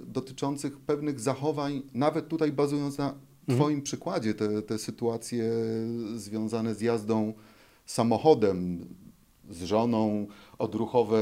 dotyczących 0.08 0.80
pewnych 0.80 1.20
zachowań, 1.20 1.82
nawet 1.93 2.28
tutaj 2.28 2.51
bazując 2.51 2.97
na 2.97 3.08
mhm. 3.08 3.60
Twoim 3.60 3.82
przykładzie, 3.82 4.34
te, 4.34 4.62
te 4.62 4.78
sytuacje 4.78 5.51
związane 6.16 6.76
z 6.76 6.82
jazdą 6.82 7.34
samochodem, 7.86 8.88
z 9.49 9.64
żoną, 9.64 10.28
odruchowe 10.58 11.20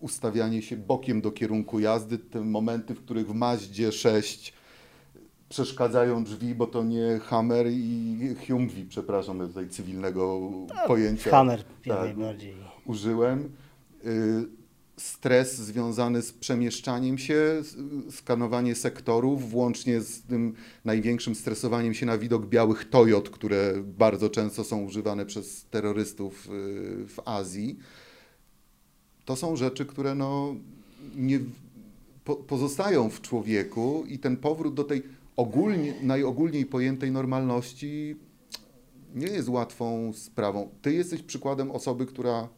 ustawianie 0.00 0.62
się 0.62 0.76
bokiem 0.76 1.20
do 1.20 1.32
kierunku 1.32 1.80
jazdy, 1.80 2.18
te 2.18 2.40
momenty, 2.40 2.94
w 2.94 3.04
których 3.04 3.26
w 3.26 3.34
Maździe 3.34 3.92
6 3.92 4.52
przeszkadzają 5.50 6.24
drzwi, 6.24 6.54
bo 6.54 6.66
to 6.66 6.84
nie 6.84 7.20
Hammer 7.22 7.66
i 7.70 8.34
Humvee, 8.46 8.84
przepraszam, 8.88 9.38
tutaj 9.38 9.68
cywilnego 9.68 10.40
no, 10.68 10.86
pojęcia. 10.86 11.30
Hammer 11.30 11.64
tak, 11.64 11.98
najbardziej. 11.98 12.54
Użyłem. 12.86 13.50
Y, 14.06 14.60
stres 14.96 15.56
związany 15.56 16.22
z 16.22 16.32
przemieszczaniem 16.32 17.18
się, 17.18 17.62
skanowanie 18.10 18.74
sektorów, 18.74 19.50
włącznie 19.50 20.00
z 20.00 20.22
tym 20.22 20.54
największym 20.84 21.34
stresowaniem 21.34 21.94
się 21.94 22.06
na 22.06 22.18
widok 22.18 22.46
białych 22.46 22.90
Toyot, 22.90 23.30
które 23.30 23.74
bardzo 23.82 24.30
często 24.30 24.64
są 24.64 24.82
używane 24.82 25.26
przez 25.26 25.64
terrorystów 25.64 26.46
y, 26.46 26.50
w 27.06 27.16
Azji. 27.24 27.78
To 29.24 29.36
są 29.36 29.56
rzeczy, 29.56 29.86
które 29.86 30.14
no 30.14 30.54
nie 31.16 31.40
pozostają 32.46 33.10
w 33.10 33.20
człowieku 33.20 34.04
i 34.08 34.18
ten 34.18 34.36
powrót 34.36 34.74
do 34.74 34.84
tej 34.84 35.02
ogólnie, 35.36 35.94
najogólniej 36.02 36.66
pojętej 36.66 37.10
normalności 37.10 38.16
nie 39.14 39.26
jest 39.26 39.48
łatwą 39.48 40.12
sprawą. 40.12 40.68
Ty 40.82 40.94
jesteś 40.94 41.22
przykładem 41.22 41.70
osoby, 41.70 42.06
która 42.06 42.48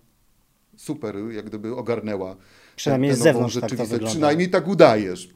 super 0.77 1.17
jak 1.31 1.47
gdyby 1.47 1.77
ogarnęła 1.77 2.37
Przynajmniej 2.77 3.11
tę, 3.11 3.17
tę 3.17 3.21
z 3.21 3.25
zewnątrz 3.25 3.61
tak 3.61 3.71
to 3.71 3.77
wygląda. 3.77 4.07
Przynajmniej 4.07 4.51
tak 4.51 4.69
udajesz. 4.69 5.29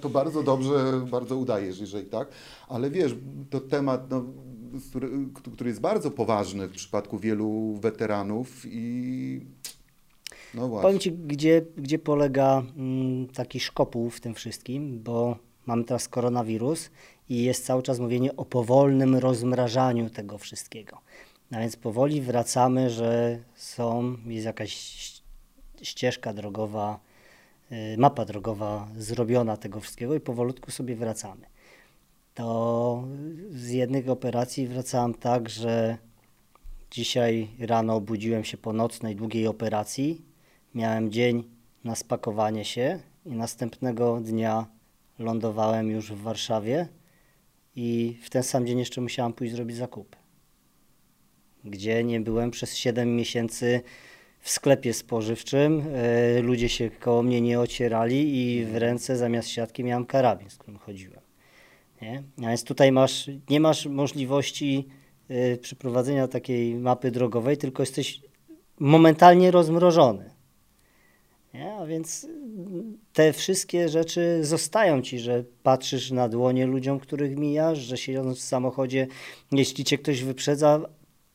To 0.00 0.08
bardzo 0.08 0.42
dobrze, 0.42 1.06
bardzo 1.10 1.36
udajesz, 1.36 1.78
jeżeli 1.78 2.06
tak. 2.06 2.28
Ale 2.68 2.90
wiesz, 2.90 3.14
to 3.50 3.60
temat, 3.60 4.10
no, 4.10 4.24
który, 4.90 5.10
który 5.52 5.70
jest 5.70 5.80
bardzo 5.80 6.10
poważny 6.10 6.68
w 6.68 6.72
przypadku 6.72 7.18
wielu 7.18 7.78
weteranów 7.80 8.62
i 8.66 9.40
no 10.54 10.68
właśnie. 10.68 10.82
Powiem 10.82 11.00
Ci, 11.00 11.12
gdzie, 11.12 11.62
gdzie 11.76 11.98
polega 11.98 12.62
mm, 12.76 13.26
taki 13.26 13.60
szkopuł 13.60 14.10
w 14.10 14.20
tym 14.20 14.34
wszystkim, 14.34 15.02
bo 15.02 15.38
mamy 15.66 15.84
teraz 15.84 16.08
koronawirus 16.08 16.90
i 17.28 17.42
jest 17.42 17.66
cały 17.66 17.82
czas 17.82 17.98
mówienie 17.98 18.36
o 18.36 18.44
powolnym 18.44 19.14
rozmrażaniu 19.14 20.10
tego 20.10 20.38
wszystkiego. 20.38 21.00
No 21.50 21.60
więc 21.60 21.76
powoli 21.76 22.20
wracamy, 22.20 22.90
że 22.90 23.38
są, 23.54 24.16
jest 24.26 24.46
jakaś 24.46 24.72
ścieżka 25.82 26.32
drogowa, 26.32 27.00
y, 27.72 27.96
mapa 27.98 28.24
drogowa 28.24 28.88
zrobiona 28.96 29.56
tego 29.56 29.80
wszystkiego 29.80 30.14
i 30.14 30.20
powolutku 30.20 30.70
sobie 30.70 30.96
wracamy. 30.96 31.46
To 32.34 33.04
z 33.50 33.70
jednej 33.70 34.08
operacji 34.08 34.66
wracałem 34.66 35.14
tak, 35.14 35.48
że 35.48 35.98
dzisiaj 36.90 37.48
rano 37.58 37.94
obudziłem 37.94 38.44
się 38.44 38.56
po 38.56 38.72
nocnej, 38.72 39.16
długiej 39.16 39.46
operacji. 39.46 40.22
Miałem 40.74 41.10
dzień 41.10 41.44
na 41.84 41.94
spakowanie 41.94 42.64
się 42.64 43.00
i 43.26 43.30
następnego 43.30 44.20
dnia 44.20 44.66
lądowałem 45.18 45.90
już 45.90 46.12
w 46.12 46.22
Warszawie 46.22 46.88
i 47.76 48.18
w 48.22 48.30
ten 48.30 48.42
sam 48.42 48.66
dzień 48.66 48.78
jeszcze 48.78 49.00
musiałem 49.00 49.32
pójść 49.32 49.54
zrobić 49.54 49.76
zakupy. 49.76 50.16
Gdzie 51.64 52.04
nie 52.04 52.20
byłem 52.20 52.50
przez 52.50 52.76
7 52.76 53.16
miesięcy 53.16 53.80
w 54.40 54.50
sklepie 54.50 54.94
spożywczym, 54.94 55.82
e, 55.94 56.42
ludzie 56.42 56.68
się 56.68 56.90
koło 56.90 57.22
mnie 57.22 57.40
nie 57.40 57.60
ocierali 57.60 58.36
i 58.36 58.64
w 58.64 58.76
ręce 58.76 59.16
zamiast 59.16 59.48
siatki 59.48 59.84
miałem 59.84 60.06
karabin, 60.06 60.50
z 60.50 60.56
którym 60.56 60.78
chodziłem. 60.78 61.20
Nie? 62.02 62.22
A 62.38 62.48
więc 62.48 62.64
tutaj 62.64 62.92
masz, 62.92 63.30
nie 63.50 63.60
masz 63.60 63.86
możliwości 63.86 64.88
y, 65.30 65.58
przeprowadzenia 65.62 66.28
takiej 66.28 66.74
mapy 66.74 67.10
drogowej, 67.10 67.56
tylko 67.56 67.82
jesteś 67.82 68.20
momentalnie 68.78 69.50
rozmrożony. 69.50 70.30
Nie? 71.54 71.74
A 71.74 71.86
więc 71.86 72.26
te 73.16 73.32
wszystkie 73.32 73.88
rzeczy 73.88 74.44
zostają 74.44 75.02
ci, 75.02 75.18
że 75.18 75.44
patrzysz 75.62 76.10
na 76.10 76.28
dłonie 76.28 76.66
ludziom, 76.66 77.00
których 77.00 77.36
mijasz, 77.36 77.78
że 77.78 77.96
siedząc 77.96 78.38
w 78.38 78.42
samochodzie, 78.42 79.06
jeśli 79.52 79.84
cię 79.84 79.98
ktoś 79.98 80.22
wyprzedza, 80.22 80.80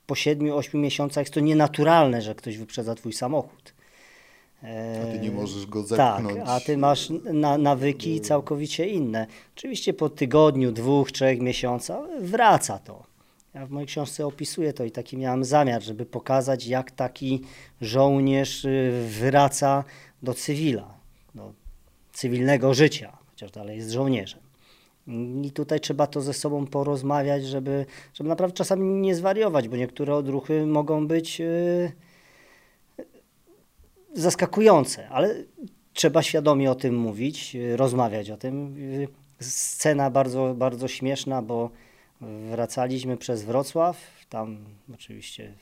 po 0.05 0.15
7-8 0.15 0.75
miesiącach 0.75 1.21
jest 1.21 1.33
to 1.33 1.39
nienaturalne, 1.39 2.21
że 2.21 2.35
ktoś 2.35 2.57
wyprzedza 2.57 2.95
twój 2.95 3.13
samochód. 3.13 3.73
A 4.63 5.11
ty 5.11 5.19
nie 5.19 5.31
możesz 5.31 5.65
go 5.65 5.83
zepchnąć. 5.83 6.37
Tak, 6.37 6.47
a 6.47 6.59
ty 6.59 6.77
masz 6.77 7.09
na, 7.33 7.57
nawyki 7.57 8.21
całkowicie 8.21 8.87
inne. 8.87 9.27
Oczywiście 9.57 9.93
po 9.93 10.09
tygodniu, 10.09 10.71
dwóch, 10.71 11.11
trzech 11.11 11.41
miesiącach 11.41 11.99
wraca 12.19 12.79
to. 12.79 13.03
Ja 13.53 13.65
w 13.65 13.69
mojej 13.69 13.87
książce 13.87 14.25
opisuję 14.25 14.73
to 14.73 14.83
i 14.83 14.91
taki 14.91 15.17
miałem 15.17 15.43
zamiar, 15.43 15.83
żeby 15.83 16.05
pokazać, 16.05 16.67
jak 16.67 16.91
taki 16.91 17.41
żołnierz 17.81 18.65
y, 18.65 18.91
wraca 19.19 19.83
do 20.23 20.33
cywila, 20.33 20.93
do 21.35 21.60
cywilnego 22.11 22.73
życia, 22.73 23.17
chociaż 23.29 23.51
dalej 23.51 23.77
jest 23.77 23.91
żołnierzem. 23.91 24.39
I 25.43 25.51
tutaj 25.51 25.79
trzeba 25.79 26.07
to 26.07 26.21
ze 26.21 26.33
sobą 26.33 26.67
porozmawiać, 26.67 27.45
żeby, 27.45 27.85
żeby 28.13 28.29
naprawdę 28.29 28.55
czasami 28.55 29.01
nie 29.01 29.15
zwariować, 29.15 29.67
bo 29.67 29.77
niektóre 29.77 30.15
odruchy 30.15 30.65
mogą 30.65 31.07
być 31.07 31.39
yy, 31.39 31.91
zaskakujące, 34.13 35.09
ale 35.09 35.35
trzeba 35.93 36.21
świadomie 36.21 36.71
o 36.71 36.75
tym 36.75 36.95
mówić, 36.95 37.53
yy, 37.53 37.77
rozmawiać 37.77 38.29
o 38.29 38.37
tym. 38.37 38.77
Yy, 38.77 39.07
scena 39.39 40.09
bardzo, 40.09 40.53
bardzo 40.57 40.87
śmieszna, 40.87 41.41
bo 41.41 41.69
wracaliśmy 42.51 43.17
przez 43.17 43.43
Wrocław, 43.43 43.97
tam 44.29 44.57
oczywiście 44.93 45.53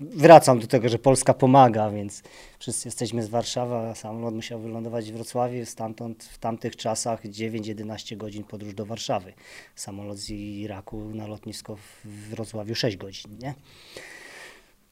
wracam 0.00 0.58
do 0.58 0.66
tego, 0.66 0.88
że 0.88 0.98
Polska 0.98 1.34
pomaga, 1.34 1.90
więc 1.90 2.22
wszyscy 2.58 2.88
jesteśmy 2.88 3.22
z 3.22 3.28
Warszawy, 3.28 3.74
a 3.74 3.94
samolot 3.94 4.34
musiał 4.34 4.60
wylądować 4.60 5.12
w 5.12 5.14
Wrocławiu, 5.14 5.66
stamtąd 5.66 6.24
w 6.24 6.38
tamtych 6.38 6.76
czasach 6.76 7.24
9-11 7.24 8.16
godzin 8.16 8.44
podróż 8.44 8.74
do 8.74 8.86
Warszawy. 8.86 9.32
Samolot 9.74 10.18
z 10.18 10.30
Iraku 10.30 11.14
na 11.14 11.26
lotnisko 11.26 11.76
w 12.04 12.28
Wrocławiu 12.28 12.74
6 12.74 12.96
godzin, 12.96 13.38
nie? 13.38 13.54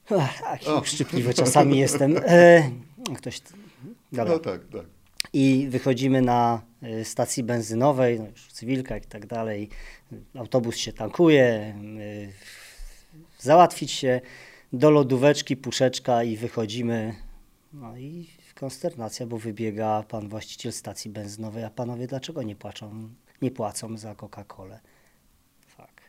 Tak, 0.05 0.61
szczypliwy 0.83 1.33
czasami 1.33 1.77
jestem. 1.77 2.17
E, 2.25 2.71
ktoś... 3.17 3.41
Dobra. 4.11 4.33
No 4.33 4.39
tak, 4.39 4.61
tak. 4.71 4.85
I 5.33 5.67
wychodzimy 5.69 6.21
na 6.21 6.61
e, 6.81 7.05
stacji 7.05 7.43
benzynowej, 7.43 8.19
no 8.19 8.25
już 8.27 8.51
cywilka 8.51 8.97
i 8.97 9.01
tak 9.01 9.25
dalej. 9.25 9.69
Autobus 10.35 10.77
się 10.77 10.93
tankuje, 10.93 11.43
e, 11.43 11.73
załatwić 13.39 13.91
się 13.91 14.21
do 14.73 14.91
lodóweczki, 14.91 15.57
puszeczka 15.57 16.23
i 16.23 16.37
wychodzimy. 16.37 17.15
No 17.73 17.97
i 17.97 18.27
konsternacja, 18.55 19.25
bo 19.25 19.37
wybiega 19.37 20.03
pan 20.07 20.29
właściciel 20.29 20.73
stacji 20.73 21.11
benzynowej, 21.11 21.63
a 21.63 21.69
panowie 21.69 22.07
dlaczego 22.07 22.43
nie 22.43 22.55
płacą, 22.55 23.09
nie 23.41 23.51
płacą 23.51 23.97
za 23.97 24.15
Coca-Colę? 24.15 24.79
Fak. 25.67 26.01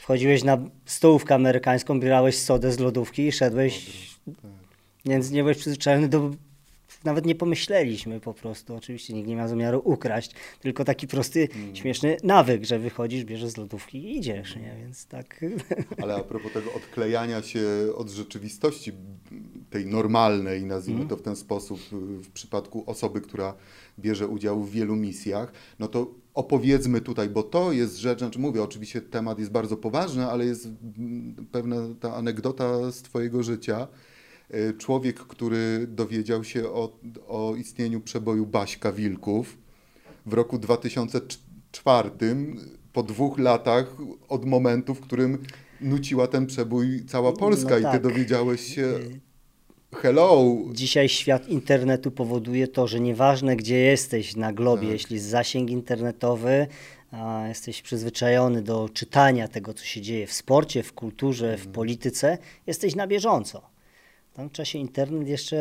Wchodziłeś 0.00 0.44
na 0.44 0.58
stołówkę 0.84 1.34
amerykańską, 1.34 2.00
brałeś 2.00 2.38
sodę 2.38 2.72
z 2.72 2.78
lodówki 2.78 3.26
i 3.26 3.32
szedłeś, 3.32 3.90
więc 5.04 5.30
nie 5.30 5.42
byłeś 5.42 5.58
przyzwyczajony 5.58 6.08
do 6.08 6.30
nawet 7.04 7.26
nie 7.26 7.34
pomyśleliśmy 7.34 8.20
po 8.20 8.34
prostu. 8.34 8.74
Oczywiście 8.74 9.14
nikt 9.14 9.28
nie 9.28 9.36
miał 9.36 9.48
zamiaru 9.48 9.82
ukraść, 9.84 10.30
tylko 10.60 10.84
taki 10.84 11.06
prosty, 11.06 11.48
śmieszny 11.74 12.16
nawyk, 12.24 12.64
że 12.64 12.78
wychodzisz, 12.78 13.24
bierzesz 13.24 13.50
z 13.50 13.56
lodówki 13.56 13.98
i 13.98 14.16
idziesz, 14.16 14.56
nie? 14.56 14.76
Więc 14.80 15.06
tak. 15.06 15.40
Ale 16.02 16.14
a 16.14 16.20
propos 16.20 16.52
tego 16.52 16.72
odklejania 16.72 17.42
się 17.42 17.62
od 17.96 18.10
rzeczywistości 18.10 18.92
tej 19.70 19.86
normalnej, 19.86 20.64
nazwijmy 20.64 21.06
to 21.06 21.16
w 21.16 21.22
ten 21.22 21.36
sposób, 21.36 21.80
w 22.22 22.30
przypadku 22.30 22.84
osoby, 22.86 23.20
która 23.20 23.54
bierze 23.98 24.28
udział 24.28 24.62
w 24.62 24.70
wielu 24.70 24.96
misjach, 24.96 25.52
no 25.78 25.88
to 25.88 26.14
opowiedzmy 26.34 27.00
tutaj, 27.00 27.28
bo 27.28 27.42
to 27.42 27.72
jest 27.72 27.96
rzecz, 27.96 28.18
znaczy 28.18 28.38
mówię, 28.38 28.62
oczywiście 28.62 29.00
temat 29.00 29.38
jest 29.38 29.50
bardzo 29.50 29.76
poważny, 29.76 30.26
ale 30.26 30.44
jest 30.44 30.68
mm, 30.98 31.46
pewna 31.52 31.76
ta 32.00 32.14
anegdota 32.14 32.92
z 32.92 33.02
Twojego 33.02 33.42
życia. 33.42 33.88
Y, 34.54 34.74
Człowiek, 34.78 35.16
który 35.16 35.86
dowiedział 35.88 36.44
się 36.44 36.68
o, 36.68 36.98
o 37.28 37.54
istnieniu 37.56 38.00
przeboju 38.00 38.46
Baśka 38.46 38.92
Wilków 38.92 39.58
w 40.26 40.32
roku 40.32 40.58
2004, 40.58 42.10
po 42.92 43.02
dwóch 43.02 43.38
latach 43.38 43.96
od 44.28 44.44
momentu, 44.44 44.94
w 44.94 45.00
którym 45.00 45.38
nuciła 45.80 46.26
ten 46.26 46.46
przebój 46.46 47.04
cała 47.08 47.32
Polska 47.32 47.70
No 47.70 47.76
i 47.78 47.80
Ty 47.80 47.84
tak. 47.84 48.02
dowiedziałeś 48.02 48.74
się, 48.74 48.88
hello, 49.94 50.56
Dzisiaj 50.72 51.08
świat 51.08 51.48
internetu 51.48 52.10
powoduje 52.10 52.68
to, 52.68 52.86
że 52.86 53.00
nieważne 53.00 53.56
gdzie 53.56 53.78
jesteś 53.78 54.36
na 54.36 54.52
globie, 54.52 54.82
Tak. 54.82 54.92
jeśli 54.92 55.14
jest 55.14 55.26
zasięg 55.26 55.70
internetowy, 55.70 56.66
a 57.10 57.44
jesteś 57.48 57.82
przyzwyczajony 57.82 58.62
do 58.62 58.88
czytania 58.94 59.48
tego, 59.48 59.74
co 59.74 59.84
się 59.84 60.00
dzieje 60.00 60.26
w 60.26 60.32
sporcie, 60.32 60.82
w 60.82 60.92
kulturze, 60.92 61.52
Mhm. 61.52 61.68
w 61.68 61.72
polityce, 61.74 62.38
jesteś 62.66 62.94
na 62.94 63.06
bieżąco. 63.06 63.69
W 64.40 64.42
tamtym 64.42 64.56
czasie 64.56 64.78
internet 64.78 65.28
jeszcze 65.28 65.56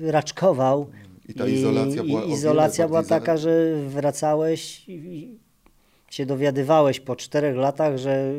raczkował. 0.00 0.90
I 1.28 1.34
ta 1.34 1.46
izolacja 1.46 2.04
była 2.04 2.22
o 2.22 2.24
i 2.24 2.30
izolacja 2.30 2.86
była 2.86 3.02
taka, 3.02 3.36
że 3.36 3.82
wracałeś 3.86 4.88
i 4.88 5.38
się 6.10 6.26
dowiadywałeś 6.26 7.00
po 7.00 7.16
czterech 7.16 7.56
latach, 7.56 7.98
że 7.98 8.32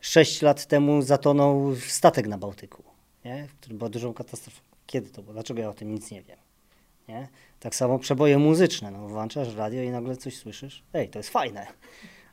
sześć 0.00 0.42
lat 0.42 0.66
temu 0.66 1.02
zatonął 1.02 1.76
statek 1.76 2.28
na 2.28 2.38
Bałtyku, 2.38 2.82
nie? 3.24 3.48
który 3.60 3.74
była 3.74 3.90
dużą 3.90 4.14
katastrofą. 4.14 4.60
Kiedy 4.86 5.10
to 5.10 5.22
było? 5.22 5.32
Dlaczego 5.32 5.60
ja 5.60 5.68
o 5.68 5.74
tym 5.74 5.94
nic 5.94 6.10
nie 6.10 6.22
wiem? 6.22 6.38
Nie? 7.08 7.28
Tak 7.60 7.74
samo 7.74 7.98
przeboje 7.98 8.38
muzyczne. 8.38 8.90
No, 8.90 9.08
włączasz 9.08 9.54
radio 9.54 9.82
i 9.82 9.90
nagle 9.90 10.16
coś 10.16 10.36
słyszysz. 10.36 10.82
Ej, 10.94 11.08
to 11.08 11.18
jest 11.18 11.30
fajne. 11.30 11.66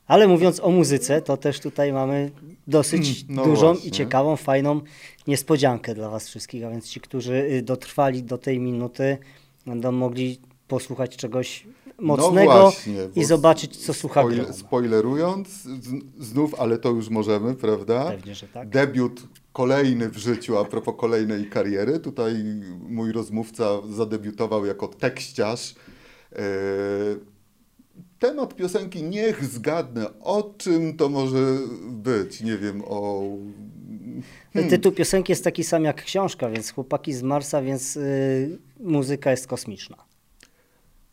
Ale 0.08 0.28
mówiąc 0.28 0.60
o 0.60 0.70
muzyce, 0.70 1.22
to 1.22 1.38
też 1.38 1.60
tutaj 1.60 1.94
mamy 1.94 2.32
dosyć 2.68 3.26
No 3.30 3.46
dużą 3.46 3.74
właśnie. 3.74 3.90
i 3.90 3.92
ciekawą, 3.92 4.36
fajną 4.36 4.82
niespodziankę 5.28 5.96
dla 5.96 6.10
Was 6.10 6.28
wszystkich. 6.28 6.66
A 6.66 6.70
więc 6.70 6.90
ci, 6.90 7.00
którzy 7.00 7.34
y, 7.36 7.62
dotrwali 7.62 8.24
do 8.24 8.38
tej 8.38 8.60
minuty, 8.60 9.18
będą 9.66 9.92
mogli 9.92 10.40
posłuchać 10.68 11.16
czegoś 11.16 11.66
mocnego 12.00 12.54
No 12.54 12.62
właśnie, 12.62 13.10
i 13.16 13.24
zobaczyć, 13.24 13.78
co 13.78 13.94
słucha 13.94 14.22
spoil-. 14.24 14.54
Spoilerując, 14.54 15.50
znów, 16.20 16.56
ale 16.60 16.78
to 16.78 16.90
już 16.90 17.10
możemy, 17.10 17.56
prawda? 17.56 18.06
Pewnie, 18.06 18.36
że 18.36 18.48
tak. 18.48 18.70
Debiut 18.70 19.24
kolejny 19.54 20.10
w 20.10 20.18
życiu, 20.18 20.58
a 20.58 20.66
propos 20.66 20.96
kolejnej 20.98 21.50
kariery. 21.50 22.00
Tutaj 22.00 22.34
mój 22.90 23.12
rozmówca 23.12 23.66
zadebiutował 23.90 24.66
jako 24.66 24.88
tekściarz. 24.88 25.76
E, 26.32 26.38
Temat 28.20 28.56
piosenki 28.56 29.04
niech 29.04 29.46
zgadnę. 29.46 30.20
O 30.20 30.54
czym 30.58 30.98
to 30.98 31.10
może 31.10 31.58
być? 31.90 32.42
Nie 32.42 32.58
wiem, 32.58 32.82
o... 32.86 33.24
Hmm. 34.54 34.70
Tytuł 34.70 34.92
piosenki 34.92 35.32
jest 35.32 35.44
taki 35.44 35.64
sam 35.64 35.84
jak 35.84 36.04
książka, 36.04 36.50
więc 36.50 36.72
chłopaki 36.72 37.14
z 37.14 37.24
Marsa, 37.24 37.62
więc 37.62 37.98
y, 37.98 38.60
muzyka 38.80 39.32
jest 39.32 39.48
kosmiczna. 39.48 39.98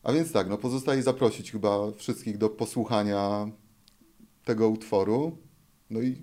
A 0.03 0.13
więc 0.13 0.31
tak, 0.31 0.49
no 0.49 0.57
pozostaje 0.57 1.03
zaprosić 1.03 1.51
chyba 1.51 1.91
wszystkich 1.91 2.37
do 2.37 2.49
posłuchania 2.49 3.47
tego 4.45 4.69
utworu. 4.69 5.37
No 5.89 6.01
i 6.01 6.21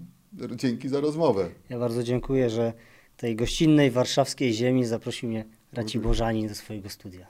dzięki 0.56 0.88
za 0.88 1.00
rozmowę. 1.00 1.50
Ja 1.68 1.78
bardzo 1.78 2.02
dziękuję, 2.02 2.50
że 2.50 2.72
tej 3.16 3.36
gościnnej 3.36 3.90
warszawskiej 3.90 4.52
ziemi 4.52 4.84
zaprosił 4.84 5.28
mnie 5.28 5.44
Raciborzanin 5.72 6.48
do 6.48 6.54
swojego 6.54 6.88
studia. 6.88 7.26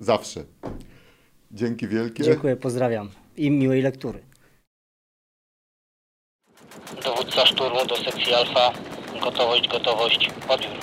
Zawsze. 0.00 0.44
Dzięki 1.52 1.88
wielkie. 1.88 2.22
Dziękuję, 2.24 2.56
pozdrawiam 2.56 3.10
i 3.36 3.50
miłej 3.50 3.82
lektury. 3.82 4.22
Dowódca 7.04 7.46
szturmu 7.46 7.86
do 7.86 7.96
sekcji 7.96 8.34
Alfa. 8.34 8.72
Gotowość, 9.22 9.68
gotowość. 9.68 10.30
Odbiór. 10.48 10.78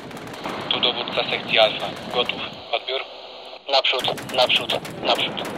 Tu 0.71 0.79
dowódca 0.79 1.29
sekcji 1.29 1.59
Alfa. 1.59 1.89
Gotów. 2.13 2.41
Odbiór. 2.71 3.01
Naprzód, 3.71 4.33
naprzód, 4.35 4.71
naprzód. 5.05 5.49